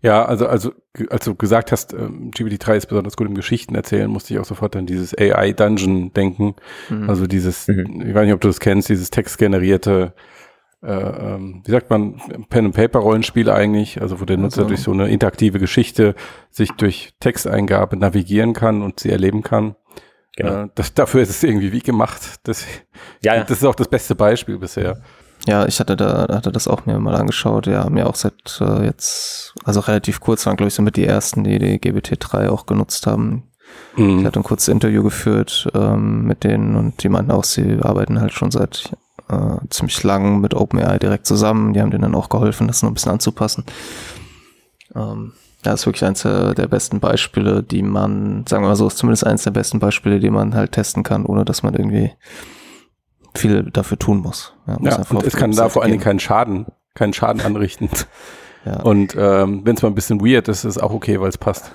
[0.02, 0.72] Ja, also, also,
[1.08, 4.44] als du gesagt hast, ähm, GPT-3 ist besonders gut im Geschichten erzählen, musste ich auch
[4.44, 6.54] sofort an dieses AI-Dungeon denken.
[6.90, 7.08] Mhm.
[7.08, 8.04] Also dieses, mhm.
[8.06, 10.12] ich weiß nicht, ob du das kennst, dieses textgenerierte
[10.82, 14.68] äh, ähm, wie sagt man, Pen-and-Paper-Rollenspiel eigentlich, also wo der Nutzer also.
[14.68, 16.16] durch so eine interaktive Geschichte
[16.50, 19.76] sich durch Texteingabe navigieren kann und sie erleben kann.
[20.36, 20.64] Genau.
[20.64, 22.40] Äh, das, dafür ist es irgendwie wie gemacht.
[22.42, 22.66] Das,
[23.22, 23.44] ja, ja.
[23.44, 25.00] das ist auch das beste Beispiel bisher.
[25.46, 27.66] Ja, ich hatte da hatte das auch mir mal angeschaut.
[27.66, 31.06] Ja, mir auch seit äh, jetzt, also relativ kurz waren, glaube ich, so mit die
[31.06, 33.44] ersten, die die GBT3 auch genutzt haben.
[33.96, 34.20] Mhm.
[34.20, 38.20] Ich hatte ein kurzes Interview geführt ähm, mit denen und die meinten auch, sie arbeiten
[38.20, 38.92] halt schon seit
[39.28, 41.72] äh, ziemlich lang mit OpenAI direkt zusammen.
[41.72, 43.64] Die haben denen dann auch geholfen, das noch ein bisschen anzupassen.
[44.94, 45.32] Ähm,
[45.64, 49.24] ja, ist wirklich eines der besten Beispiele, die man, sagen wir mal so, ist zumindest
[49.24, 52.10] eines der besten Beispiele, die man halt testen kann, ohne dass man irgendwie
[53.34, 54.54] viel dafür tun muss.
[54.66, 57.88] Ja, muss ja und es kann da vor allen Dingen keinen Schaden, keinen Schaden anrichten.
[58.64, 58.80] ja.
[58.82, 61.38] Und ähm, wenn es mal ein bisschen weird ist, ist es auch okay, weil es
[61.38, 61.72] passt.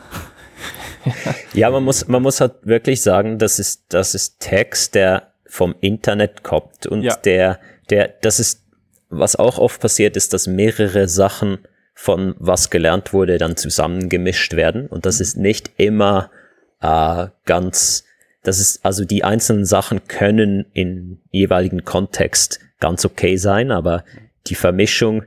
[1.53, 5.75] ja, man muss, man muss halt wirklich sagen, das ist, das ist Text, der vom
[5.79, 7.15] Internet kommt und ja.
[7.15, 8.63] der, der, das ist,
[9.09, 11.59] was auch oft passiert ist, dass mehrere Sachen
[11.93, 16.29] von was gelernt wurde dann zusammengemischt werden und das ist nicht immer
[16.81, 18.03] äh, ganz,
[18.47, 24.05] das ist, also die einzelnen Sachen können in jeweiligen Kontext ganz okay sein, aber
[24.47, 25.23] die Vermischung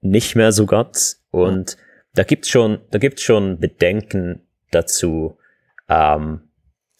[0.00, 1.76] nicht mehr so ganz und
[2.14, 4.40] da gibt's schon, da gibt's schon Bedenken
[4.72, 5.38] dazu,
[5.88, 6.40] ähm,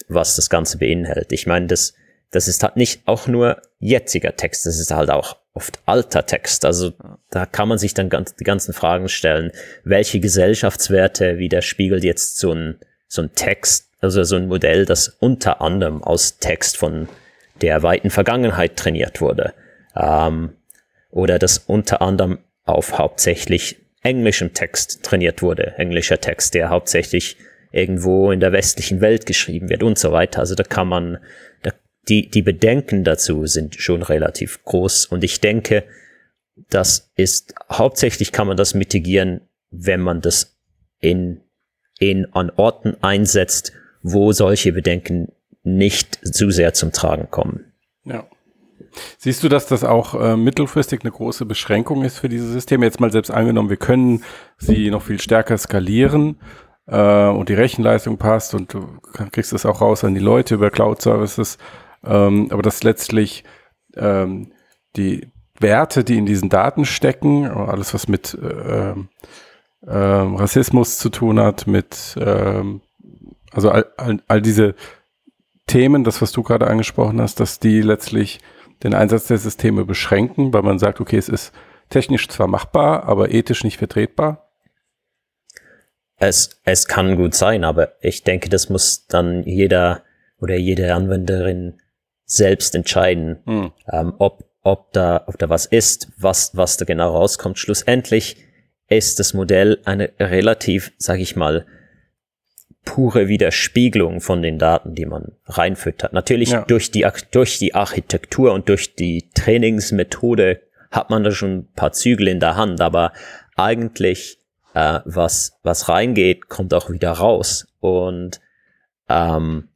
[0.06, 1.32] was das Ganze beinhaltet.
[1.32, 1.94] Ich meine, das,
[2.30, 6.64] das ist halt nicht auch nur jetziger Text, das ist halt auch oft alter Text.
[6.64, 6.92] Also
[7.30, 9.50] da kann man sich dann ganz, die ganzen Fragen stellen,
[9.82, 15.60] welche Gesellschaftswerte widerspiegelt jetzt so ein, so ein Text, also so ein Modell, das unter
[15.60, 17.08] anderem aus Text von
[17.62, 19.54] der weiten Vergangenheit trainiert wurde.
[19.94, 20.50] Ähm,
[21.10, 25.74] oder das unter anderem auf hauptsächlich englischem Text trainiert wurde.
[25.78, 27.38] Englischer Text, der hauptsächlich
[27.72, 30.40] irgendwo in der westlichen Welt geschrieben wird und so weiter.
[30.40, 31.18] Also da kann man,
[31.62, 31.72] da
[32.08, 35.06] die, die Bedenken dazu sind schon relativ groß.
[35.06, 35.84] Und ich denke,
[36.70, 39.40] das ist, hauptsächlich kann man das mitigieren,
[39.70, 40.56] wenn man das
[41.00, 41.40] in,
[41.98, 43.72] in, an Orten einsetzt,
[44.12, 45.32] wo solche Bedenken
[45.62, 47.72] nicht zu sehr zum Tragen kommen.
[48.04, 48.24] Ja.
[49.18, 52.86] Siehst du, dass das auch äh, mittelfristig eine große Beschränkung ist für diese Systeme?
[52.86, 54.22] Jetzt mal selbst angenommen, wir können
[54.58, 56.38] sie noch viel stärker skalieren
[56.86, 58.86] äh, und die Rechenleistung passt und du
[59.32, 61.58] kriegst das auch raus an die Leute über Cloud-Services
[62.06, 63.44] ähm, aber dass letztlich
[63.96, 64.52] ähm,
[64.96, 65.28] die
[65.58, 68.94] Werte, die in diesen Daten stecken, alles was mit äh, äh,
[69.86, 72.82] Rassismus zu tun hat, mit ähm,
[73.56, 74.74] also all, all, all diese
[75.66, 78.40] Themen, das was du gerade angesprochen hast, dass die letztlich
[78.82, 81.52] den Einsatz der Systeme beschränken, weil man sagt, okay, es ist
[81.88, 84.50] technisch zwar machbar, aber ethisch nicht vertretbar?
[86.18, 90.02] Es, es kann gut sein, aber ich denke, das muss dann jeder
[90.40, 91.80] oder jede Anwenderin
[92.24, 93.72] selbst entscheiden, hm.
[93.92, 97.58] ähm, ob, ob, da, ob da was ist, was, was da genau rauskommt.
[97.58, 98.36] Schlussendlich
[98.88, 101.66] ist das Modell eine relativ, sage ich mal,
[102.86, 106.14] pure Widerspiegelung von den Daten, die man reinfüttert.
[106.14, 106.62] Natürlich ja.
[106.62, 111.92] durch, die, durch die Architektur und durch die Trainingsmethode hat man da schon ein paar
[111.92, 113.12] Zügel in der Hand, aber
[113.56, 114.38] eigentlich,
[114.72, 117.66] äh, was, was reingeht, kommt auch wieder raus.
[117.80, 118.40] Und
[119.10, 119.68] ähm,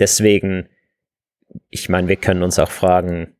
[0.00, 0.68] deswegen
[1.70, 3.34] ich meine, wir können uns auch fragen,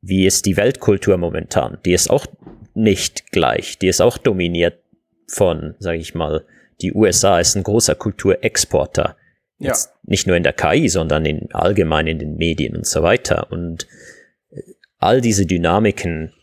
[0.00, 1.78] wie ist die Weltkultur momentan?
[1.84, 2.26] Die ist auch
[2.74, 3.78] nicht gleich.
[3.78, 4.78] Die ist auch dominiert
[5.28, 6.44] von, sage ich mal,
[6.80, 9.16] die USA ist ein großer Kulturexporter.
[9.58, 9.74] Ja.
[10.02, 13.50] nicht nur in der KI, sondern in allgemein in den Medien und so weiter.
[13.50, 13.86] Und
[14.50, 14.60] äh,
[14.98, 16.34] all diese Dynamiken,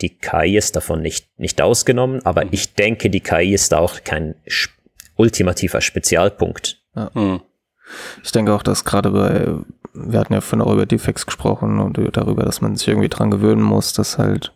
[0.00, 2.50] die KI ist davon nicht, nicht ausgenommen, aber mhm.
[2.52, 4.36] ich denke, die KI ist auch kein
[5.16, 6.82] ultimativer Spezialpunkt.
[6.96, 7.10] Ja.
[7.12, 7.42] Mhm.
[8.24, 9.48] Ich denke auch, dass gerade bei,
[9.92, 13.30] wir hatten ja vorhin auch über Defects gesprochen und darüber, dass man sich irgendwie dran
[13.30, 14.54] gewöhnen muss, dass halt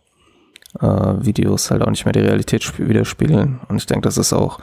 [0.79, 3.59] äh, Videos halt auch nicht mehr die Realität widerspiegeln.
[3.67, 4.59] Und ich denke, das ist auch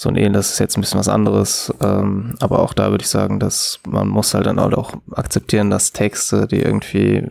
[0.00, 1.70] so ein Elend, das ist jetzt ein bisschen was anderes.
[1.82, 5.92] Ähm, aber auch da würde ich sagen, dass man muss halt dann auch akzeptieren, dass
[5.92, 7.30] Texte, die irgendwie,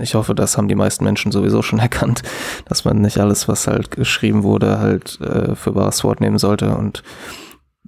[0.00, 2.22] ich hoffe, das haben die meisten Menschen sowieso schon erkannt,
[2.64, 6.74] dass man nicht alles, was halt geschrieben wurde, halt äh, für wahres Wort nehmen sollte.
[6.74, 7.02] Und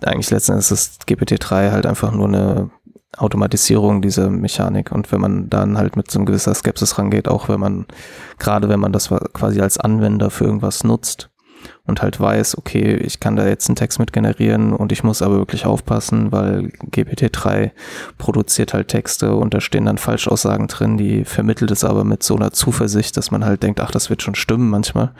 [0.02, 2.70] eigentlich letzten Endes ist GPT-3 halt einfach nur eine
[3.16, 4.92] Automatisierung dieser Mechanik.
[4.92, 7.86] Und wenn man dann halt mit so einem gewisser Skepsis rangeht, auch wenn man,
[8.38, 11.29] gerade wenn man das quasi als Anwender für irgendwas nutzt
[11.90, 15.20] und halt weiß, okay, ich kann da jetzt einen Text mit generieren und ich muss
[15.20, 17.72] aber wirklich aufpassen, weil GPT-3
[18.16, 22.36] produziert halt Texte und da stehen dann Falschaussagen drin, die vermittelt es aber mit so
[22.36, 25.10] einer Zuversicht, dass man halt denkt, ach, das wird schon stimmen manchmal.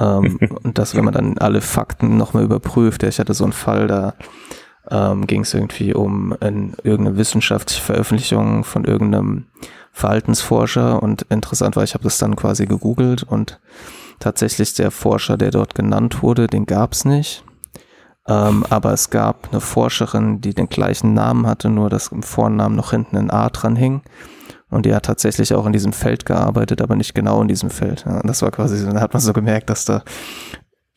[0.00, 3.86] ähm, und dass, wenn man dann alle Fakten nochmal überprüft, ich hatte so einen Fall,
[3.86, 4.14] da
[4.90, 9.44] ähm, ging es irgendwie um in, irgendeine wissenschaftliche Veröffentlichung von irgendeinem
[9.92, 13.60] Verhaltensforscher und interessant war, ich habe das dann quasi gegoogelt und
[14.22, 17.44] tatsächlich der Forscher, der dort genannt wurde, den gab es nicht.
[18.28, 22.76] Ähm, aber es gab eine Forscherin, die den gleichen Namen hatte, nur dass im Vornamen
[22.76, 24.02] noch hinten ein A dran hing.
[24.70, 28.04] Und die hat tatsächlich auch in diesem Feld gearbeitet, aber nicht genau in diesem Feld.
[28.06, 30.02] Ja, das war quasi, dann hat man so gemerkt, dass da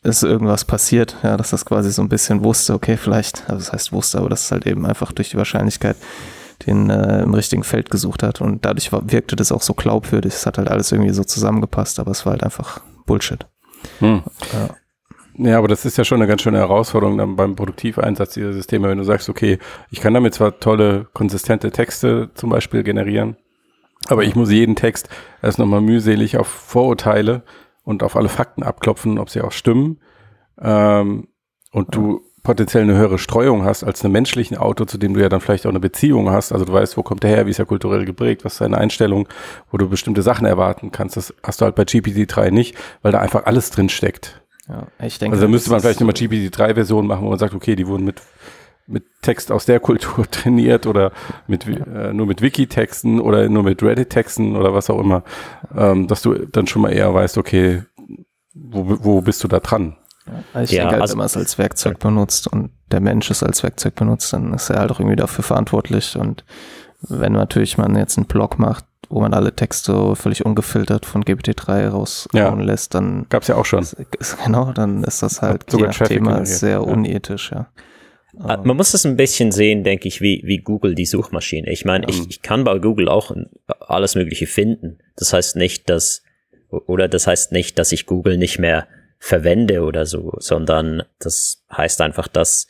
[0.04, 3.74] ist irgendwas passiert, ja, dass das quasi so ein bisschen wusste, okay, vielleicht, also das
[3.74, 5.98] heißt wusste, aber das ist halt eben einfach durch die Wahrscheinlichkeit
[6.68, 10.34] den äh, im richtigen Feld gesucht hat und dadurch war, wirkte das auch so glaubwürdig.
[10.34, 13.46] Es hat halt alles irgendwie so zusammengepasst, aber es war halt einfach Bullshit.
[14.00, 14.24] Hm.
[14.54, 14.76] Ja.
[15.38, 18.88] Ja, aber das ist ja schon eine ganz schöne Herausforderung dann beim Produktiveinsatz dieser Systeme,
[18.88, 19.60] wenn du sagst, okay,
[19.92, 23.36] ich kann damit zwar tolle, konsistente Texte zum Beispiel generieren,
[24.08, 25.10] aber ich muss jeden Text
[25.42, 27.44] erst nochmal mühselig auf Vorurteile
[27.84, 30.00] und auf alle Fakten abklopfen, ob sie auch stimmen.
[30.60, 31.28] Ähm,
[31.72, 35.28] und du potenziell eine höhere Streuung hast als einem menschlichen Auto, zu dem du ja
[35.28, 36.54] dann vielleicht auch eine Beziehung hast.
[36.54, 38.78] Also du weißt, wo kommt der her, wie ist er kulturell geprägt, was ist seine
[38.78, 39.28] Einstellung,
[39.72, 41.18] wo du bestimmte Sachen erwarten kannst.
[41.18, 44.42] Das hast du halt bei GPT-3 nicht, weil da einfach alles drin steckt.
[44.70, 47.76] Ja, ich denke, also da müsste man vielleicht nochmal GPT-3-Version machen, wo man sagt, okay,
[47.76, 48.22] die wurden mit
[48.88, 51.12] mit Text aus der Kultur trainiert oder
[51.48, 55.24] mit äh, nur mit Wiki-Texten oder nur mit Reddit-Texten oder was auch immer,
[55.76, 57.82] ähm, dass du dann schon mal eher weißt, okay,
[58.54, 59.96] wo, wo bist du da dran?
[60.64, 63.44] Ich ja, denke halt, also, wenn man es als Werkzeug benutzt und der Mensch es
[63.44, 66.16] als Werkzeug benutzt, dann ist er halt auch irgendwie dafür verantwortlich.
[66.18, 66.44] Und
[67.02, 71.90] wenn natürlich man jetzt einen Blog macht, wo man alle Texte völlig ungefiltert von GPT-3
[71.90, 72.66] raushauen ja.
[72.66, 73.82] lässt, dann gab's ja auch schon.
[73.82, 77.68] Ist, genau, dann ist das halt je nach Thema sehr unethisch, ja.
[78.40, 81.72] Ah, man muss es ein bisschen sehen, denke ich, wie, wie Google die Suchmaschine.
[81.72, 83.32] Ich meine, ich, ich kann bei Google auch
[83.80, 84.98] alles Mögliche finden.
[85.16, 86.22] Das heißt nicht, dass,
[86.70, 88.88] oder das heißt nicht, dass ich Google nicht mehr
[89.26, 92.68] verwende oder so, sondern das heißt einfach, dass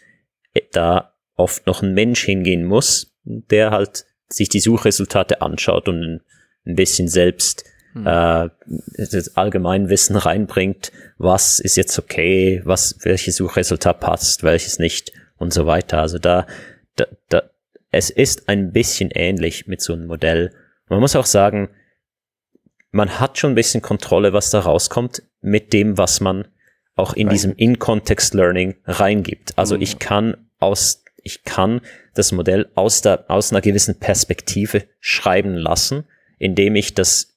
[0.72, 6.22] da oft noch ein Mensch hingehen muss, der halt sich die Suchresultate anschaut und
[6.66, 8.08] ein bisschen selbst hm.
[8.08, 8.49] äh,
[8.95, 15.66] das Allgemeinwissen reinbringt, was ist jetzt okay, was, welches Suchresultat passt, welches nicht und so
[15.66, 15.99] weiter.
[15.99, 16.47] Also da,
[16.95, 17.43] da, da
[17.91, 20.53] es ist ein bisschen ähnlich mit so einem Modell.
[20.88, 21.68] Man muss auch sagen,
[22.96, 26.48] man hat schon ein bisschen Kontrolle, was da rauskommt, mit dem, was man
[26.96, 29.58] auch in diesem In-Context-Learning reingibt.
[29.58, 29.82] Also mhm.
[29.82, 31.82] ich kann aus, ich kann
[32.14, 36.06] das Modell aus der, aus einer gewissen Perspektive schreiben lassen,
[36.39, 37.34] indem ich das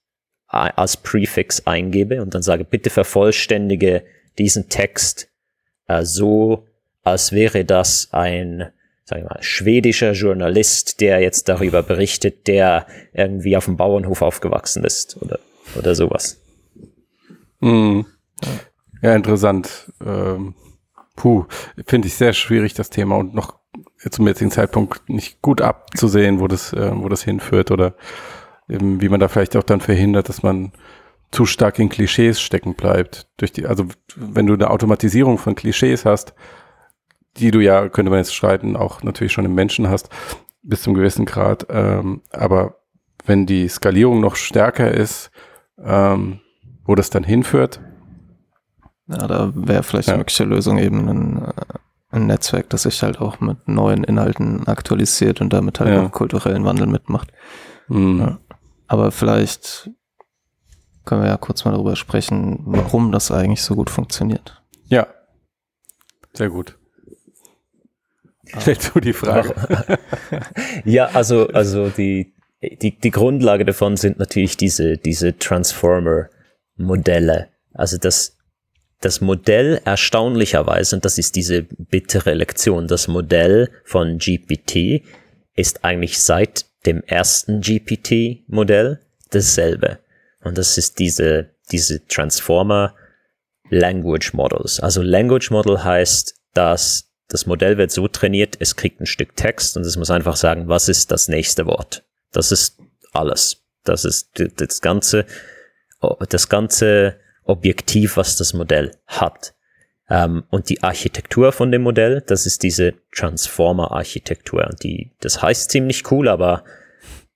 [0.47, 4.05] als Prefix eingebe und dann sage, bitte vervollständige
[4.39, 5.29] diesen Text
[5.89, 6.69] äh, so,
[7.03, 8.71] als wäre das ein
[9.09, 14.85] sagen wir mal, schwedischer Journalist, der jetzt darüber berichtet, der irgendwie auf dem Bauernhof aufgewachsen
[14.85, 15.41] ist oder,
[15.77, 16.41] oder sowas.
[17.61, 18.07] Mhm.
[19.03, 19.93] Ja, interessant.
[20.05, 20.55] Ähm,
[21.17, 21.47] puh,
[21.87, 23.59] finde ich sehr schwierig, das Thema und noch
[24.11, 27.95] zum jetzigen Zeitpunkt nicht gut abzusehen, wo das, äh, wo das hinführt oder
[28.69, 30.73] eben, wie man da vielleicht auch dann verhindert, dass man
[31.31, 33.29] zu stark in Klischees stecken bleibt.
[33.37, 36.35] Durch die, also wenn du eine Automatisierung von Klischees hast,
[37.37, 40.09] die du ja, könnte man jetzt streiten, auch natürlich schon im Menschen hast,
[40.63, 41.67] bis zum gewissen Grad.
[41.71, 42.81] Ähm, aber
[43.27, 45.31] wenn die Skalierung noch stärker ist,
[45.83, 46.41] ähm,
[46.85, 47.81] wo das dann hinführt.
[49.07, 50.15] Ja, da wäre vielleicht ja.
[50.15, 51.53] eine mögliche Lösung eben ein,
[52.11, 56.05] ein Netzwerk, das sich halt auch mit neuen Inhalten aktualisiert und damit halt ja.
[56.05, 57.33] auch kulturellen Wandel mitmacht.
[57.89, 58.21] Mhm.
[58.21, 58.39] Ja.
[58.87, 59.91] Aber vielleicht
[61.05, 64.63] können wir ja kurz mal darüber sprechen, warum das eigentlich so gut funktioniert.
[64.89, 65.07] Ja,
[66.35, 66.79] sehr gut.
[68.61, 69.99] Stellst du die Frage?
[70.85, 77.49] ja, also, also die, die, die Grundlage davon sind natürlich diese, diese Transformer-Modelle.
[77.73, 78.37] Also das,
[79.01, 85.05] das Modell erstaunlicherweise, und das ist diese bittere Lektion, das Modell von GPT
[85.55, 89.01] ist eigentlich seit dem ersten GPT-Modell
[89.31, 89.99] dasselbe.
[90.43, 92.95] Und das ist diese, diese Transformer
[93.71, 94.81] Language Models.
[94.81, 99.77] Also Language Model heißt, dass das Modell wird so trainiert, es kriegt ein Stück Text
[99.77, 102.05] und es muss einfach sagen, was ist das nächste Wort.
[102.33, 102.79] Das ist
[103.13, 103.65] alles.
[103.85, 105.25] Das ist das ganze,
[106.29, 109.55] das ganze Objektiv, was das Modell hat.
[110.11, 114.71] Ähm, und die Architektur von dem Modell, das ist diese Transformer-Architektur.
[114.83, 116.65] Die, das heißt ziemlich cool, aber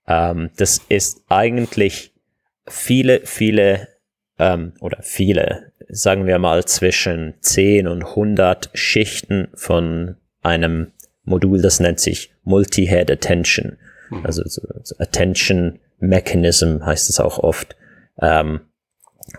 [0.07, 2.13] ähm, das ist eigentlich
[2.67, 3.87] viele, viele
[4.39, 10.91] ähm, oder viele, sagen wir mal zwischen 10 und 100 Schichten von einem
[11.23, 13.77] Modul, das nennt sich Multi-Head Attention.
[14.09, 14.25] Mhm.
[14.25, 17.75] Also so, so Attention Mechanism heißt es auch oft.
[18.21, 18.61] Ähm,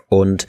[0.09, 0.47] und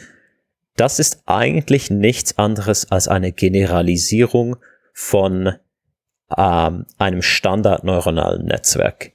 [0.76, 4.56] das ist eigentlich nichts anderes als eine Generalisierung
[4.92, 5.54] von
[6.36, 9.12] ähm, einem standardneuronalen Netzwerk.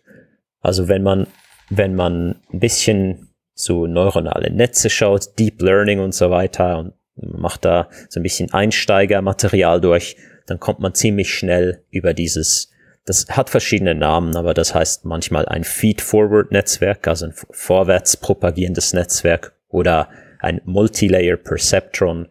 [0.61, 1.27] Also wenn man,
[1.69, 7.65] wenn man ein bisschen so neuronale Netze schaut, Deep Learning und so weiter und macht
[7.65, 12.70] da so ein bisschen Einsteigermaterial durch, dann kommt man ziemlich schnell über dieses,
[13.05, 19.53] das hat verschiedene Namen, aber das heißt manchmal ein Feed-Forward-Netzwerk, also ein vorwärts propagierendes Netzwerk
[19.69, 22.27] oder ein Multilayer Perceptron.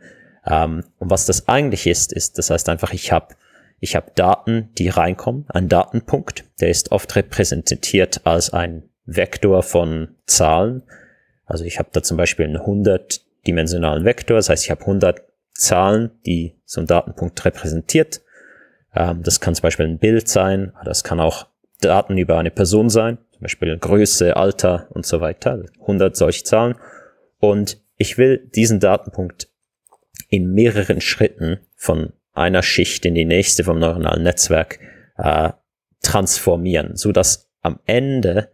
[0.47, 3.35] Ähm, und was das eigentlich ist, ist, das heißt einfach, ich habe
[3.81, 10.17] ich hab Daten, die reinkommen, ein Datenpunkt, der ist oft repräsentiert als ein Vektor von
[10.27, 10.83] Zahlen
[11.51, 15.21] also ich habe da zum Beispiel einen 100-dimensionalen Vektor, das heißt, ich habe 100
[15.53, 18.21] Zahlen, die so ein Datenpunkt repräsentiert.
[18.95, 21.47] Ähm, das kann zum Beispiel ein Bild sein, das kann auch
[21.81, 26.75] Daten über eine Person sein, zum Beispiel Größe, Alter und so weiter, 100 solche Zahlen.
[27.39, 29.49] Und ich will diesen Datenpunkt
[30.29, 34.79] in mehreren Schritten von einer Schicht in die nächste vom neuronalen Netzwerk
[35.17, 35.51] äh,
[36.03, 38.51] transformieren, so dass am Ende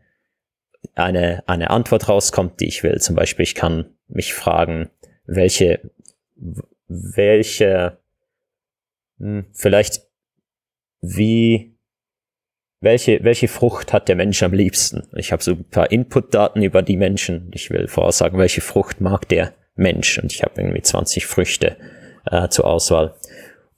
[0.95, 3.01] eine, eine Antwort rauskommt, die ich will.
[3.01, 4.91] Zum Beispiel, ich kann mich fragen,
[5.26, 5.80] welche,
[6.89, 7.99] welche,
[9.18, 10.05] hm, vielleicht
[11.14, 11.76] wie,
[12.80, 15.09] welche, welche Frucht hat der Mensch am liebsten?
[15.16, 17.50] Ich habe so ein paar Inputdaten über die Menschen.
[17.54, 20.18] Ich will voraussagen, welche Frucht mag der Mensch?
[20.18, 21.76] Und ich habe irgendwie 20 Früchte
[22.30, 23.14] äh, zur Auswahl.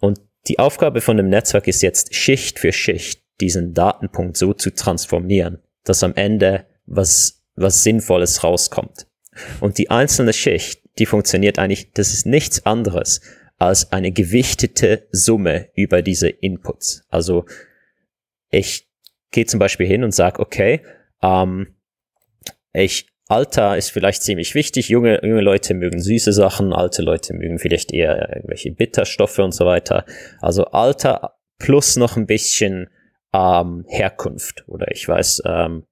[0.00, 4.74] Und die Aufgabe von dem Netzwerk ist jetzt Schicht für Schicht diesen Datenpunkt so zu
[4.74, 9.06] transformieren, dass am Ende was, was Sinnvolles rauskommt.
[9.60, 13.20] Und die einzelne Schicht, die funktioniert eigentlich, das ist nichts anderes
[13.58, 17.04] als eine gewichtete Summe über diese Inputs.
[17.08, 17.44] Also
[18.50, 18.88] ich
[19.30, 20.80] gehe zum Beispiel hin und sage, okay,
[21.22, 21.74] ähm,
[22.72, 24.88] ich Alter ist vielleicht ziemlich wichtig.
[24.88, 29.66] Junge, junge Leute mögen süße Sachen, alte Leute mögen vielleicht eher irgendwelche Bitterstoffe und so
[29.66, 30.06] weiter.
[30.40, 32.88] Also Alter plus noch ein bisschen
[33.34, 35.84] ähm, Herkunft oder ich weiß, ähm,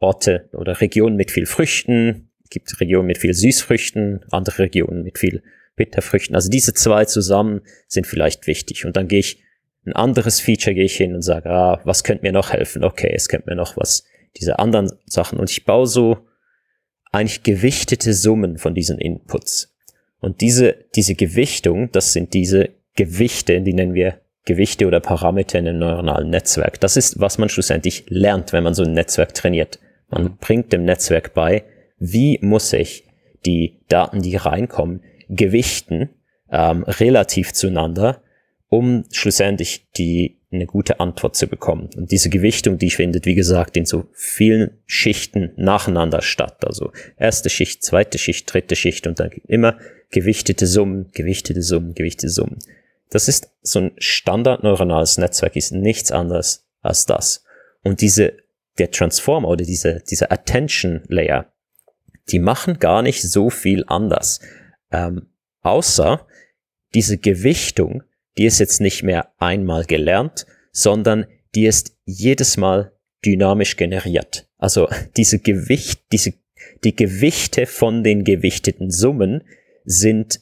[0.00, 5.44] Orte oder Regionen mit viel Früchten, gibt Regionen mit viel Süßfrüchten, andere Regionen mit viel
[5.80, 6.36] Bitterfrüchten.
[6.36, 8.84] Also diese zwei zusammen sind vielleicht wichtig.
[8.84, 9.42] Und dann gehe ich
[9.86, 12.84] ein anderes Feature gehe ich hin und sage, ah, was könnte mir noch helfen?
[12.84, 14.04] Okay, es könnte mir noch was,
[14.36, 15.38] diese anderen Sachen.
[15.38, 16.18] Und ich baue so
[17.12, 19.74] eigentlich gewichtete Summen von diesen Inputs.
[20.20, 25.66] Und diese, diese Gewichtung, das sind diese Gewichte, die nennen wir Gewichte oder Parameter in
[25.66, 26.78] einem neuronalen Netzwerk.
[26.80, 29.78] Das ist, was man schlussendlich lernt, wenn man so ein Netzwerk trainiert.
[30.10, 31.64] Man bringt dem Netzwerk bei,
[31.98, 33.04] wie muss ich
[33.46, 36.10] die Daten, die reinkommen, gewichten,
[36.50, 38.22] ähm, relativ zueinander,
[38.68, 41.90] um schlussendlich die eine gute Antwort zu bekommen.
[41.96, 46.64] Und diese Gewichtung, die findet, wie gesagt, in so vielen Schichten nacheinander statt.
[46.66, 49.78] Also erste Schicht, zweite Schicht, dritte Schicht und dann immer
[50.10, 52.58] gewichtete Summen, gewichtete Summen, gewichtete Summen.
[53.10, 57.44] Das ist so ein standardneuronales Netzwerk, ist nichts anderes als das.
[57.82, 58.34] Und diese
[58.78, 61.52] der Transformer oder diese, diese Attention Layer,
[62.28, 64.40] die machen gar nicht so viel anders.
[64.90, 65.28] Ähm,
[65.62, 66.26] außer
[66.94, 68.02] diese Gewichtung,
[68.36, 72.92] die ist jetzt nicht mehr einmal gelernt, sondern die ist jedes Mal
[73.24, 74.48] dynamisch generiert.
[74.58, 76.34] Also diese Gewicht, diese,
[76.84, 79.42] die Gewichte von den gewichteten Summen
[79.84, 80.40] sind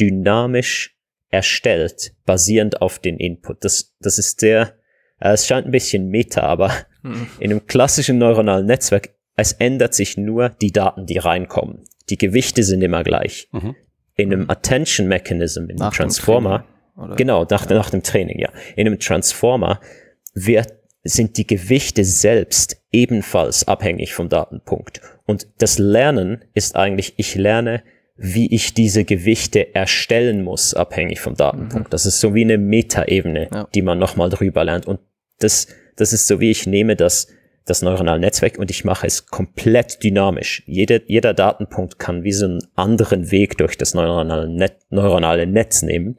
[0.00, 0.96] dynamisch
[1.30, 3.64] erstellt, basierend auf den Input.
[3.64, 4.74] Das, das ist sehr,
[5.20, 6.72] äh, es scheint ein bisschen meta, aber
[7.02, 7.26] hm.
[7.40, 11.84] in einem klassischen neuronalen Netzwerk, es ändert sich nur die Daten, die reinkommen.
[12.08, 13.48] Die Gewichte sind immer gleich.
[13.52, 13.74] Mhm.
[14.14, 16.64] In einem Attention Mechanism, in einem Transformer,
[17.16, 18.50] genau, nach, nach dem Training, ja.
[18.74, 19.80] In einem Transformer
[20.34, 20.72] wird,
[21.04, 25.00] sind die Gewichte selbst ebenfalls abhängig vom Datenpunkt.
[25.24, 27.82] Und das Lernen ist eigentlich, ich lerne,
[28.16, 31.88] wie ich diese Gewichte erstellen muss, abhängig vom Datenpunkt.
[31.88, 31.90] Mhm.
[31.90, 33.68] Das ist so wie eine Metaebene, ja.
[33.74, 34.86] die man nochmal drüber lernt.
[34.86, 35.00] Und
[35.38, 37.28] das, das ist so wie ich nehme das,
[37.66, 40.62] das neuronale Netzwerk und ich mache es komplett dynamisch.
[40.66, 45.82] Jede, jeder Datenpunkt kann wie so einen anderen Weg durch das neuronale, Net, neuronale Netz
[45.82, 46.18] nehmen.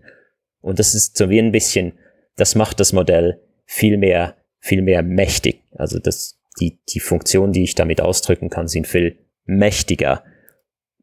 [0.61, 1.93] Und das ist so wie ein bisschen,
[2.35, 5.63] das macht das Modell viel mehr, viel mehr mächtig.
[5.71, 10.23] Also das, die, die Funktionen, die ich damit ausdrücken kann, sind viel mächtiger.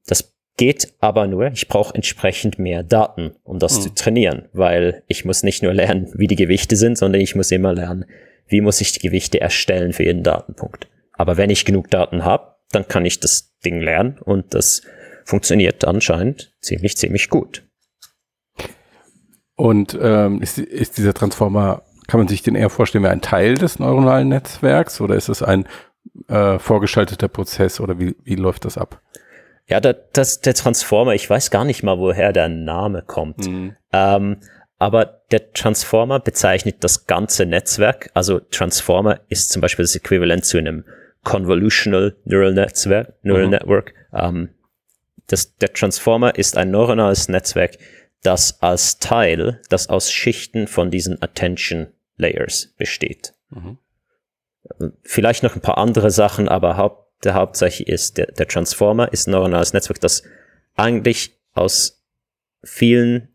[0.07, 3.83] Das Geht aber nur, ich brauche entsprechend mehr Daten, um das mhm.
[3.83, 7.51] zu trainieren, weil ich muss nicht nur lernen, wie die Gewichte sind, sondern ich muss
[7.51, 8.05] immer lernen,
[8.47, 10.89] wie muss ich die Gewichte erstellen für jeden Datenpunkt.
[11.13, 14.83] Aber wenn ich genug Daten habe, dann kann ich das Ding lernen und das
[15.25, 17.67] funktioniert anscheinend ziemlich, ziemlich gut.
[19.57, 23.55] Und ähm, ist, ist dieser Transformer, kann man sich den eher vorstellen wie ein Teil
[23.55, 25.67] des neuronalen Netzwerks oder ist es ein
[26.29, 29.01] äh, vorgeschalteter Prozess oder wie, wie läuft das ab?
[29.67, 33.47] Ja, der, das, der Transformer, ich weiß gar nicht mal, woher der Name kommt.
[33.47, 33.77] Mhm.
[33.93, 34.37] Ähm,
[34.85, 38.11] aber der Transformer bezeichnet das ganze Netzwerk.
[38.13, 40.85] Also Transformer ist zum Beispiel das Äquivalent zu einem
[41.23, 43.51] Convolutional Neural Netzwerk, Neural mhm.
[43.53, 43.95] Network.
[44.13, 44.51] Ähm,
[45.27, 47.79] das, der Transformer ist ein neuronales Netzwerk,
[48.23, 51.87] das als Teil, das aus Schichten von diesen Attention
[52.19, 53.33] Layers besteht.
[53.49, 53.79] Mhm.
[55.03, 58.19] Vielleicht noch ein paar andere Sachen, aber haupt der hauptsächlich ist.
[58.19, 60.25] Der, der Transformer ist ein neuronales Netzwerk, das
[60.77, 62.05] eigentlich aus
[62.63, 63.31] vielen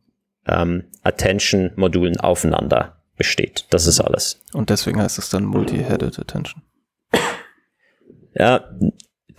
[0.45, 3.65] ähm, Attention-Modulen aufeinander besteht.
[3.69, 4.41] Das ist alles.
[4.53, 6.63] Und deswegen heißt es dann Multi-Headed Attention.
[8.33, 8.69] Ja,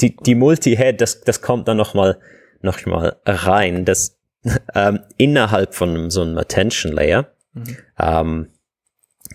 [0.01, 2.19] die, die Multi-Head, das, das kommt dann nochmal
[2.63, 3.85] noch mal rein.
[3.85, 4.19] Das,
[4.75, 7.77] ähm, innerhalb von so einem Attention-Layer mhm.
[7.99, 8.49] ähm,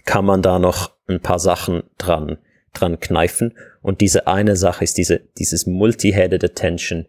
[0.03, 2.37] kann man da noch ein paar Sachen dran
[2.75, 3.57] dran kneifen.
[3.81, 7.07] Und diese eine Sache ist diese, dieses Multi-Headed Attention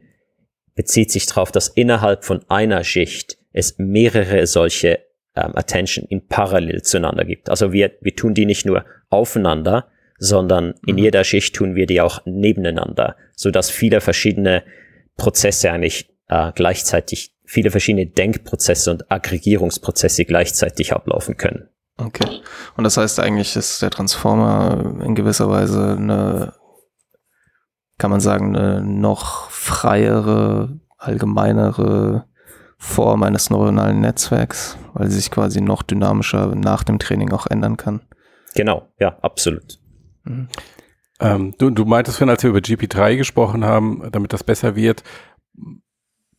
[0.75, 5.01] bezieht sich darauf, dass innerhalb von einer Schicht es mehrere solche
[5.37, 7.51] ähm, Attention in parallel zueinander gibt.
[7.51, 9.89] Also wir, wir tun die nicht nur aufeinander,
[10.19, 11.03] sondern in mhm.
[11.03, 14.65] jeder Schicht tun wir die auch nebeneinander, so dass viele verschiedene
[15.17, 21.69] Prozesse eigentlich äh, gleichzeitig, viele verschiedene Denkprozesse und Aggregierungsprozesse gleichzeitig ablaufen können.
[21.99, 22.41] Okay.
[22.77, 26.55] Und das heißt eigentlich ist der Transformer in gewisser Weise eine,
[27.99, 32.27] kann man sagen, eine noch freiere, allgemeinere
[32.79, 37.77] Form eines neuronalen Netzwerks, weil sie sich quasi noch dynamischer nach dem Training auch ändern
[37.77, 38.03] kann.
[38.55, 39.79] Genau, ja, absolut.
[40.25, 40.49] Mhm.
[41.21, 45.03] Ähm, du, du meintest, wenn als wir über GP3 gesprochen haben, damit das besser wird,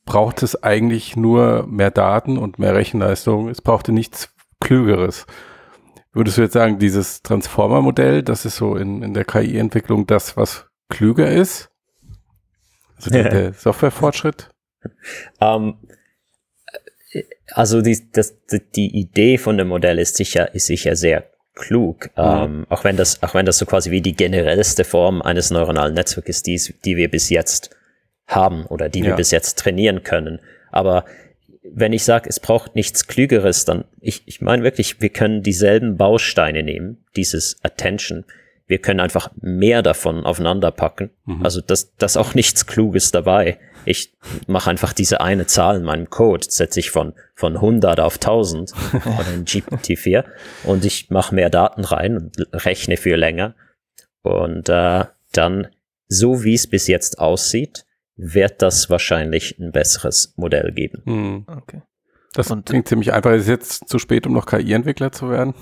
[0.06, 3.50] braucht es eigentlich nur mehr Daten und mehr Rechenleistung.
[3.50, 5.26] Es brauchte nichts Klügeres.
[6.14, 10.68] Würdest du jetzt sagen, dieses Transformer-Modell, das ist so in, in der KI-Entwicklung das, was
[10.90, 11.70] klüger ist?
[12.96, 14.50] Also der, der Softwarefortschritt?
[15.40, 15.76] Ähm,
[17.54, 18.36] also die, das,
[18.76, 22.24] die Idee von dem Modell ist sicher, ist sicher sehr klug, mhm.
[22.24, 25.96] ähm, auch wenn das, auch wenn das so quasi wie die generellste Form eines neuronalen
[25.96, 27.72] Netzwerks ist, die, die wir bis jetzt
[28.28, 29.06] haben oder die ja.
[29.06, 30.40] wir bis jetzt trainieren können.
[30.72, 31.06] Aber
[31.64, 35.98] wenn ich sage, es braucht nichts Klügeres, dann, ich, ich meine wirklich, wir können dieselben
[35.98, 38.26] Bausteine nehmen, dieses Attention.
[38.68, 41.10] Wir können einfach mehr davon aufeinander packen.
[41.26, 41.44] Mhm.
[41.44, 43.58] Also das, das auch nichts Kluges dabei.
[43.88, 44.14] Ich
[44.48, 48.74] mache einfach diese eine Zahl in meinem Code, setze ich von, von 100 auf 1000
[48.94, 50.26] oder in GPT-4
[50.66, 53.56] und ich mache mehr Daten rein und rechne für länger.
[54.24, 55.68] Und äh, dann,
[56.10, 57.86] so wie es bis jetzt aussieht,
[58.18, 61.04] wird das wahrscheinlich ein besseres Modell geben.
[61.06, 61.46] Hm.
[61.48, 61.82] Okay.
[62.38, 63.32] Das und klingt ziemlich einfach.
[63.32, 65.56] Ist jetzt zu spät, um noch KI-Entwickler zu werden?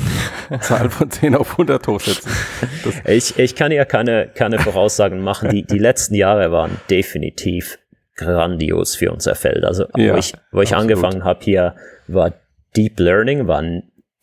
[0.60, 2.32] Zahl von 10 auf 100 hochsetzen.
[3.04, 5.50] ich, ich kann ja keine, keine Voraussagen machen.
[5.50, 7.78] Die, die letzten Jahre waren definitiv
[8.16, 9.66] grandios für unser Feld.
[9.66, 11.76] Also, ja, wo ich, wo ich angefangen habe hier,
[12.06, 12.32] war
[12.74, 13.62] Deep Learning, war,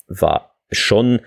[0.07, 1.19] war schon,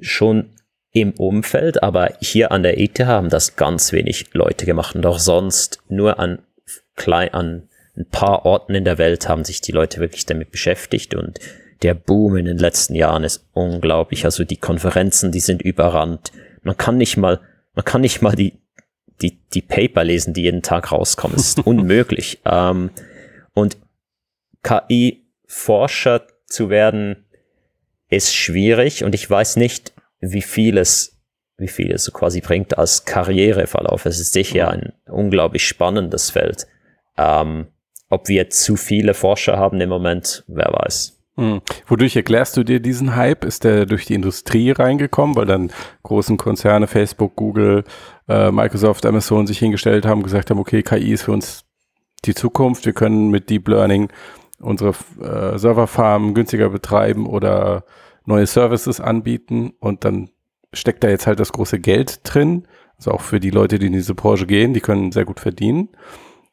[0.00, 0.54] schon
[0.90, 5.18] im Umfeld, aber hier an der ETH haben das ganz wenig Leute gemacht und auch
[5.18, 6.38] sonst nur an
[6.96, 7.67] klein, an
[7.98, 11.40] ein paar Orten in der Welt haben sich die Leute wirklich damit beschäftigt und
[11.82, 14.24] der Boom in den letzten Jahren ist unglaublich.
[14.24, 16.32] Also die Konferenzen, die sind überrannt.
[16.62, 17.40] Man kann nicht mal,
[17.74, 18.60] man kann nicht mal die,
[19.20, 21.36] die, die Paper lesen, die jeden Tag rauskommen.
[21.36, 22.40] Es ist unmöglich.
[22.44, 22.90] ähm,
[23.54, 23.76] und
[24.62, 27.24] KI Forscher zu werden
[28.10, 31.20] ist schwierig und ich weiß nicht, wie viel es,
[31.56, 34.06] wie viel es so quasi bringt als Karriereverlauf.
[34.06, 36.66] Es ist sicher ein unglaublich spannendes Feld.
[37.16, 37.68] Ähm,
[38.08, 41.18] ob wir zu viele Forscher haben im Moment, wer weiß.
[41.36, 41.60] Hm.
[41.86, 43.44] Wodurch erklärst du dir diesen Hype?
[43.44, 45.70] Ist der durch die Industrie reingekommen, weil dann
[46.02, 47.84] großen Konzerne, Facebook, Google,
[48.28, 51.64] äh, Microsoft, Amazon sich hingestellt haben, gesagt haben, okay, KI ist für uns
[52.24, 54.08] die Zukunft, wir können mit Deep Learning
[54.58, 57.84] unsere äh, Serverfarmen günstiger betreiben oder
[58.24, 60.30] neue Services anbieten und dann
[60.72, 62.66] steckt da jetzt halt das große Geld drin.
[62.96, 65.88] Also auch für die Leute, die in diese Branche gehen, die können sehr gut verdienen.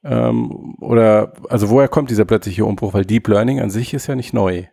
[0.06, 2.94] Ähm, oder also woher kommt dieser plötzliche Umbruch?
[2.94, 4.66] Weil Deep Learning an sich ist ja nicht neu.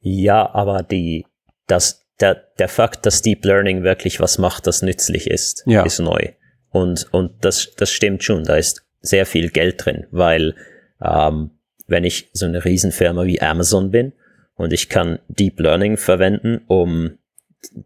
[0.00, 1.26] Ja, aber die,
[1.66, 5.82] das, der, der Fakt, dass Deep Learning wirklich was macht, das nützlich ist, ja.
[5.84, 6.32] ist neu.
[6.70, 8.44] Und, und das, das stimmt schon.
[8.44, 10.54] Da ist sehr viel Geld drin, weil
[11.02, 11.50] ähm,
[11.86, 14.14] wenn ich so eine Riesenfirma wie Amazon bin
[14.54, 17.18] und ich kann Deep Learning verwenden, um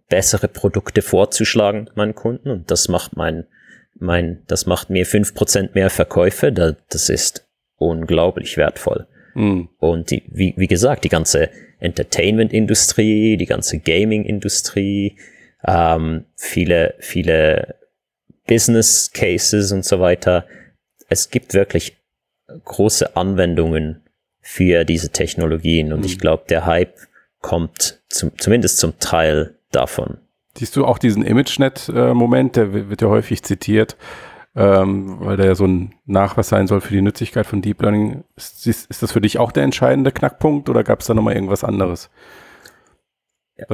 [0.08, 3.46] bessere Produkte vorzuschlagen meinen Kunden und das macht mein,
[4.00, 7.46] mein, das macht mir fünf Prozent mehr Verkäufe, da, das ist
[7.76, 9.06] unglaublich wertvoll.
[9.34, 9.68] Mhm.
[9.78, 11.50] Und die, wie, wie gesagt, die ganze
[11.80, 15.16] Entertainment-Industrie, die ganze Gaming-Industrie,
[15.66, 17.76] ähm, viele, viele
[18.46, 20.46] Business Cases und so weiter.
[21.08, 21.96] Es gibt wirklich
[22.64, 24.02] große Anwendungen
[24.40, 25.92] für diese Technologien.
[25.92, 26.06] Und mhm.
[26.06, 26.98] ich glaube, der Hype
[27.40, 30.18] kommt zum, zumindest zum Teil davon.
[30.58, 33.96] Siehst du auch diesen ImageNet-Moment, der wird ja häufig zitiert,
[34.56, 38.24] ähm, weil der ja so ein Nachweis sein soll für die Nützlichkeit von Deep Learning.
[38.36, 41.64] Ist, ist das für dich auch der entscheidende Knackpunkt oder gab es da nochmal irgendwas
[41.64, 42.10] anderes?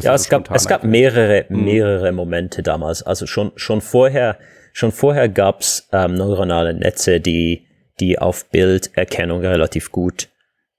[0.01, 1.65] Ja, es gab, es gab mehrere, mhm.
[1.65, 3.03] mehrere Momente damals.
[3.03, 4.39] Also schon, schon vorher,
[4.73, 7.67] schon vorher gab es ähm, neuronale Netze, die
[8.01, 10.29] die auf Bilderkennung relativ gut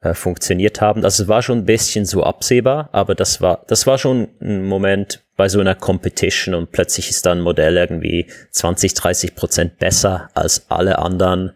[0.06, 1.04] äh, funktioniert haben.
[1.04, 5.24] Also war schon ein bisschen so absehbar, aber das war, das war schon ein Moment
[5.36, 10.30] bei so einer Competition und plötzlich ist dann ein Modell irgendwie 20, 30 Prozent besser
[10.36, 11.54] als alle anderen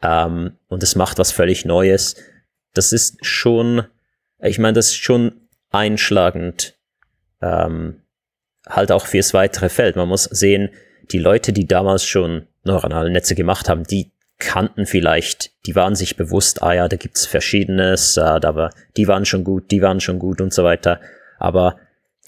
[0.00, 2.14] ähm, und es macht was völlig Neues.
[2.72, 3.82] Das ist schon,
[4.40, 5.32] ich meine, das ist schon
[5.70, 6.78] einschlagend,
[7.42, 8.02] ähm,
[8.68, 9.96] halt auch fürs weitere Feld.
[9.96, 10.70] Man muss sehen,
[11.10, 16.16] die Leute, die damals schon neuronale Netze gemacht haben, die kannten vielleicht, die waren sich
[16.16, 20.00] bewusst, ah ja, da gibt's Verschiedenes, äh, da war, die waren schon gut, die waren
[20.00, 21.00] schon gut und so weiter.
[21.38, 21.76] Aber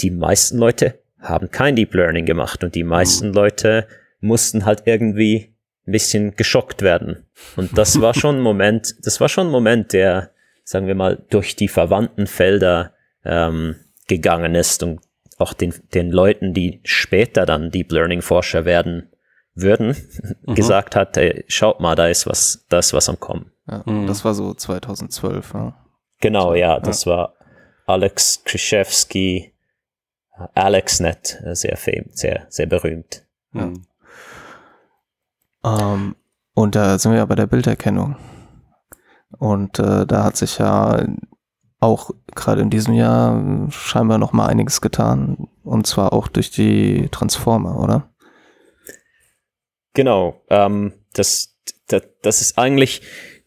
[0.01, 3.35] die meisten Leute haben kein Deep Learning gemacht und die meisten mhm.
[3.35, 3.87] Leute
[4.21, 5.55] mussten halt irgendwie
[5.87, 7.27] ein bisschen geschockt werden.
[7.57, 10.31] Und das war schon ein Moment, das war schon ein Moment, der,
[10.65, 13.77] sagen wir mal, durch die verwandten Felder ähm,
[14.09, 15.01] gegangen ist und
[15.39, 19.11] auch den, den Leuten, die später dann Deep Learning Forscher werden,
[19.55, 19.97] würden,
[20.47, 20.55] mhm.
[20.55, 23.51] gesagt hat, ey, schaut mal, da ist was, da ist was am Kommen.
[23.69, 24.07] Ja, mhm.
[24.07, 25.75] Das war so 2012, ja.
[26.21, 27.13] Genau, ja, das ja.
[27.13, 27.35] war
[27.87, 29.55] Alex Krzyzewski,
[30.55, 33.27] AlexNet, sehr fame, sehr, sehr berühmt.
[33.53, 33.67] Ja.
[33.67, 33.87] Mhm.
[35.63, 36.17] Um, ähm,
[36.55, 38.17] und da sind wir ja bei der Bilderkennung.
[39.39, 41.07] Und äh, da hat sich ja
[41.81, 45.49] auch gerade in diesem Jahr scheinbar noch mal einiges getan.
[45.63, 48.10] Und zwar auch durch die Transformer, oder?
[49.95, 51.57] Genau, ähm, das,
[51.89, 53.03] das, das ist eigentlich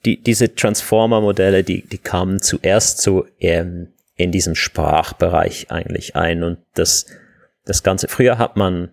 [0.05, 6.59] die, diese Transformer-Modelle, die, die kamen zuerst so ähm, in diesem Sprachbereich eigentlich ein und
[6.73, 7.05] das,
[7.65, 8.91] das Ganze, früher hat man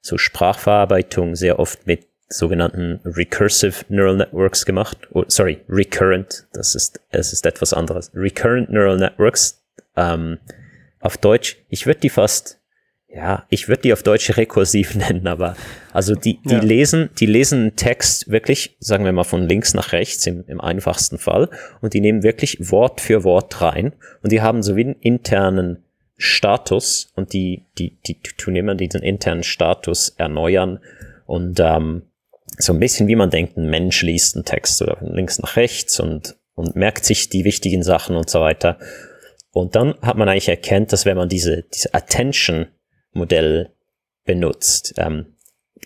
[0.00, 4.98] so Sprachverarbeitung sehr oft mit sogenannten Recursive Neural Networks gemacht.
[5.12, 8.10] Oh, sorry, Recurrent, das ist, es ist etwas anderes.
[8.14, 9.62] Recurrent Neural Networks,
[9.96, 10.38] ähm,
[11.00, 12.58] auf Deutsch, ich würde die fast
[13.14, 15.54] ja, ich würde die auf Deutsch rekursiv nennen, aber
[15.92, 16.62] also die, die ja.
[16.62, 20.60] lesen, die lesen einen Text wirklich, sagen wir mal, von links nach rechts im, im
[20.60, 24.84] einfachsten Fall und die nehmen wirklich Wort für Wort rein und die haben so wie
[24.84, 25.84] einen internen
[26.16, 30.78] Status und die, die, die tun immer diesen internen Status erneuern
[31.26, 32.02] und ähm,
[32.58, 35.56] so ein bisschen wie man denkt, ein Mensch liest einen Text oder von links nach
[35.56, 38.78] rechts und, und merkt sich die wichtigen Sachen und so weiter.
[39.52, 42.66] Und dann hat man eigentlich erkennt, dass wenn man diese, diese Attention
[43.12, 43.70] Modell
[44.24, 45.36] benutzt, ähm,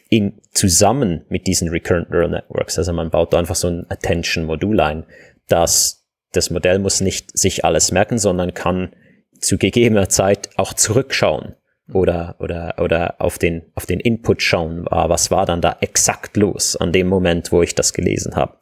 [0.09, 2.79] in, zusammen mit diesen Recurrent Neural Networks.
[2.79, 5.05] Also man baut da einfach so ein Attention-Modul ein,
[5.49, 8.95] dass das Modell muss nicht sich alles merken, sondern kann
[9.41, 11.55] zu gegebener Zeit auch zurückschauen
[11.93, 16.37] oder, oder, oder auf den, auf den Input schauen, ah, was war dann da exakt
[16.37, 18.57] los an dem Moment, wo ich das gelesen habe.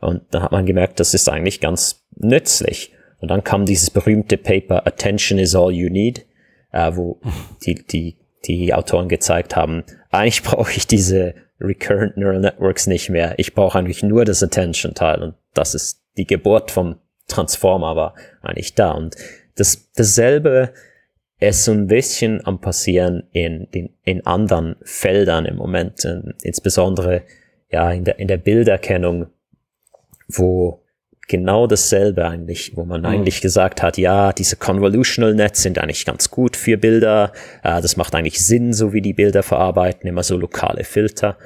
[0.00, 2.92] Und da hat man gemerkt, das ist eigentlich ganz nützlich.
[3.20, 6.26] Und dann kam dieses berühmte Paper Attention is all you need,
[6.72, 7.20] äh, wo
[7.64, 8.16] die, die,
[8.46, 13.34] die Autoren gezeigt haben, eigentlich brauche ich diese Recurrent Neural Networks nicht mehr.
[13.38, 16.96] Ich brauche eigentlich nur das Attention-Teil und das ist die Geburt vom
[17.28, 18.90] Transformer war eigentlich da.
[18.90, 19.16] Und
[19.54, 20.72] das, dasselbe
[21.40, 26.06] ist so ein bisschen am passieren in, in, in anderen Feldern im Moment,
[26.42, 27.22] insbesondere
[27.70, 29.26] ja in der, in der Bilderkennung,
[30.28, 30.81] wo
[31.32, 33.06] genau dasselbe eigentlich, wo man mhm.
[33.06, 37.32] eigentlich gesagt hat, ja, diese Convolutional Nets sind eigentlich ganz gut für Bilder,
[37.62, 41.38] äh, das macht eigentlich Sinn, so wie die Bilder verarbeiten, immer so lokale Filter.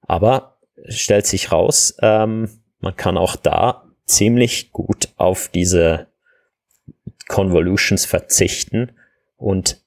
[0.00, 0.56] Aber
[0.88, 2.48] stellt sich raus, ähm,
[2.80, 6.06] man kann auch da ziemlich gut auf diese
[7.28, 8.92] Convolutions verzichten
[9.36, 9.78] und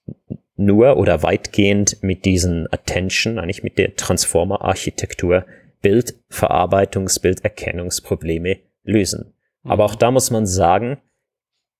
[0.55, 5.47] nur oder weitgehend mit diesen Attention, eigentlich mit der Transformer-Architektur,
[5.81, 9.33] Bildverarbeitungs-, Bilderkennungsprobleme lösen.
[9.63, 9.71] Mhm.
[9.71, 11.01] Aber auch da muss man sagen,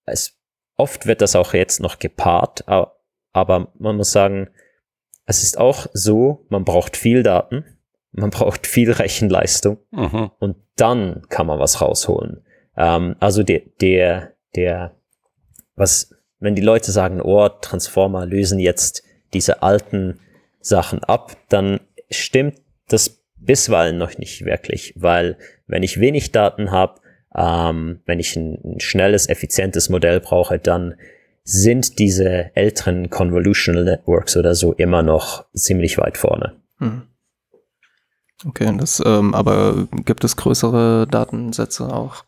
[0.06, 0.38] es,
[0.76, 4.50] oft wird das auch jetzt noch gepaart, aber man muss sagen,
[5.26, 7.66] es ist auch so, man braucht viel Daten,
[8.12, 10.32] man braucht viel Rechenleistung mhm.
[10.40, 12.46] und dann kann man was rausholen.
[12.78, 14.96] Ähm, also der, der, der,
[15.76, 19.04] was, wenn die Leute sagen, oh, Transformer lösen jetzt
[19.34, 20.20] diese alten
[20.60, 21.80] Sachen ab, dann
[22.10, 25.38] stimmt das bisweilen noch nicht wirklich, weil
[25.68, 27.02] wenn ich wenig Daten habe,
[27.36, 30.96] ähm, wenn ich ein, ein, schnelles, effizientes Modell brauche, dann
[31.44, 36.56] sind diese älteren Convolutional Networks oder so immer noch ziemlich weit vorne.
[36.80, 37.04] Hm.
[38.46, 42.24] Okay, das, ähm, aber gibt es größere Datensätze auch?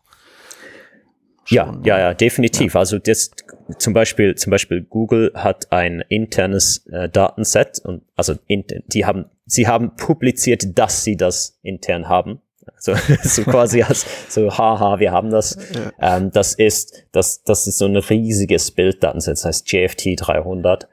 [1.49, 2.73] Ja, ja, ja, definitiv.
[2.73, 2.81] Ja.
[2.81, 3.31] Also das,
[3.77, 9.25] zum Beispiel, zum Beispiel Google hat ein internes äh, Datenset und also in, die haben,
[9.45, 12.41] sie haben publiziert, dass sie das intern haben.
[12.77, 15.57] So, so quasi als so, haha, wir haben das.
[15.99, 16.17] Ja.
[16.17, 20.87] Ähm, das ist, das, das ist so ein riesiges Bilddatenset, das heißt JFT 300.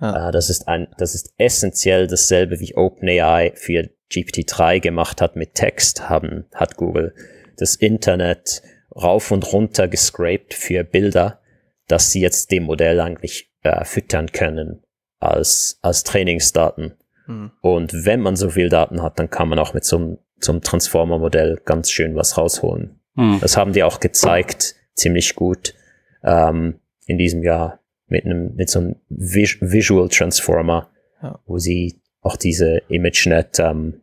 [0.00, 0.28] Ja.
[0.28, 5.54] Äh, das ist ein, das ist essentiell dasselbe wie OpenAI für GPT-3 gemacht hat mit
[5.54, 7.14] Text, haben, hat Google
[7.56, 8.62] das Internet
[8.94, 11.40] rauf und runter gescraped für Bilder,
[11.88, 14.82] dass sie jetzt dem Modell eigentlich äh, füttern können
[15.18, 16.94] als, als Trainingsdaten.
[17.26, 17.52] Mhm.
[17.60, 20.60] Und wenn man so viel Daten hat, dann kann man auch mit so einem zum
[20.60, 23.00] Transformer-Modell ganz schön was rausholen.
[23.14, 23.38] Mhm.
[23.40, 25.74] Das haben die auch gezeigt, ziemlich gut
[26.22, 30.90] ähm, in diesem Jahr mit einem mit so einem Vis Visual Transformer,
[31.22, 31.38] ja.
[31.46, 34.02] wo sie auch diese ImageNet, ähm,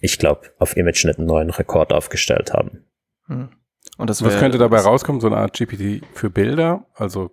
[0.00, 2.84] ich glaube, auf ImageNet einen neuen Rekord aufgestellt haben.
[3.26, 3.48] Mhm.
[3.96, 5.20] Und das Was könnte dabei rauskommen?
[5.20, 6.86] So eine Art GPT für Bilder?
[6.94, 7.32] Also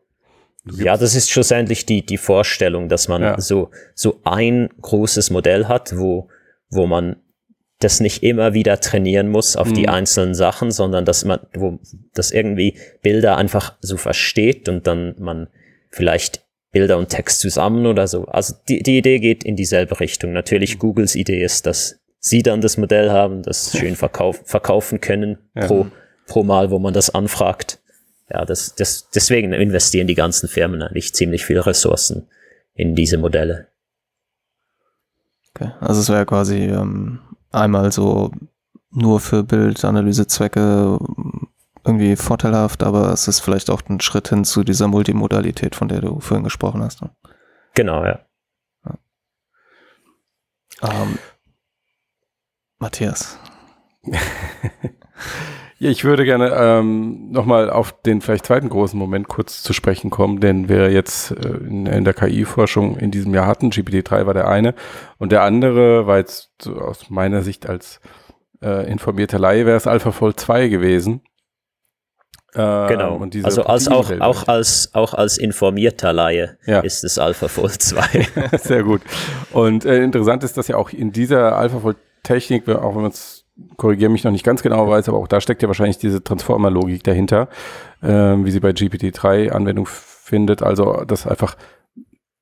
[0.72, 3.40] ja, das ist schlussendlich die, die Vorstellung, dass man ja.
[3.40, 6.30] so, so ein großes Modell hat, wo,
[6.70, 7.18] wo man
[7.80, 9.74] das nicht immer wieder trainieren muss auf mhm.
[9.74, 11.80] die einzelnen Sachen, sondern dass man, wo
[12.14, 15.48] das irgendwie Bilder einfach so versteht und dann man
[15.90, 18.26] vielleicht Bilder und Text zusammen oder so.
[18.26, 20.34] Also die, die Idee geht in dieselbe Richtung.
[20.34, 20.80] Natürlich mhm.
[20.80, 25.68] Googles Idee ist, dass sie dann das Modell haben, das schön verkauf, verkaufen können ja.
[25.68, 25.88] pro,
[26.28, 27.80] pro Mal, wo man das anfragt.
[28.30, 32.28] Ja, das, das, deswegen investieren die ganzen Firmen eigentlich ziemlich viele Ressourcen
[32.74, 33.68] in diese Modelle.
[35.54, 37.20] Okay, also es wäre quasi ähm,
[37.56, 38.32] einmal so
[38.92, 41.00] nur für Bildanalysezwecke
[41.86, 46.02] irgendwie vorteilhaft, aber es ist vielleicht auch ein Schritt hin zu dieser Multimodalität, von der
[46.02, 47.02] du vorhin gesprochen hast.
[47.02, 47.12] Ne?
[47.76, 48.20] Genau, ja.
[48.86, 48.98] ja.
[50.82, 51.20] Ähm,
[52.80, 53.38] Matthias.
[55.86, 60.10] ja, ich würde gerne ähm, nochmal auf den vielleicht zweiten großen Moment kurz zu sprechen
[60.10, 63.70] kommen, den wir jetzt äh, in, in, der KI-Forschung in diesem Jahr hatten.
[63.70, 64.74] GPT-3 war der eine
[65.18, 68.00] und der andere war jetzt so aus meiner Sicht als
[68.62, 71.22] äh, informierter Laie wäre es AlphaFold 2 gewesen.
[72.56, 73.28] Ähm, genau.
[73.44, 76.80] also als auch, auch, als, auch als informierter Laie ja.
[76.80, 78.28] ist es AlphaFold 2.
[78.58, 79.02] Sehr gut.
[79.52, 83.35] Und äh, interessant ist, dass ja auch in dieser AlphaFold-Technik, auch wenn man es
[83.78, 87.04] korrigiere mich noch nicht ganz genau weiß, aber auch da steckt ja wahrscheinlich diese Transformer-Logik
[87.04, 87.50] dahinter,
[88.04, 90.62] ähm, wie sie bei GPT-3 Anwendung findet.
[90.62, 91.56] Also, dass einfach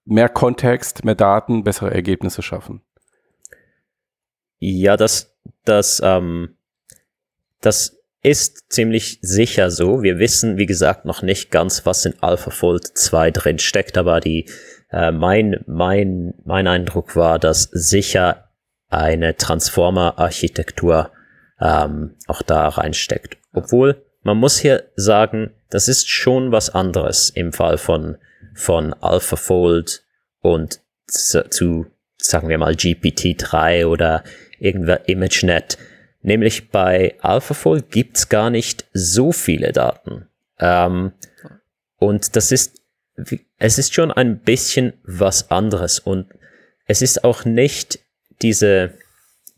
[0.06, 2.82] mehr Kontext, mehr Daten, bessere Ergebnisse schaffen.
[4.60, 5.36] Ja, das,
[5.66, 6.58] das, ähm,
[7.62, 10.02] das ist ziemlich sicher so.
[10.02, 14.50] Wir wissen, wie gesagt, noch nicht ganz, was in AlphaFold 2 drin steckt, aber die,
[14.92, 18.53] äh, mein, mein, mein Eindruck war, dass sicher
[18.94, 21.12] eine Transformer-Architektur
[21.60, 23.38] ähm, auch da reinsteckt.
[23.54, 28.18] Obwohl, man muss hier sagen, das ist schon was anderes im Fall von,
[28.56, 30.04] von AlphaFold
[30.42, 31.88] und zu, zu
[32.18, 34.24] sagen wir mal, GPT-3 oder
[34.60, 35.78] irgendwer ImageNet.
[36.22, 40.28] Nämlich bei AlphaFold gibt's gar nicht so viele Daten.
[40.60, 41.12] Ähm,
[41.98, 42.82] und das ist,
[43.58, 46.28] es ist schon ein bisschen was anderes und
[46.86, 48.00] es ist auch nicht
[48.44, 48.94] diese,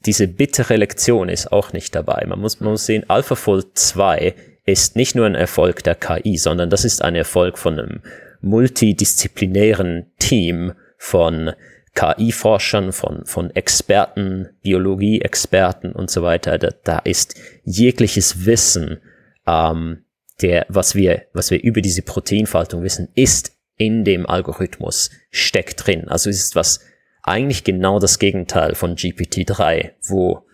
[0.05, 2.25] diese bittere Lektion ist auch nicht dabei.
[2.27, 4.35] Man muss, man muss sehen, AlphaFold 2
[4.65, 8.01] ist nicht nur ein Erfolg der KI, sondern das ist ein Erfolg von einem
[8.41, 11.51] multidisziplinären Team von
[11.95, 16.57] KI-Forschern, von, von Experten, Biologie-Experten und so weiter.
[16.57, 18.99] Da, da ist jegliches Wissen,
[19.47, 20.03] ähm,
[20.41, 26.07] der, was wir, was wir über diese Proteinfaltung wissen, ist in dem Algorithmus, steckt drin.
[26.07, 26.81] Also es ist was
[27.27, 30.45] eigentlich genau das Gegenteil von GPT-3, wo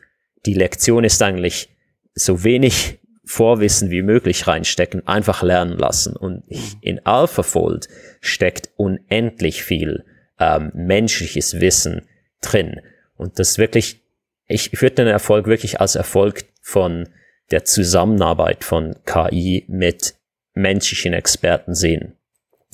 [0.45, 1.69] die Lektion ist eigentlich
[2.14, 6.15] so wenig Vorwissen wie möglich reinstecken, einfach lernen lassen.
[6.15, 6.43] Und
[6.81, 7.88] in AlphaFold
[8.19, 10.06] steckt unendlich viel
[10.39, 12.07] ähm, menschliches Wissen
[12.41, 12.81] drin.
[13.15, 14.02] Und das wirklich,
[14.48, 17.10] ich würde den Erfolg wirklich als Erfolg von
[17.52, 20.15] der Zusammenarbeit von KI mit
[20.53, 22.18] menschlichen Experten sehen.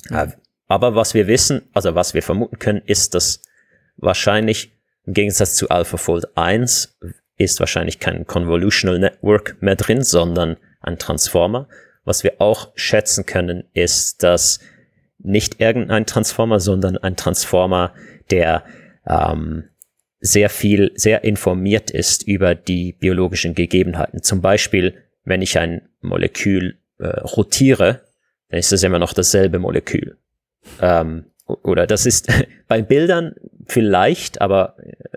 [0.08, 0.34] Mhm.
[0.66, 3.42] Aber was wir wissen, also was wir vermuten können, ist, dass
[3.98, 4.72] wahrscheinlich
[5.04, 6.98] im Gegensatz zu AlphaFold 1
[7.36, 11.68] ist wahrscheinlich kein Convolutional Network mehr drin, sondern ein Transformer.
[12.04, 14.60] Was wir auch schätzen können, ist, dass
[15.18, 17.92] nicht irgendein Transformer, sondern ein Transformer,
[18.30, 18.64] der
[19.06, 19.64] ähm,
[20.20, 24.22] sehr viel, sehr informiert ist über die biologischen Gegebenheiten.
[24.22, 24.94] Zum Beispiel,
[25.24, 28.02] wenn ich ein Molekül äh, rotiere,
[28.48, 30.18] dann ist es immer noch dasselbe Molekül.
[30.80, 32.30] Ähm, oder das ist
[32.68, 33.34] bei Bildern
[33.66, 34.76] vielleicht, aber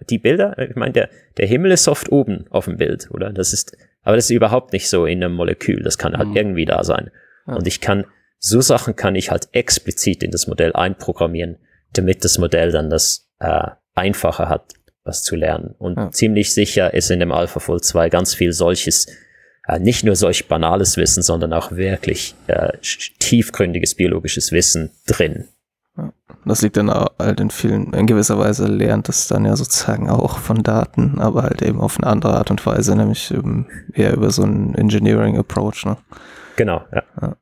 [0.10, 3.32] die Bilder, ich meine, der, der Himmel ist oft oben auf dem Bild, oder?
[3.32, 5.84] Das ist, aber das ist überhaupt nicht so in einem Molekül.
[5.84, 6.38] Das kann halt mhm.
[6.38, 7.12] irgendwie da sein.
[7.48, 7.56] Ja.
[7.56, 8.06] Und ich kann,
[8.38, 11.58] so Sachen kann ich halt explizit in das Modell einprogrammieren,
[11.94, 15.76] damit das Modell dann das äh, einfacher hat, was zu lernen.
[15.78, 16.12] Und ja.
[16.12, 19.08] ziemlich sicher ist in dem AlphaFold 2 ganz viel solches,
[19.68, 22.74] äh, nicht nur solch banales Wissen, sondern auch wirklich äh,
[23.20, 25.48] tiefgründiges biologisches Wissen drin.
[26.46, 30.40] Das liegt dann halt in vielen, in gewisser Weise lernt es dann ja sozusagen auch
[30.40, 33.34] von Daten, aber halt eben auf eine andere Art und Weise, nämlich
[33.94, 35.86] eher über so einen Engineering Approach.
[35.86, 35.98] Ne?
[36.56, 37.04] Genau, ja.
[37.22, 37.36] ja.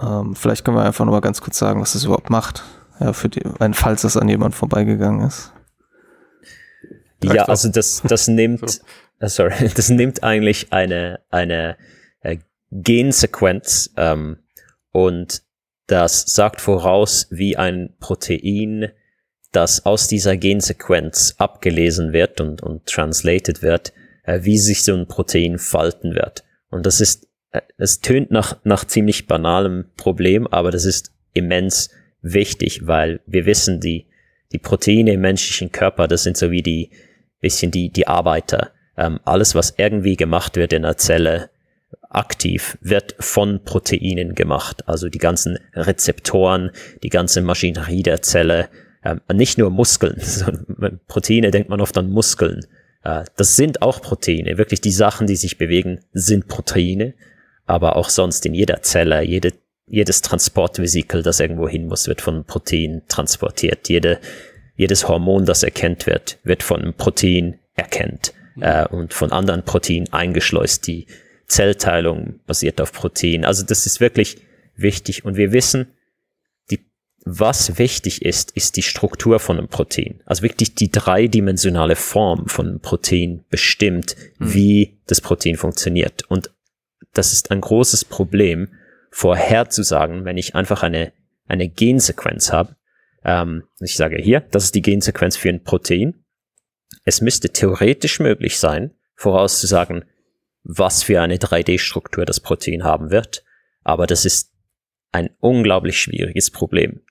[0.00, 2.64] Ähm, vielleicht können wir einfach nur mal ganz kurz sagen, was es überhaupt macht,
[3.00, 5.52] ja, für die, falls es an jemand vorbeigegangen ist.
[7.22, 8.82] Ja, also das, das nimmt,
[9.22, 11.76] uh, sorry, das nimmt eigentlich eine, eine
[12.20, 12.38] äh,
[12.70, 14.38] Gensequenz ähm,
[14.90, 15.43] und
[15.86, 18.90] das sagt voraus, wie ein Protein,
[19.52, 23.92] das aus dieser Gensequenz abgelesen wird und, und translated wird,
[24.24, 26.44] äh, wie sich so ein Protein falten wird.
[26.70, 31.90] Und das ist, äh, es tönt nach, nach ziemlich banalem Problem, aber das ist immens
[32.20, 34.06] wichtig, weil wir wissen, die,
[34.52, 36.90] die Proteine im menschlichen Körper, das sind so wie die,
[37.40, 38.72] bisschen die, die Arbeiter.
[38.96, 41.50] Ähm, alles, was irgendwie gemacht wird in der Zelle,
[42.08, 44.88] aktiv wird von Proteinen gemacht.
[44.88, 46.70] Also die ganzen Rezeptoren,
[47.02, 48.68] die ganze Maschinerie der Zelle,
[49.04, 50.20] ähm, nicht nur Muskeln.
[51.08, 52.66] Proteine denkt man oft an Muskeln.
[53.02, 54.58] Äh, das sind auch Proteine.
[54.58, 57.14] Wirklich die Sachen, die sich bewegen, sind Proteine.
[57.66, 59.52] Aber auch sonst in jeder Zelle, jede,
[59.86, 63.88] jedes Transportvesikel, das irgendwo hin muss, wird von Protein transportiert.
[63.88, 64.18] Jede,
[64.76, 70.86] jedes Hormon, das erkennt wird, wird von Protein erkennt äh, und von anderen Proteinen eingeschleust,
[70.86, 71.06] die
[71.46, 73.44] Zellteilung basiert auf Protein.
[73.44, 74.38] Also das ist wirklich
[74.76, 75.24] wichtig.
[75.24, 75.92] Und wir wissen,
[76.70, 76.86] die,
[77.24, 80.22] was wichtig ist, ist die Struktur von einem Protein.
[80.26, 84.54] Also wirklich die dreidimensionale Form von einem Protein bestimmt, mhm.
[84.54, 86.24] wie das Protein funktioniert.
[86.28, 86.50] Und
[87.12, 88.68] das ist ein großes Problem,
[89.10, 91.12] vorherzusagen, wenn ich einfach eine,
[91.46, 92.76] eine Gensequenz habe.
[93.24, 96.24] Ähm, ich sage hier, das ist die Gensequenz für ein Protein.
[97.04, 100.04] Es müsste theoretisch möglich sein, vorauszusagen,
[100.64, 103.44] was für eine 3D-Struktur das Protein haben wird.
[103.82, 104.52] Aber das ist
[105.12, 107.02] ein unglaublich schwieriges Problem.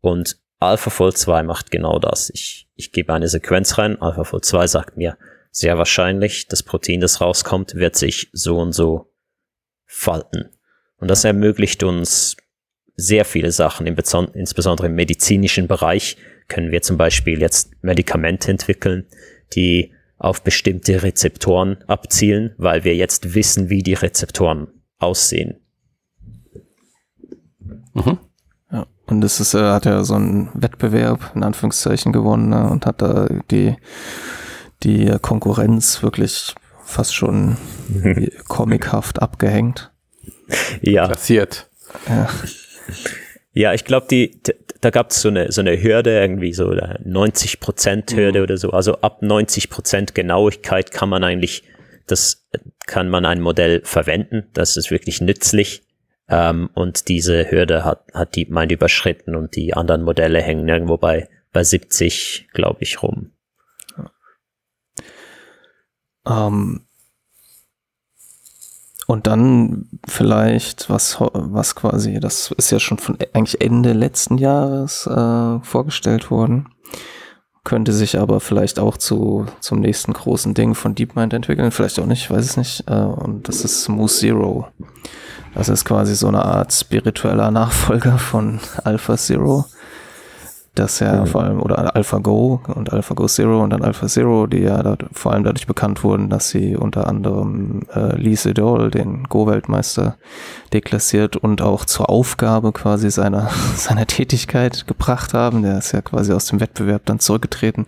[0.00, 2.30] Und AlphaFold 2 macht genau das.
[2.30, 4.00] Ich, ich gebe eine Sequenz rein.
[4.00, 5.18] AlphaFold 2 sagt mir,
[5.50, 9.12] sehr wahrscheinlich, das Protein, das rauskommt, wird sich so und so
[9.84, 10.50] falten.
[10.96, 12.36] Und das ermöglicht uns
[12.96, 16.16] sehr viele Sachen, insbesondere im medizinischen Bereich
[16.48, 19.06] können wir zum Beispiel jetzt Medikamente entwickeln,
[19.54, 24.68] die auf bestimmte Rezeptoren abzielen, weil wir jetzt wissen, wie die Rezeptoren
[24.98, 25.60] aussehen.
[27.92, 28.18] Mhm.
[28.70, 32.86] Ja, und das ist, er hat ja so einen Wettbewerb in Anführungszeichen gewonnen ne, und
[32.86, 33.76] hat da die,
[34.82, 37.56] die Konkurrenz wirklich fast schon
[38.48, 39.92] comichaft abgehängt.
[40.80, 41.08] Ja.
[41.08, 41.70] Passiert.
[42.08, 42.28] Ja.
[43.52, 44.38] Ja, ich glaube, die,
[44.86, 46.72] da gab es so eine, so eine Hürde, irgendwie so
[47.02, 48.44] 90 Prozent Hürde mhm.
[48.44, 48.70] oder so.
[48.70, 51.64] Also ab 90 Prozent Genauigkeit kann man eigentlich,
[52.06, 52.46] das
[52.86, 54.44] kann man ein Modell verwenden.
[54.52, 55.82] Das ist wirklich nützlich.
[56.28, 60.98] Ähm, und diese Hürde hat, hat die Mind überschritten und die anderen Modelle hängen irgendwo
[60.98, 63.32] bei, bei 70, glaube ich, rum.
[66.28, 66.85] Ähm,
[69.06, 75.06] und dann vielleicht, was, was quasi, das ist ja schon von eigentlich Ende letzten Jahres
[75.06, 76.68] äh, vorgestellt worden,
[77.62, 82.06] könnte sich aber vielleicht auch zu, zum nächsten großen Ding von DeepMind entwickeln, vielleicht auch
[82.06, 82.84] nicht, weiß es nicht.
[82.88, 84.68] Äh, und das ist Smooth Zero.
[85.54, 89.66] Das ist quasi so eine Art spiritueller Nachfolger von Alpha Zero
[90.78, 91.26] dass ja mhm.
[91.26, 95.44] vor allem, oder AlphaGo und AlphaGo Zero und dann AlphaZero, die ja da, vor allem
[95.44, 100.16] dadurch bekannt wurden, dass sie unter anderem äh, Lee Sedol, den Go-Weltmeister,
[100.72, 105.62] deklassiert und auch zur Aufgabe quasi seiner, seiner Tätigkeit gebracht haben.
[105.62, 107.86] Der ist ja quasi aus dem Wettbewerb dann zurückgetreten.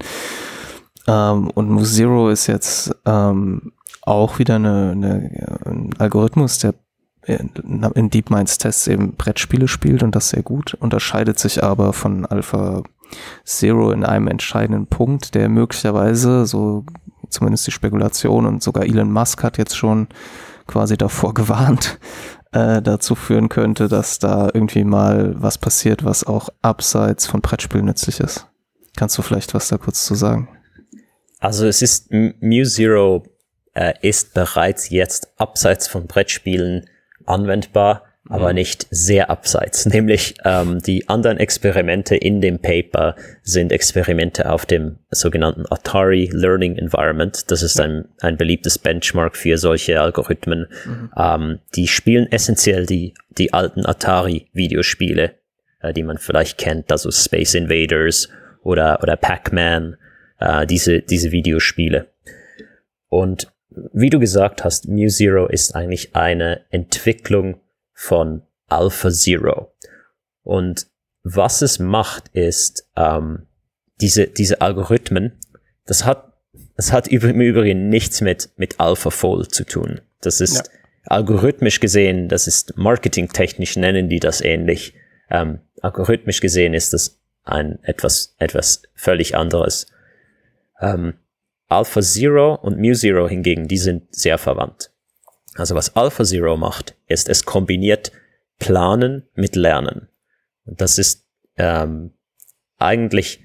[1.07, 6.75] Ähm, und Move Zero ist jetzt ähm, auch wieder eine, eine, ein Algorithmus, der
[7.29, 12.83] in DeepMinds Tests eben Brettspiele spielt und das sehr gut, unterscheidet sich aber von Alpha
[13.45, 16.85] Zero in einem entscheidenden Punkt, der möglicherweise, so
[17.29, 20.09] zumindest die Spekulation und sogar Elon Musk hat jetzt schon
[20.67, 21.99] quasi davor gewarnt,
[22.53, 27.87] äh, dazu führen könnte, dass da irgendwie mal was passiert, was auch abseits von Brettspielen
[27.87, 28.47] nützlich ist.
[28.97, 30.49] Kannst du vielleicht was da kurz zu sagen?
[31.39, 33.25] Also es ist, Mu Zero
[33.75, 36.87] äh, ist bereits jetzt abseits von Brettspielen
[37.29, 38.57] anwendbar, aber mhm.
[38.57, 39.87] nicht sehr abseits.
[39.93, 46.77] Nämlich ähm, die anderen Experimente in dem Paper sind Experimente auf dem sogenannten Atari Learning
[46.77, 47.51] Environment.
[47.51, 50.67] Das ist ein, ein beliebtes Benchmark für solche Algorithmen.
[50.85, 51.11] Mhm.
[51.17, 55.35] Ähm, die spielen essentiell die, die alten Atari-Videospiele,
[55.81, 58.29] äh, die man vielleicht kennt, also Space Invaders
[58.63, 59.97] oder, oder Pac-Man,
[60.41, 62.09] äh, diese, diese Videospiele.
[63.09, 63.51] Und
[63.93, 67.61] wie du gesagt hast, Mu Zero ist eigentlich eine Entwicklung
[67.93, 69.73] von Alpha Zero.
[70.43, 70.87] Und
[71.23, 73.47] was es macht, ist, ähm,
[74.01, 75.33] diese, diese Algorithmen,
[75.87, 76.33] das hat,
[76.77, 80.01] das hat im Übrigen nichts mit, mit AlphaFold zu tun.
[80.21, 80.63] Das ist ja.
[81.07, 84.95] algorithmisch gesehen, das ist marketingtechnisch nennen die das ähnlich.
[85.31, 89.87] Ähm, algorithmisch gesehen ist das ein etwas, etwas völlig anderes.
[90.81, 91.15] Ähm,
[91.69, 94.91] Alpha Zero und Mu Zero hingegen, die sind sehr verwandt.
[95.55, 98.13] Also was Alpha Zero macht, ist, es kombiniert
[98.59, 100.09] Planen mit Lernen.
[100.65, 101.27] Und das ist
[101.57, 102.13] ähm,
[102.79, 103.41] eigentlich,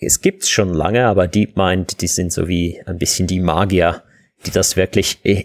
[0.00, 4.02] es gibt's schon lange, aber DeepMind, die sind so wie ein bisschen die Magier,
[4.46, 5.44] die das wirklich äh,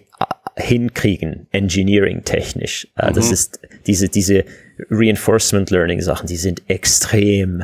[0.56, 2.88] hinkriegen, engineering technisch.
[2.96, 3.14] Äh, mhm.
[3.16, 4.46] Das ist diese, diese
[4.90, 7.64] Reinforcement Learning Sachen, die sind extrem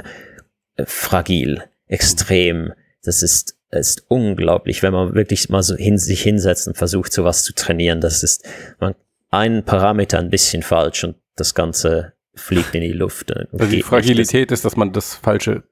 [0.76, 2.74] äh, fragil, extrem,
[3.04, 7.44] das ist ist unglaublich, wenn man wirklich mal so hin, sich hinsetzt und versucht, sowas
[7.44, 8.02] zu trainieren.
[8.02, 8.48] Das ist
[8.80, 8.96] man,
[9.32, 13.36] ein Parameter ein bisschen falsch und das Ganze fliegt in die Luft.
[13.36, 15.64] Also die Fragilität ist, dass man das falsche,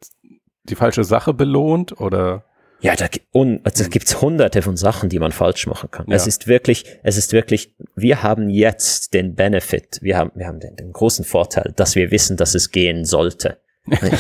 [0.64, 2.46] die falsche Sache belohnt oder?
[2.82, 6.06] Ja, da, un, also gibt's hunderte von Sachen, die man falsch machen kann.
[6.10, 6.16] Ja.
[6.16, 10.60] Es ist wirklich, es ist wirklich, wir haben jetzt den Benefit, wir haben, wir haben
[10.60, 13.60] den, den großen Vorteil, dass wir wissen, dass es gehen sollte.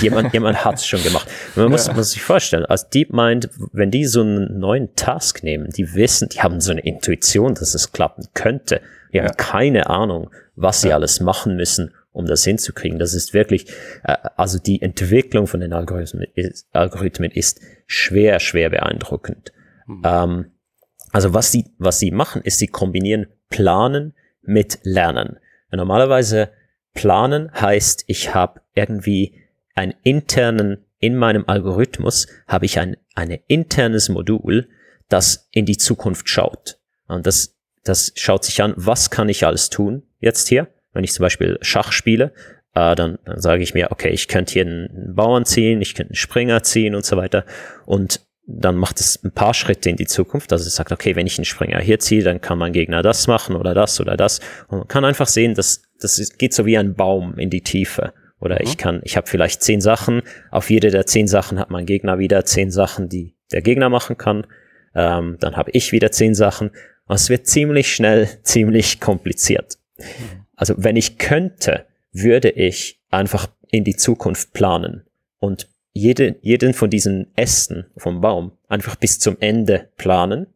[0.01, 1.27] Jemand, jemand hat es schon gemacht.
[1.55, 1.93] Man muss, ja.
[1.93, 6.41] muss sich vorstellen, als DeepMind, wenn die so einen neuen Task nehmen, die wissen, die
[6.41, 8.81] haben so eine Intuition, dass es klappen könnte.
[9.13, 9.23] Die ja.
[9.23, 10.95] haben keine Ahnung, was sie ja.
[10.95, 12.99] alles machen müssen, um das hinzukriegen.
[12.99, 13.67] Das ist wirklich,
[14.03, 19.53] äh, also die Entwicklung von den Algorithmen ist, Algorithmen ist schwer, schwer beeindruckend.
[19.87, 20.01] Mhm.
[20.03, 20.45] Ähm,
[21.11, 25.37] also was sie, was sie machen, ist, sie kombinieren Planen mit Lernen.
[25.71, 26.49] Normalerweise
[26.93, 29.42] Planen heißt, ich habe irgendwie
[29.73, 34.69] einen internen, in meinem Algorithmus habe ich ein, ein internes Modul,
[35.09, 36.77] das in die Zukunft schaut.
[37.07, 40.67] Und das, das schaut sich an, was kann ich alles tun jetzt hier?
[40.93, 42.33] Wenn ich zum Beispiel Schach spiele,
[42.73, 46.11] äh, dann, dann sage ich mir, okay, ich könnte hier einen Bauern ziehen, ich könnte
[46.11, 47.45] einen Springer ziehen und so weiter.
[47.85, 50.51] Und dann macht es ein paar Schritte in die Zukunft.
[50.51, 53.27] Also es sagt, okay, wenn ich einen Springer hier ziehe, dann kann mein Gegner das
[53.27, 54.39] machen oder das oder das.
[54.67, 58.13] Und man kann einfach sehen, dass das geht so wie ein Baum in die Tiefe.
[58.43, 58.67] Oder mhm.
[58.67, 60.21] ich kann, ich habe vielleicht zehn Sachen.
[60.51, 64.17] Auf jede der zehn Sachen hat mein Gegner wieder zehn Sachen, die der Gegner machen
[64.17, 64.45] kann.
[64.93, 66.71] Ähm, dann habe ich wieder zehn Sachen.
[67.07, 69.77] Und es wird ziemlich schnell, ziemlich kompliziert.
[69.97, 70.45] Mhm.
[70.57, 75.05] Also wenn ich könnte, würde ich einfach in die Zukunft planen
[75.39, 80.47] und jede, jeden von diesen Ästen vom Baum einfach bis zum Ende planen.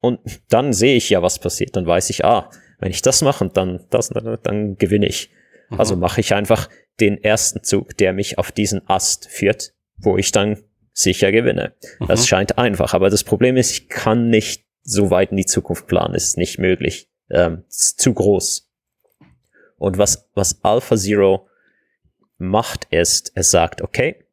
[0.00, 1.76] Und dann sehe ich ja, was passiert.
[1.76, 5.30] Dann weiß ich, ah, wenn ich das mache und dann das, dann, dann gewinne ich.
[5.70, 5.80] Mhm.
[5.80, 6.68] Also mache ich einfach
[7.00, 10.62] den ersten Zug, der mich auf diesen Ast führt, wo ich dann
[10.92, 11.74] sicher gewinne.
[12.00, 12.06] Mhm.
[12.08, 15.86] Das scheint einfach, aber das Problem ist, ich kann nicht so weit in die Zukunft
[15.86, 17.08] planen, ist nicht möglich.
[17.30, 18.68] Ähm, ist zu groß.
[19.76, 21.48] Und was, was Alpha Zero
[22.38, 24.26] macht, ist, es sagt, okay,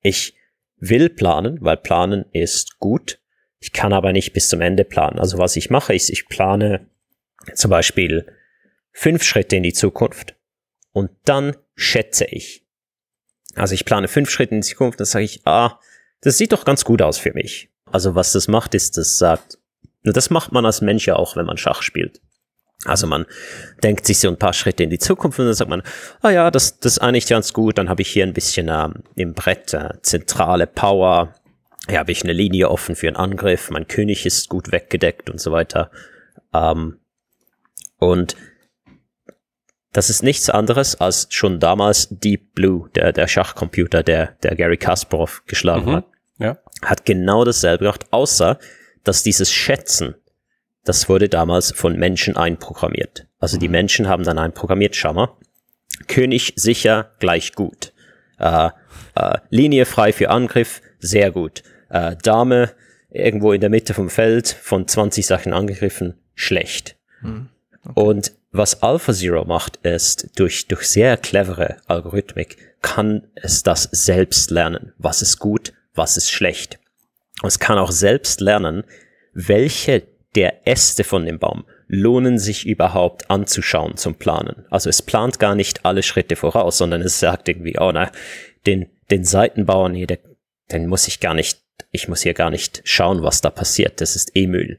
[0.00, 0.34] ich
[0.78, 3.20] will planen, weil planen ist gut.
[3.58, 5.18] Ich kann aber nicht bis zum Ende planen.
[5.18, 6.86] Also was ich mache, ist, ich plane
[7.54, 8.26] zum Beispiel
[8.92, 10.35] fünf Schritte in die Zukunft
[10.96, 12.64] und dann schätze ich.
[13.54, 15.78] Also ich plane fünf Schritte in die Zukunft, dann sage ich, ah,
[16.22, 17.68] das sieht doch ganz gut aus für mich.
[17.84, 19.58] Also was das macht, ist, das sagt,
[20.04, 22.22] das macht man als Mensch ja auch, wenn man Schach spielt.
[22.86, 23.26] Also man
[23.82, 25.82] denkt sich so ein paar Schritte in die Zukunft und dann sagt man,
[26.22, 29.34] ah ja, das, das eigentlich ganz gut, dann habe ich hier ein bisschen ähm, im
[29.34, 31.34] Brett äh, zentrale Power,
[31.90, 35.42] hier habe ich eine Linie offen für einen Angriff, mein König ist gut weggedeckt und
[35.42, 35.90] so weiter.
[36.54, 37.00] Ähm,
[37.98, 38.34] und
[39.96, 44.76] das ist nichts anderes als schon damals Deep Blue, der, der Schachcomputer, der, der Gary
[44.76, 45.94] Kasparov geschlagen Mhm.
[45.96, 46.04] hat,
[46.38, 46.58] Ja.
[46.82, 48.58] hat genau dasselbe gemacht, außer
[49.04, 50.14] dass dieses Schätzen,
[50.84, 53.26] das wurde damals von Menschen einprogrammiert.
[53.38, 55.28] Also die Menschen haben dann einprogrammiert, schau mal,
[56.08, 57.92] König sicher gleich gut.
[58.38, 58.68] Äh,
[59.14, 61.62] äh, Linie frei für Angriff, sehr gut.
[61.88, 62.72] Äh, Dame
[63.08, 66.96] irgendwo in der Mitte vom Feld von 20 Sachen angegriffen, schlecht.
[67.94, 74.92] Und was AlphaZero macht, ist, durch, durch sehr clevere Algorithmik kann es das selbst lernen.
[74.98, 76.78] Was ist gut, was ist schlecht.
[77.42, 78.84] Und es kann auch selbst lernen,
[79.32, 80.02] welche
[80.34, 84.66] der Äste von dem Baum lohnen sich überhaupt anzuschauen zum Planen.
[84.70, 88.10] Also es plant gar nicht alle Schritte voraus, sondern es sagt irgendwie, oh na,
[88.66, 90.08] den, den Seitenbauern hier,
[90.72, 91.62] den muss ich gar nicht,
[91.92, 94.00] ich muss hier gar nicht schauen, was da passiert.
[94.00, 94.78] Das ist eh Müll.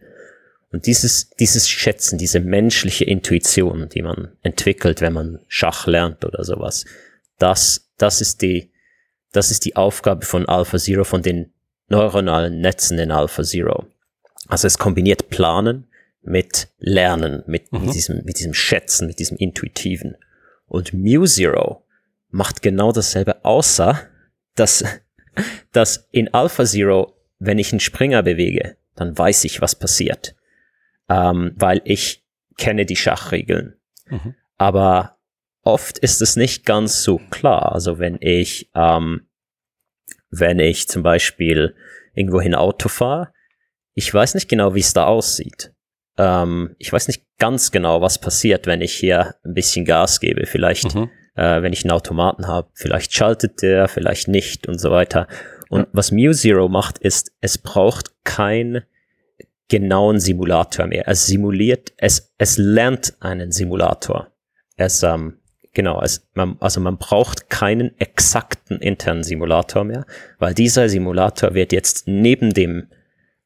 [0.71, 6.43] Und dieses, dieses Schätzen, diese menschliche Intuition, die man entwickelt, wenn man Schach lernt oder
[6.43, 6.85] sowas,
[7.39, 8.71] das, das ist die,
[9.31, 11.53] das ist die Aufgabe von AlphaZero, von den
[11.87, 13.85] neuronalen Netzen in AlphaZero.
[14.47, 15.87] Also es kombiniert Planen
[16.21, 20.17] mit Lernen, mit, mit diesem, mit diesem Schätzen, mit diesem Intuitiven.
[20.65, 21.85] Und MuZero
[22.29, 24.01] macht genau dasselbe, außer
[24.55, 24.83] dass,
[25.71, 30.35] dass in AlphaZero, wenn ich einen Springer bewege, dann weiß ich, was passiert
[31.09, 32.23] ähm, weil ich
[32.57, 33.75] kenne die Schachregeln.
[34.07, 34.35] Mhm.
[34.57, 35.17] Aber
[35.63, 37.71] oft ist es nicht ganz so klar.
[37.73, 39.27] Also wenn ich, ähm,
[40.29, 41.75] wenn ich zum Beispiel
[42.13, 43.31] irgendwohin Auto fahre,
[43.93, 45.73] ich weiß nicht genau, wie es da aussieht.
[46.17, 50.45] Ähm, ich weiß nicht ganz genau, was passiert, wenn ich hier ein bisschen Gas gebe.
[50.45, 51.09] Vielleicht, Mhm.
[51.35, 55.27] äh, wenn ich einen Automaten habe, vielleicht schaltet der, vielleicht nicht und so weiter.
[55.69, 58.83] Und was MuZero macht, ist, es braucht kein
[59.69, 61.07] genauen Simulator mehr.
[61.07, 64.31] Es simuliert, es, es lernt einen Simulator.
[64.75, 65.39] Es, ähm,
[65.73, 70.05] genau, es, man, also man braucht keinen exakten internen Simulator mehr,
[70.39, 72.87] weil dieser Simulator wird jetzt neben dem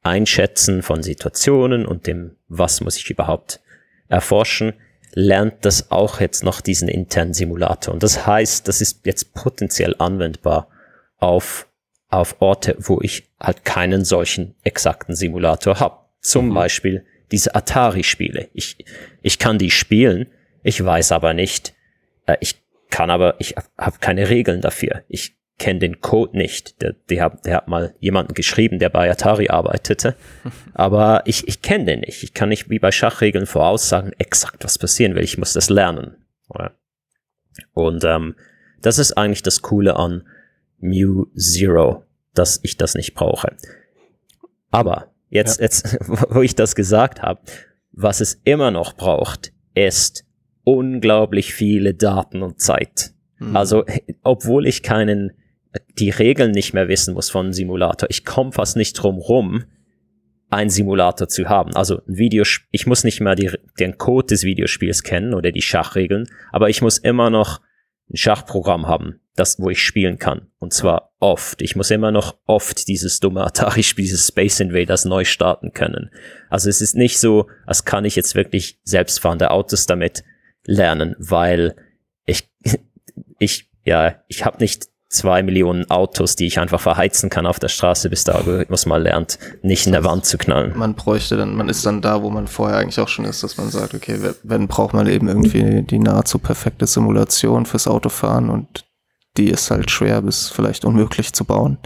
[0.03, 3.59] Einschätzen von Situationen und dem, was muss ich überhaupt
[4.07, 4.73] erforschen,
[5.13, 7.93] lernt das auch jetzt noch diesen internen Simulator.
[7.93, 10.69] Und das heißt, das ist jetzt potenziell anwendbar
[11.17, 11.67] auf,
[12.09, 16.00] auf Orte, wo ich halt keinen solchen exakten Simulator habe.
[16.21, 18.49] Zum Beispiel diese Atari-Spiele.
[18.53, 18.85] Ich,
[19.21, 20.27] ich kann die spielen,
[20.63, 21.73] ich weiß aber nicht,
[22.25, 25.03] äh, ich kann aber, ich habe keine Regeln dafür.
[25.07, 26.81] Ich kenne den Code nicht.
[26.81, 30.15] Der, der, hat, der hat mal jemanden geschrieben, der bei Atari arbeitete.
[30.73, 32.23] Aber ich, ich kenne den nicht.
[32.23, 35.23] Ich kann nicht wie bei Schachregeln voraussagen, exakt was passieren will.
[35.23, 36.15] Ich muss das lernen.
[37.73, 38.35] Und ähm,
[38.81, 40.27] das ist eigentlich das Coole an
[40.79, 43.55] Mu Zero, dass ich das nicht brauche.
[44.71, 45.97] Aber jetzt, jetzt,
[46.29, 47.41] wo ich das gesagt habe,
[47.91, 50.25] was es immer noch braucht, ist
[50.63, 53.13] unglaublich viele Daten und Zeit.
[53.39, 53.55] Mhm.
[53.55, 53.85] Also,
[54.21, 55.31] obwohl ich keinen,
[55.97, 59.63] die Regeln nicht mehr wissen muss von einem Simulator, ich komme fast nicht drum rum,
[60.49, 61.73] einen Simulator zu haben.
[61.75, 65.61] Also ein Video, ich muss nicht mehr die, den Code des Videospiels kennen oder die
[65.61, 67.61] Schachregeln, aber ich muss immer noch
[68.11, 70.47] ein Schachprogramm haben, das, wo ich spielen kann.
[70.59, 71.61] Und zwar oft.
[71.61, 76.11] Ich muss immer noch oft dieses dumme Atari-Spiel, dieses Space Invaders neu starten können.
[76.49, 80.23] Also es ist nicht so, als kann ich jetzt wirklich selbstfahrende Autos damit
[80.65, 81.75] lernen, weil
[82.25, 82.49] ich,
[83.39, 87.67] ich, ja, ich habe nicht zwei Millionen Autos, die ich einfach verheizen kann auf der
[87.67, 90.71] Straße, bis der Algorithmus mal lernt, nicht in der Wand zu knallen.
[90.77, 93.57] Man bräuchte dann, man ist dann da, wo man vorher eigentlich auch schon ist, dass
[93.57, 98.85] man sagt, okay, wenn braucht man eben irgendwie die nahezu perfekte Simulation fürs Autofahren und
[99.37, 101.77] die ist halt schwer bis vielleicht unmöglich zu bauen.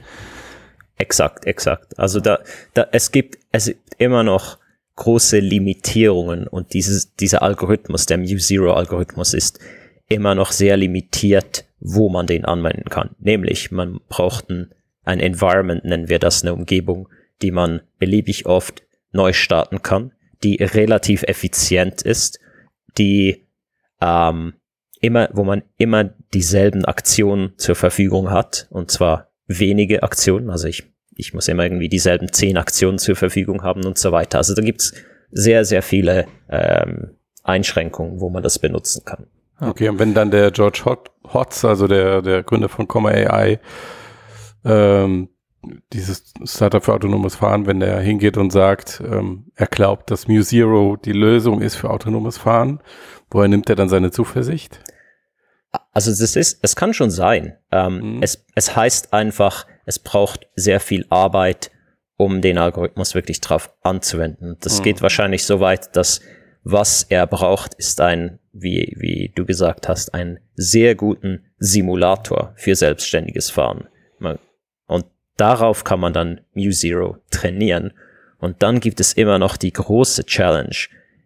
[0.97, 1.97] Exakt, exakt.
[1.99, 2.39] Also da,
[2.73, 4.57] da, es gibt, es gibt immer noch
[4.95, 9.59] große Limitierungen und dieses, dieser Algorithmus, der Mu-Zero-Algorithmus ist
[10.07, 13.15] immer noch sehr limitiert, wo man den anwenden kann.
[13.19, 14.73] Nämlich, man braucht ein,
[15.03, 17.09] ein Environment, nennen wir das, eine Umgebung,
[17.41, 20.13] die man beliebig oft neu starten kann,
[20.43, 22.39] die relativ effizient ist,
[22.97, 23.45] die
[24.01, 24.53] ähm,
[25.05, 30.91] immer, wo man immer dieselben Aktionen zur Verfügung hat, und zwar wenige Aktionen, also ich,
[31.15, 34.39] ich muss immer irgendwie dieselben zehn Aktionen zur Verfügung haben und so weiter.
[34.39, 34.93] Also da gibt's
[35.31, 37.11] sehr, sehr viele ähm,
[37.43, 39.27] Einschränkungen, wo man das benutzen kann.
[39.59, 40.83] Okay, und wenn dann der George
[41.33, 43.59] Hotz, also der, der Gründer von Comma AI,
[44.65, 45.29] ähm,
[45.93, 50.41] dieses Startup für autonomes Fahren, wenn der hingeht und sagt, ähm, er glaubt, dass Mu
[50.41, 52.81] Zero die Lösung ist für autonomes Fahren,
[53.31, 54.79] woher nimmt er dann seine Zuversicht?
[55.91, 57.57] Also das ist, es kann schon sein.
[57.71, 58.23] Ähm, mhm.
[58.23, 61.71] es, es heißt einfach, es braucht sehr viel Arbeit,
[62.17, 64.57] um den Algorithmus wirklich drauf anzuwenden.
[64.61, 64.83] Das mhm.
[64.83, 66.21] geht wahrscheinlich so weit, dass
[66.63, 72.75] was er braucht, ist ein, wie, wie du gesagt hast, einen sehr guten Simulator für
[72.75, 73.87] selbstständiges Fahren.
[74.87, 75.05] Und
[75.37, 77.93] darauf kann man dann MuZero trainieren.
[78.39, 80.75] Und dann gibt es immer noch die große Challenge.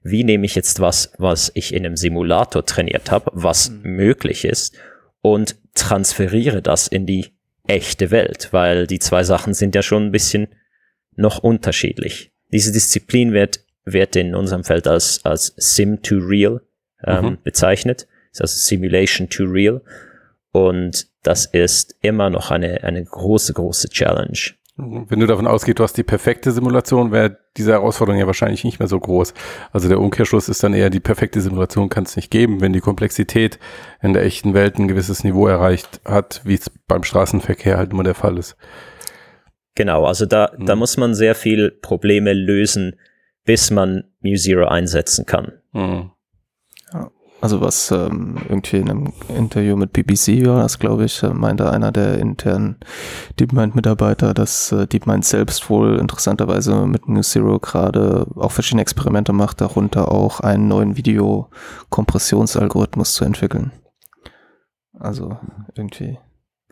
[0.02, 3.96] Wie nehme ich jetzt was, was ich in einem Simulator trainiert habe, was mhm.
[3.96, 4.76] möglich ist,
[5.22, 7.34] und transferiere das in die
[7.68, 10.48] echte Welt, weil die zwei Sachen sind ja schon ein bisschen
[11.16, 12.32] noch unterschiedlich.
[12.52, 16.62] Diese Disziplin wird, wird in unserem Feld als, als Sim to Real
[17.06, 17.38] ähm, mhm.
[17.44, 18.08] bezeichnet.
[18.32, 19.82] Das ist also Simulation to Real.
[20.52, 24.40] Und das ist immer noch eine, eine große, große Challenge.
[24.82, 28.80] Wenn du davon ausgehst, du hast die perfekte Simulation, wäre diese Herausforderung ja wahrscheinlich nicht
[28.80, 29.34] mehr so groß.
[29.74, 32.80] Also der Umkehrschluss ist dann eher, die perfekte Simulation kann es nicht geben, wenn die
[32.80, 33.60] Komplexität
[34.02, 38.04] in der echten Welt ein gewisses Niveau erreicht hat, wie es beim Straßenverkehr halt immer
[38.04, 38.56] der Fall ist.
[39.76, 40.66] Genau, also da, mhm.
[40.66, 42.96] da muss man sehr viel Probleme lösen,
[43.44, 45.52] bis man MuZero einsetzen kann.
[45.74, 46.12] Mhm.
[47.41, 51.72] Also was ähm, irgendwie in einem Interview mit BBC war, das glaube ich, äh, meinte
[51.72, 52.76] einer der internen
[53.40, 59.61] DeepMind-Mitarbeiter, dass äh, DeepMind selbst wohl interessanterweise mit New Zero gerade auch verschiedene Experimente macht,
[59.61, 63.72] darunter auch einen neuen Videokompressionsalgorithmus zu entwickeln.
[64.99, 65.38] Also
[65.76, 66.18] irgendwie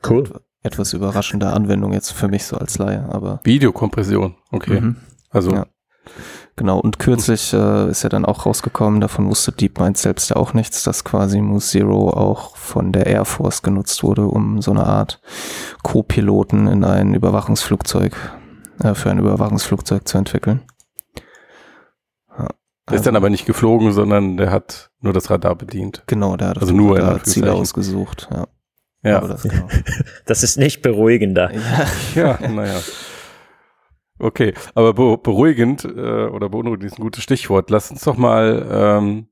[0.10, 0.42] cool.
[0.64, 4.82] etwas überraschende Anwendung jetzt für mich so als Laie, aber Videokompression, okay.
[4.82, 4.98] Mhm.
[5.30, 5.66] Also ja.
[6.58, 10.56] Genau, und kürzlich äh, ist ja dann auch rausgekommen, davon wusste DeepMind selbst ja auch
[10.56, 14.84] nichts, dass quasi Moose Zero auch von der Air Force genutzt wurde, um so eine
[14.84, 15.22] Art
[15.84, 18.16] Co-Piloten in ein Überwachungsflugzeug,
[18.84, 20.64] äh, für ein Überwachungsflugzeug zu entwickeln.
[22.36, 22.48] Ja,
[22.90, 26.02] der ist dann also aber nicht geflogen, sondern der hat nur das Radar bedient.
[26.08, 28.48] Genau, der hat also nur Radar Ziele ausgesucht, ja.
[29.04, 29.22] Ja.
[29.22, 29.68] Das, genau.
[30.26, 31.52] das, ist nicht beruhigender.
[32.16, 32.80] Ja, ja naja.
[34.20, 37.70] Okay, aber beruhigend äh, oder beunruhigend ist ein gutes Stichwort.
[37.70, 39.28] Lass uns doch mal ähm,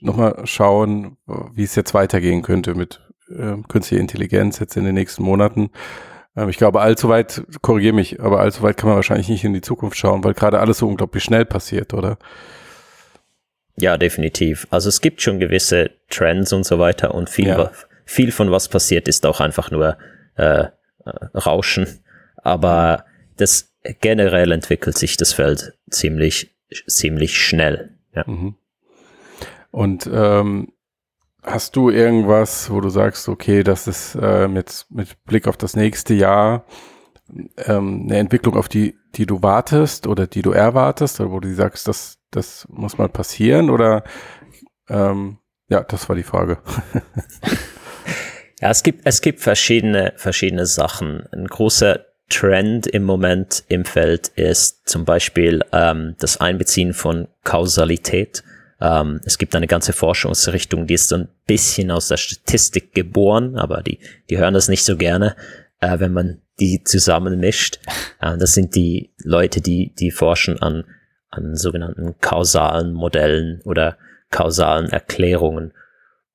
[0.00, 1.16] noch mal schauen,
[1.52, 5.70] wie es jetzt weitergehen könnte mit äh, künstlicher Intelligenz jetzt in den nächsten Monaten.
[6.36, 9.54] Ähm, ich glaube, allzu weit, korrigiere mich, aber allzu weit kann man wahrscheinlich nicht in
[9.54, 12.18] die Zukunft schauen, weil gerade alles so unglaublich schnell passiert, oder?
[13.76, 14.66] Ja, definitiv.
[14.70, 17.70] Also es gibt schon gewisse Trends und so weiter und viel, ja.
[18.04, 19.96] viel von was passiert ist auch einfach nur
[20.36, 20.70] äh, äh
[21.34, 21.86] Rauschen.
[22.36, 23.04] Aber
[23.36, 23.69] das
[24.00, 27.98] generell entwickelt sich das Feld ziemlich, ziemlich schnell.
[28.14, 28.24] Ja.
[28.26, 28.56] Mhm.
[29.70, 30.72] Und ähm,
[31.42, 35.76] hast du irgendwas, wo du sagst, okay, das ist äh, mit, mit Blick auf das
[35.76, 36.64] nächste Jahr
[37.66, 41.54] ähm, eine Entwicklung, auf die, die du wartest oder die du erwartest, oder wo du
[41.54, 43.70] sagst, das, das muss mal passieren?
[43.70, 44.04] Oder
[44.88, 45.38] ähm,
[45.68, 46.58] ja, das war die Frage.
[48.60, 51.26] ja, es gibt, es gibt verschiedene, verschiedene Sachen.
[51.32, 58.42] Ein großer Trend im Moment im Feld ist zum Beispiel ähm, das Einbeziehen von Kausalität.
[58.80, 63.56] Ähm, es gibt eine ganze Forschungsrichtung, die ist so ein bisschen aus der Statistik geboren,
[63.56, 63.98] aber die,
[64.30, 65.36] die hören das nicht so gerne,
[65.80, 67.80] äh, wenn man die zusammenmischt.
[68.20, 70.84] Äh, das sind die Leute, die, die forschen an,
[71.30, 73.98] an sogenannten kausalen Modellen oder
[74.30, 75.72] kausalen Erklärungen,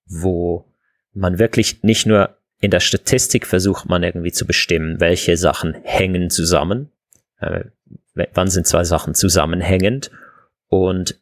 [0.06, 0.66] wo
[1.14, 6.30] man wirklich nicht nur in der Statistik versucht man irgendwie zu bestimmen, welche Sachen hängen
[6.30, 6.92] zusammen,
[7.40, 7.66] äh,
[8.34, 10.12] wann sind zwei Sachen zusammenhängend?
[10.68, 11.20] Und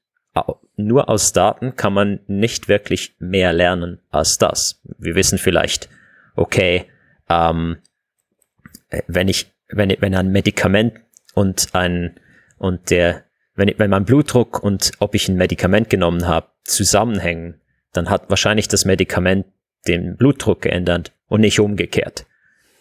[0.75, 4.81] nur aus Daten kann man nicht wirklich mehr lernen als das.
[4.97, 5.89] Wir wissen vielleicht,
[6.35, 6.85] okay,
[7.29, 7.77] ähm,
[9.07, 10.99] wenn ich, wenn, wenn ein Medikament
[11.33, 12.19] und ein,
[12.57, 13.23] und der,
[13.55, 17.61] wenn, wenn mein Blutdruck und ob ich ein Medikament genommen habe, zusammenhängen,
[17.91, 19.45] dann hat wahrscheinlich das Medikament
[19.87, 22.27] den Blutdruck geändert und nicht umgekehrt.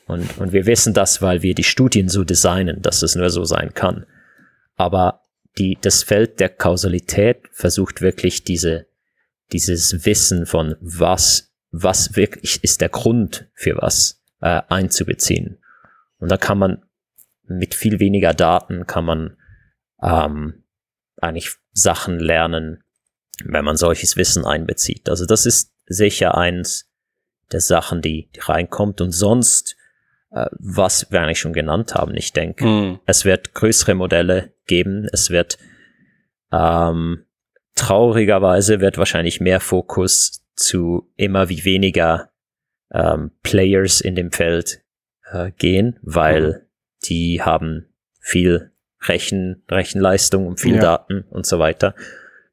[0.07, 3.45] Und, und wir wissen das, weil wir die Studien so designen, dass es nur so
[3.45, 4.05] sein kann.
[4.77, 5.23] Aber
[5.57, 8.89] die, das Feld der Kausalität versucht wirklich diese,
[9.53, 15.57] dieses Wissen von was, was wirklich ist der Grund für was äh, einzubeziehen.
[16.19, 16.83] Und da kann man
[17.45, 19.37] mit viel weniger Daten kann man
[20.03, 20.62] ähm,
[21.16, 22.85] eigentlich Sachen lernen,
[23.47, 25.09] wenn man solches Wissen einbezieht.
[25.09, 26.91] Also das ist sicher eins
[27.53, 29.01] der Sachen, die, die reinkommt.
[29.01, 29.77] Und sonst,
[30.31, 33.01] äh, was wir eigentlich schon genannt haben, ich denke, mm.
[33.07, 35.59] es wird größere Modelle geben, es wird
[36.53, 37.24] ähm,
[37.74, 42.31] traurigerweise wird wahrscheinlich mehr Fokus zu immer wie weniger
[42.93, 44.83] ähm, Players in dem Feld
[45.31, 46.57] äh, gehen, weil mhm.
[47.05, 47.87] die haben
[48.20, 48.70] viel
[49.01, 50.81] Rechen, Rechenleistung und viel ja.
[50.81, 51.95] Daten und so weiter.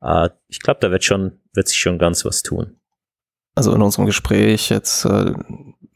[0.01, 2.78] Äh, ich glaube, da wird schon, wird sich schon ganz was tun.
[3.59, 5.33] Also in unserem Gespräch jetzt äh,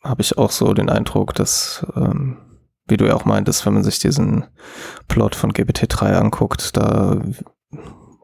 [0.03, 2.35] habe ich auch so den Eindruck, dass, ähm,
[2.88, 4.44] wie du ja auch meintest, wenn man sich diesen
[5.07, 7.22] Plot von GPT-3 anguckt, da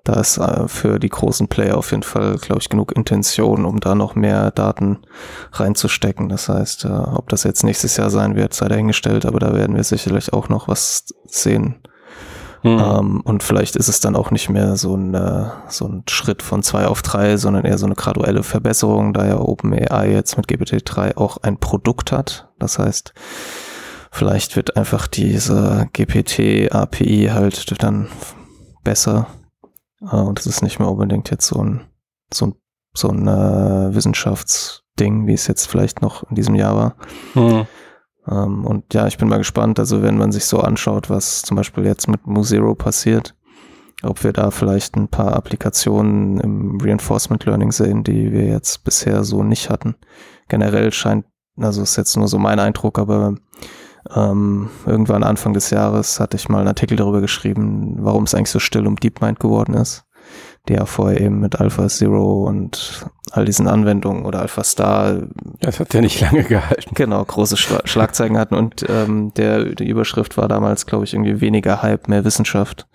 [0.03, 3.79] da ist äh, für die großen Player auf jeden Fall, glaube ich, genug Intention, um
[3.79, 5.05] da noch mehr Daten
[5.53, 6.27] reinzustecken.
[6.27, 9.77] Das heißt, äh, ob das jetzt nächstes Jahr sein wird, sei dahingestellt, aber da werden
[9.77, 11.75] wir sicherlich auch noch was sehen.
[12.63, 12.79] Mhm.
[12.79, 16.41] Ähm, und vielleicht ist es dann auch nicht mehr so ein, äh, so ein Schritt
[16.41, 20.47] von zwei auf drei, sondern eher so eine graduelle Verbesserung, da ja OpenAI jetzt mit
[20.47, 22.49] GPT-3 auch ein Produkt hat.
[22.59, 23.13] Das heißt,
[24.11, 28.07] vielleicht wird einfach diese GPT-API halt dann
[28.83, 29.27] besser
[30.01, 31.81] äh, und es ist nicht mehr unbedingt jetzt so ein,
[32.33, 32.55] so ein,
[32.93, 36.95] so ein äh, Wissenschaftsding, wie es jetzt vielleicht noch in diesem Jahr war.
[37.35, 37.67] Mhm.
[38.29, 41.57] Ähm, und ja, ich bin mal gespannt, also wenn man sich so anschaut, was zum
[41.57, 43.35] Beispiel jetzt mit MuZero passiert,
[44.03, 49.23] ob wir da vielleicht ein paar Applikationen im Reinforcement Learning sehen, die wir jetzt bisher
[49.23, 49.95] so nicht hatten.
[50.47, 51.25] Generell scheint,
[51.57, 53.35] also ist jetzt nur so mein Eindruck, aber
[54.15, 58.51] ähm, irgendwann Anfang des Jahres hatte ich mal einen Artikel darüber geschrieben, warum es eigentlich
[58.51, 60.05] so still um DeepMind geworden ist,
[60.69, 65.23] die ja vorher eben mit Alpha Zero und all diesen Anwendungen oder Alpha Star.
[65.59, 66.91] Das hat ja nicht lange gehalten.
[66.95, 71.41] Genau, große Schla Schlagzeilen hatten und ähm, der, die Überschrift war damals, glaube ich, irgendwie
[71.41, 72.87] weniger Hype, mehr Wissenschaft.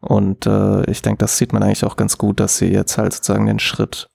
[0.00, 3.12] Und äh, ich denke, das sieht man eigentlich auch ganz gut, dass sie jetzt halt
[3.12, 4.08] sozusagen den Schritt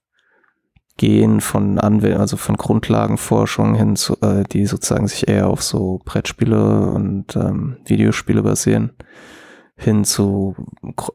[0.97, 6.01] gehen von Anwendung, also von Grundlagenforschung hin zu, äh, die sozusagen sich eher auf so
[6.03, 8.91] Brettspiele und ähm, Videospiele basieren,
[9.77, 10.55] hin zu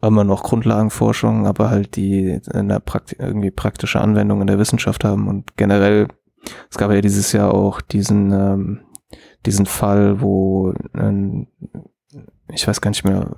[0.00, 5.04] immer noch Grundlagenforschung, aber halt die in der Prakt irgendwie praktische Anwendung in der Wissenschaft
[5.04, 6.08] haben und generell,
[6.70, 8.80] es gab ja dieses Jahr auch diesen, ähm,
[9.44, 11.48] diesen Fall, wo ähm,
[12.48, 13.36] ich weiß gar nicht mehr,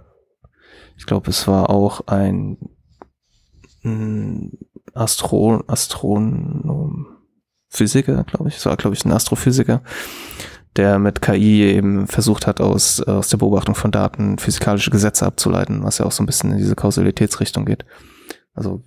[0.97, 2.59] ich glaube, es war auch ein
[4.95, 7.07] Astro, Astronom,
[7.69, 8.57] Physiker, glaube ich.
[8.57, 9.83] Es war, glaube ich, ein Astrophysiker,
[10.77, 15.85] der mit KI eben versucht hat, aus, aus der Beobachtung von Daten physikalische Gesetze abzuleiten,
[15.85, 17.85] was ja auch so ein bisschen in diese Kausalitätsrichtung geht.
[18.55, 18.83] Also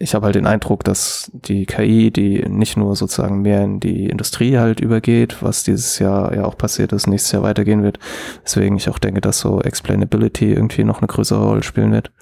[0.00, 4.06] ich habe halt den Eindruck, dass die KI, die nicht nur sozusagen mehr in die
[4.06, 7.98] Industrie halt übergeht, was dieses Jahr ja auch passiert ist, nächstes Jahr weitergehen wird.
[8.44, 12.12] Deswegen ich auch denke, dass so Explainability irgendwie noch eine größere Rolle spielen wird.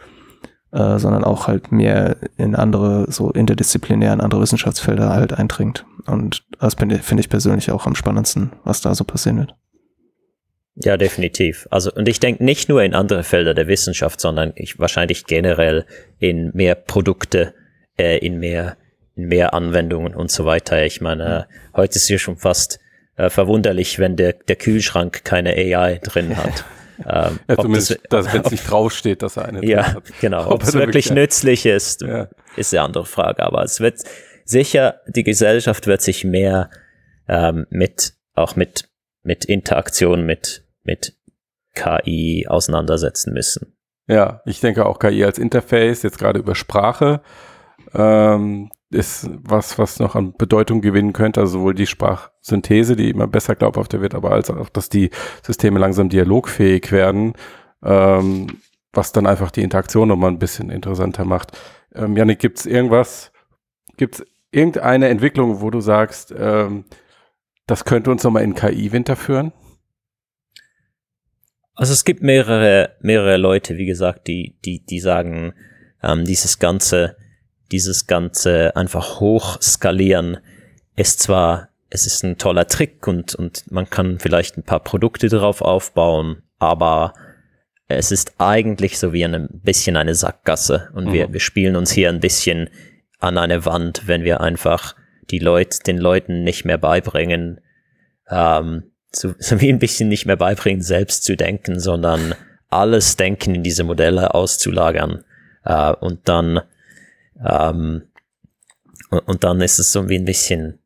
[0.73, 5.87] Äh, sondern auch halt mehr in andere, so interdisziplinär in andere Wissenschaftsfelder halt eindringt.
[6.07, 9.55] Und das finde ich persönlich auch am spannendsten, was da so passieren wird.
[10.75, 11.69] Ja, definitiv.
[11.71, 15.87] Also, und ich denke nicht nur in andere Felder der Wissenschaft, sondern ich wahrscheinlich generell
[16.19, 17.55] in mehr Produkte,
[17.97, 18.77] äh, in mehr,
[19.15, 20.85] in mehr Anwendungen und so weiter.
[20.85, 22.81] Ich meine, heute ist hier schon fast
[23.17, 26.65] äh, verwunderlich, wenn der, der Kühlschrank keine AI drin hat.
[27.05, 30.05] Ähm, ja, zumindest, das, wenn es nicht draufsteht, dass er eine Ja, hat.
[30.21, 30.51] genau.
[30.51, 32.29] Ob es wirklich nützlich ist, ja.
[32.57, 33.43] ist eine andere Frage.
[33.43, 34.01] Aber es wird
[34.45, 36.71] sicher, die Gesellschaft wird sich mehr
[37.29, 38.89] ähm, mit, auch mit,
[39.23, 41.15] mit Interaktion mit, mit
[41.75, 43.77] KI auseinandersetzen müssen.
[44.09, 47.21] Ja, ich denke auch KI als Interface, jetzt gerade über Sprache.
[47.93, 51.41] Ähm, ist was, was noch an Bedeutung gewinnen könnte.
[51.41, 55.11] Also sowohl die Sprachsynthese, die immer besser glaubhafter wird, aber als auch, dass die
[55.43, 57.35] Systeme langsam dialogfähig werden,
[57.83, 58.47] ähm,
[58.93, 61.59] was dann einfach die Interaktion nochmal ein bisschen interessanter macht.
[61.95, 63.33] Ähm, Janik, gibt es irgendwas,
[63.97, 66.85] gibt es irgendeine Entwicklung, wo du sagst, ähm,
[67.67, 69.53] das könnte uns nochmal in KI-Winter führen?
[71.75, 75.53] Also es gibt mehrere, mehrere Leute, wie gesagt, die, die, die sagen,
[76.03, 77.17] ähm, dieses ganze
[77.73, 80.39] dieses Ganze einfach hochskalieren.
[80.95, 85.29] Ist zwar, es ist ein toller Trick und, und man kann vielleicht ein paar Produkte
[85.29, 87.15] darauf aufbauen, aber
[87.89, 90.91] es ist eigentlich so wie ein bisschen eine Sackgasse.
[90.95, 91.13] Und mhm.
[91.13, 92.69] wir, wir spielen uns hier ein bisschen
[93.21, 94.95] an eine Wand, wenn wir einfach
[95.31, 97.61] die Leute, den Leuten nicht mehr beibringen,
[98.29, 102.35] ähm, so, so wie ein bisschen nicht mehr beibringen, selbst zu denken, sondern
[102.69, 105.25] alles Denken in diese Modelle auszulagern.
[105.65, 106.61] Äh, und dann
[107.45, 108.03] ähm,
[109.11, 110.79] und, und dann ist es so wie ein bisschen,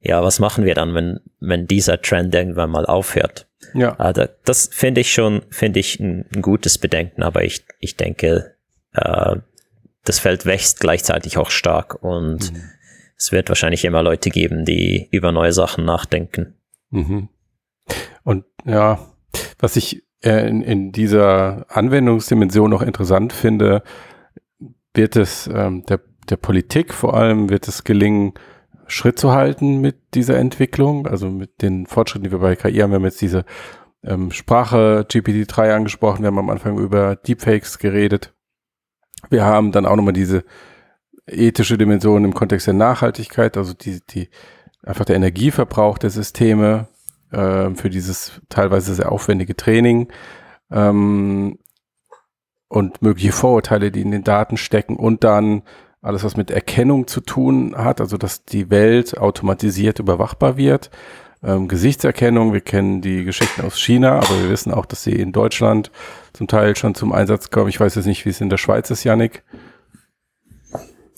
[0.00, 3.48] ja, was machen wir dann, wenn, wenn dieser Trend irgendwann mal aufhört?
[3.74, 3.96] Ja.
[3.96, 8.56] Also das finde ich schon, finde ich ein, ein, gutes Bedenken, aber ich, ich denke,
[8.92, 9.36] äh,
[10.04, 12.62] das Feld wächst gleichzeitig auch stark und mhm.
[13.16, 16.54] es wird wahrscheinlich immer Leute geben, die über neue Sachen nachdenken.
[16.90, 17.28] Mhm.
[18.22, 18.98] Und ja,
[19.58, 23.82] was ich äh, in, in dieser Anwendungsdimension noch interessant finde,
[24.96, 28.34] wird es ähm, der, der Politik vor allem, wird es gelingen,
[28.88, 32.90] Schritt zu halten mit dieser Entwicklung, also mit den Fortschritten, die wir bei KI haben.
[32.90, 33.44] Wir haben jetzt diese
[34.04, 38.32] ähm, Sprache GPT-3 angesprochen, wir haben am Anfang über Deepfakes geredet.
[39.28, 40.44] Wir haben dann auch nochmal diese
[41.26, 44.28] ethische Dimension im Kontext der Nachhaltigkeit, also die, die
[44.82, 46.86] einfach der Energieverbrauch der Systeme
[47.32, 50.12] äh, für dieses teilweise sehr aufwendige Training
[50.70, 51.58] ähm,
[52.68, 55.62] und mögliche Vorurteile, die in den Daten stecken und dann
[56.02, 60.90] alles, was mit Erkennung zu tun hat, also dass die Welt automatisiert überwachbar wird.
[61.42, 65.32] Ähm, Gesichtserkennung, wir kennen die Geschichten aus China, aber wir wissen auch, dass sie in
[65.32, 65.90] Deutschland
[66.32, 67.68] zum Teil schon zum Einsatz kommen.
[67.68, 69.42] Ich weiß jetzt nicht, wie es in der Schweiz ist, Yannick.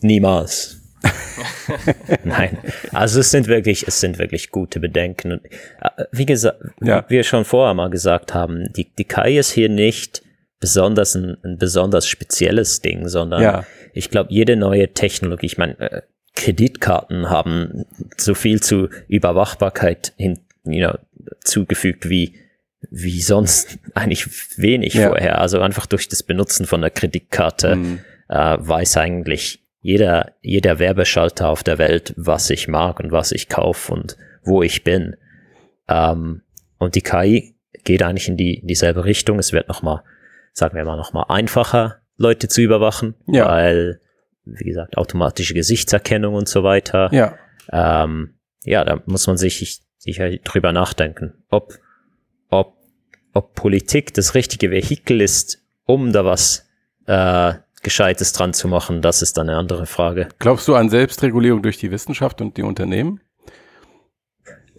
[0.01, 0.77] Niemals.
[2.25, 2.59] Nein,
[2.93, 5.33] also es sind wirklich, es sind wirklich gute Bedenken.
[5.33, 7.05] Und, äh, wie gesagt, ja.
[7.09, 10.23] wie wir schon vorher mal gesagt haben, die, die KI ist hier nicht
[10.61, 13.67] besonders ein, ein besonders spezielles Ding, sondern ja.
[13.93, 16.03] ich glaube, jede neue Technologie, ich meine, äh,
[16.35, 17.85] Kreditkarten haben
[18.17, 20.99] so viel zu Überwachbarkeit hin, you know,
[21.41, 22.35] zugefügt wie
[22.91, 24.27] wie sonst eigentlich
[24.59, 25.09] wenig ja.
[25.09, 25.41] vorher.
[25.41, 28.01] Also einfach durch das Benutzen von der Kreditkarte mhm.
[28.29, 33.49] äh, weiß eigentlich jeder, jeder Werbeschalter auf der Welt, was ich mag und was ich
[33.49, 35.17] kaufe und wo ich bin.
[35.89, 36.43] Ähm,
[36.79, 37.55] und die KI
[37.85, 39.39] geht eigentlich in, die, in dieselbe Richtung.
[39.39, 40.03] Es wird nochmal,
[40.53, 43.47] sagen wir mal, nochmal einfacher, Leute zu überwachen, ja.
[43.47, 44.01] weil,
[44.45, 47.09] wie gesagt, automatische Gesichtserkennung und so weiter.
[47.13, 47.35] Ja.
[47.71, 48.35] Ähm,
[48.65, 51.75] ja, da muss man sich sicher drüber nachdenken, ob,
[52.49, 52.77] ob,
[53.33, 56.69] ob Politik das richtige Vehikel ist, um da was
[57.07, 60.29] äh, Gescheites dran zu machen, das ist dann eine andere Frage.
[60.39, 63.21] Glaubst du an Selbstregulierung durch die Wissenschaft und die Unternehmen?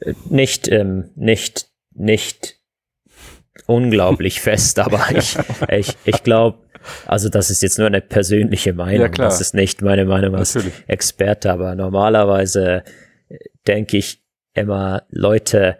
[0.02, 2.59] Äh, nicht, ähm, nicht, nicht
[3.66, 5.38] unglaublich fest, aber ich,
[5.70, 6.60] ich, ich glaube,
[7.06, 9.08] also das ist jetzt nur eine persönliche Meinung.
[9.08, 9.26] Ja.
[9.26, 10.84] Das ist nicht meine Meinung als Natürlich.
[10.88, 12.84] Experte, aber normalerweise
[13.28, 13.38] äh,
[13.68, 14.24] denke ich
[14.54, 15.78] immer, Leute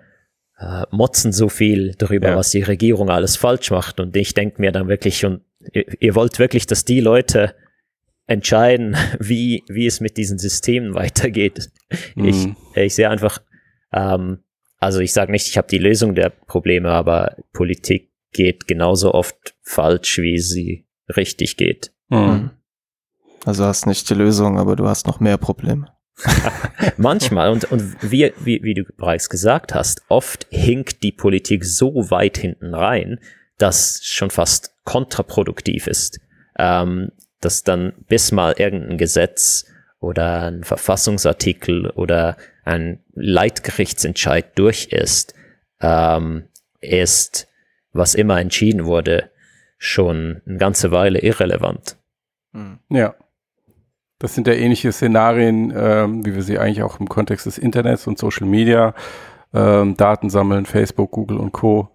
[0.60, 2.36] äh, motzen so viel darüber, ja.
[2.36, 4.00] was die Regierung alles falsch macht.
[4.00, 5.42] Und ich denke mir dann wirklich, und
[5.74, 7.56] ihr, ihr wollt wirklich, dass die Leute
[8.28, 11.70] entscheiden, wie, wie es mit diesen Systemen weitergeht.
[12.16, 12.26] Mhm.
[12.26, 13.42] Ich, ich sehe einfach,
[13.94, 14.44] ähm,
[14.80, 19.56] also ich sage nicht, ich habe die Lösung der Probleme, aber Politik geht genauso oft
[19.62, 21.92] falsch, wie sie richtig geht.
[22.10, 22.52] Mhm.
[23.46, 25.88] Also hast nicht die Lösung, aber du hast noch mehr Probleme.
[26.98, 32.10] Manchmal, und, und wie, wie, wie du bereits gesagt hast, oft hinkt die Politik so
[32.12, 33.20] weit hinten rein,
[33.58, 36.20] dass schon fast kontraproduktiv ist,
[36.58, 37.12] ähm,
[37.42, 39.66] dass dann bis mal irgendein Gesetz
[40.00, 42.38] oder ein Verfassungsartikel oder
[42.70, 45.34] ein Leitgerichtsentscheid durch ist,
[45.82, 46.48] ähm,
[46.82, 47.48] ist,
[47.92, 49.32] was immer entschieden wurde,
[49.78, 51.98] schon eine ganze Weile irrelevant.
[52.54, 52.80] Hm.
[52.90, 53.16] Ja.
[54.20, 58.06] Das sind ja ähnliche Szenarien, ähm, wie wir sie eigentlich auch im Kontext des Internets
[58.06, 58.94] und Social Media,
[59.54, 61.90] ähm, Daten sammeln, Facebook, Google und Co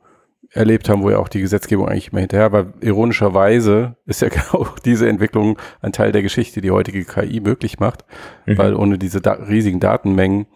[0.51, 2.67] erlebt haben, wo ja auch die Gesetzgebung eigentlich immer hinterher war.
[2.81, 8.05] Ironischerweise ist ja genau diese Entwicklung ein Teil der Geschichte, die heutige KI möglich macht,
[8.47, 8.59] mhm.
[8.59, 10.47] weil ohne diese da riesigen Datenmengen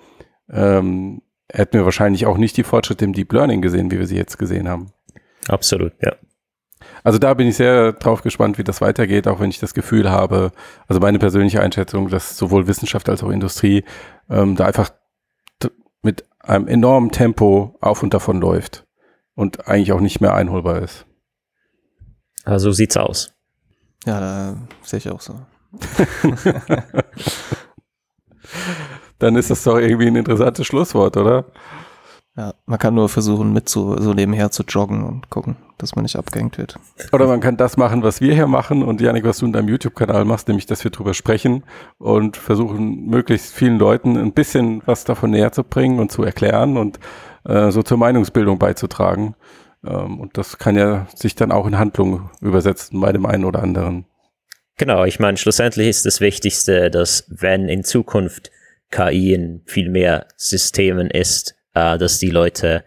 [0.50, 4.16] ähm, hätten wir wahrscheinlich auch nicht die Fortschritte im Deep Learning gesehen, wie wir sie
[4.16, 4.92] jetzt gesehen haben.
[5.48, 6.14] Absolut, ja.
[7.02, 10.10] Also da bin ich sehr drauf gespannt, wie das weitergeht, auch wenn ich das Gefühl
[10.10, 10.52] habe,
[10.86, 13.84] also meine persönliche Einschätzung, dass sowohl Wissenschaft als auch Industrie
[14.28, 14.90] ähm, da einfach
[16.02, 18.86] mit einem enormen Tempo auf und davon läuft
[19.34, 21.06] und eigentlich auch nicht mehr einholbar ist.
[22.44, 23.34] Also sieht's aus.
[24.06, 25.40] Ja, da sehe ich auch so.
[29.18, 31.46] Dann ist das doch irgendwie ein interessantes Schlusswort, oder?
[32.38, 36.04] Ja, man kann nur versuchen, mit so, so nebenher zu joggen und gucken, dass man
[36.04, 36.78] nicht abgehängt wird.
[37.10, 39.68] Oder man kann das machen, was wir hier machen und Janik, was du in deinem
[39.68, 41.64] YouTube-Kanal machst, nämlich, dass wir drüber sprechen
[41.98, 46.76] und versuchen, möglichst vielen Leuten ein bisschen was davon näher zu bringen und zu erklären
[46.76, 47.00] und
[47.44, 49.34] äh, so zur Meinungsbildung beizutragen.
[49.84, 53.64] Ähm, und das kann ja sich dann auch in Handlung übersetzen bei dem einen oder
[53.64, 54.04] anderen.
[54.76, 58.52] Genau, ich meine, schlussendlich ist das Wichtigste, dass wenn in Zukunft
[58.90, 62.84] KI in viel mehr Systemen ist, äh, dass die Leute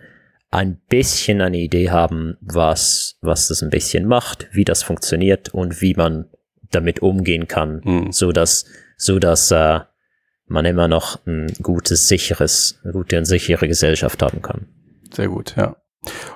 [0.50, 5.82] ein bisschen eine Idee haben, was, was das ein bisschen macht, wie das funktioniert und
[5.82, 6.26] wie man
[6.72, 8.12] damit umgehen kann, mhm.
[8.12, 8.66] so dass,
[8.98, 9.80] so dass äh,
[10.48, 14.68] man immer noch ein gutes, sicheres, eine gute und sichere Gesellschaft haben kann.
[15.14, 15.78] Sehr gut, ja.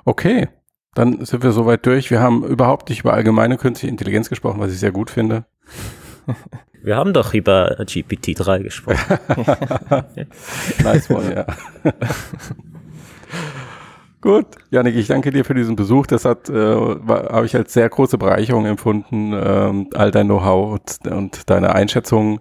[0.05, 0.47] Okay,
[0.93, 2.09] dann sind wir soweit durch.
[2.09, 5.45] Wir haben überhaupt nicht über allgemeine künstliche Intelligenz gesprochen, was ich sehr gut finde.
[6.85, 9.17] Wir haben doch über GPT-3 gesprochen.
[10.83, 11.45] nice one, ja.
[14.21, 16.05] Gut, Janik, ich danke dir für diesen Besuch.
[16.05, 21.11] Das hat, äh, habe ich als sehr große Bereicherung empfunden, ähm, all dein Know-how und,
[21.11, 22.39] und, deine Einschätzungen.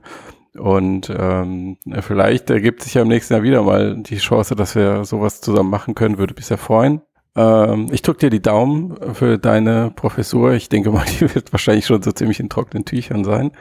[0.58, 5.06] Und ähm, vielleicht ergibt sich ja im nächsten Jahr wieder mal die Chance, dass wir
[5.06, 6.18] sowas zusammen machen können.
[6.18, 7.00] Würde mich sehr freuen.
[7.36, 10.52] Ähm, ich drücke dir die Daumen für deine Professur.
[10.52, 13.52] Ich denke mal, die wird wahrscheinlich schon so ziemlich in trockenen Tüchern sein.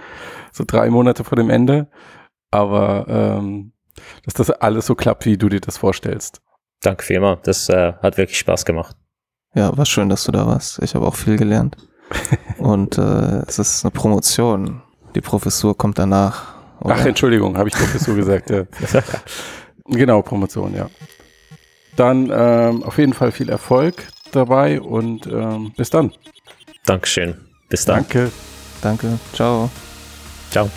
[0.52, 1.88] So drei Monate vor dem Ende.
[2.52, 3.74] Aber ähm,
[4.26, 6.42] dass das alles so klappt, wie du dir das vorstellst.
[6.82, 7.42] Danke vielmals.
[7.44, 8.96] Das äh, hat wirklich Spaß gemacht.
[9.56, 10.82] Ja, war schön, dass du da warst.
[10.84, 11.78] Ich habe auch viel gelernt.
[12.58, 14.82] Und äh, es ist eine Promotion.
[15.16, 16.56] Die Professur kommt danach.
[16.82, 16.96] Oder?
[16.96, 18.50] Ach, Entschuldigung, habe ich Professur gesagt.
[18.50, 18.64] Ja.
[19.86, 20.90] genau, Promotion, ja.
[21.96, 26.12] Dann ähm, auf jeden Fall viel Erfolg dabei und ähm, bis dann.
[26.86, 27.36] Dankeschön.
[27.70, 27.98] Bis dann.
[27.98, 28.32] Danke.
[28.82, 29.20] Danke.
[29.34, 29.70] Ciao.
[30.52, 30.70] Ciao.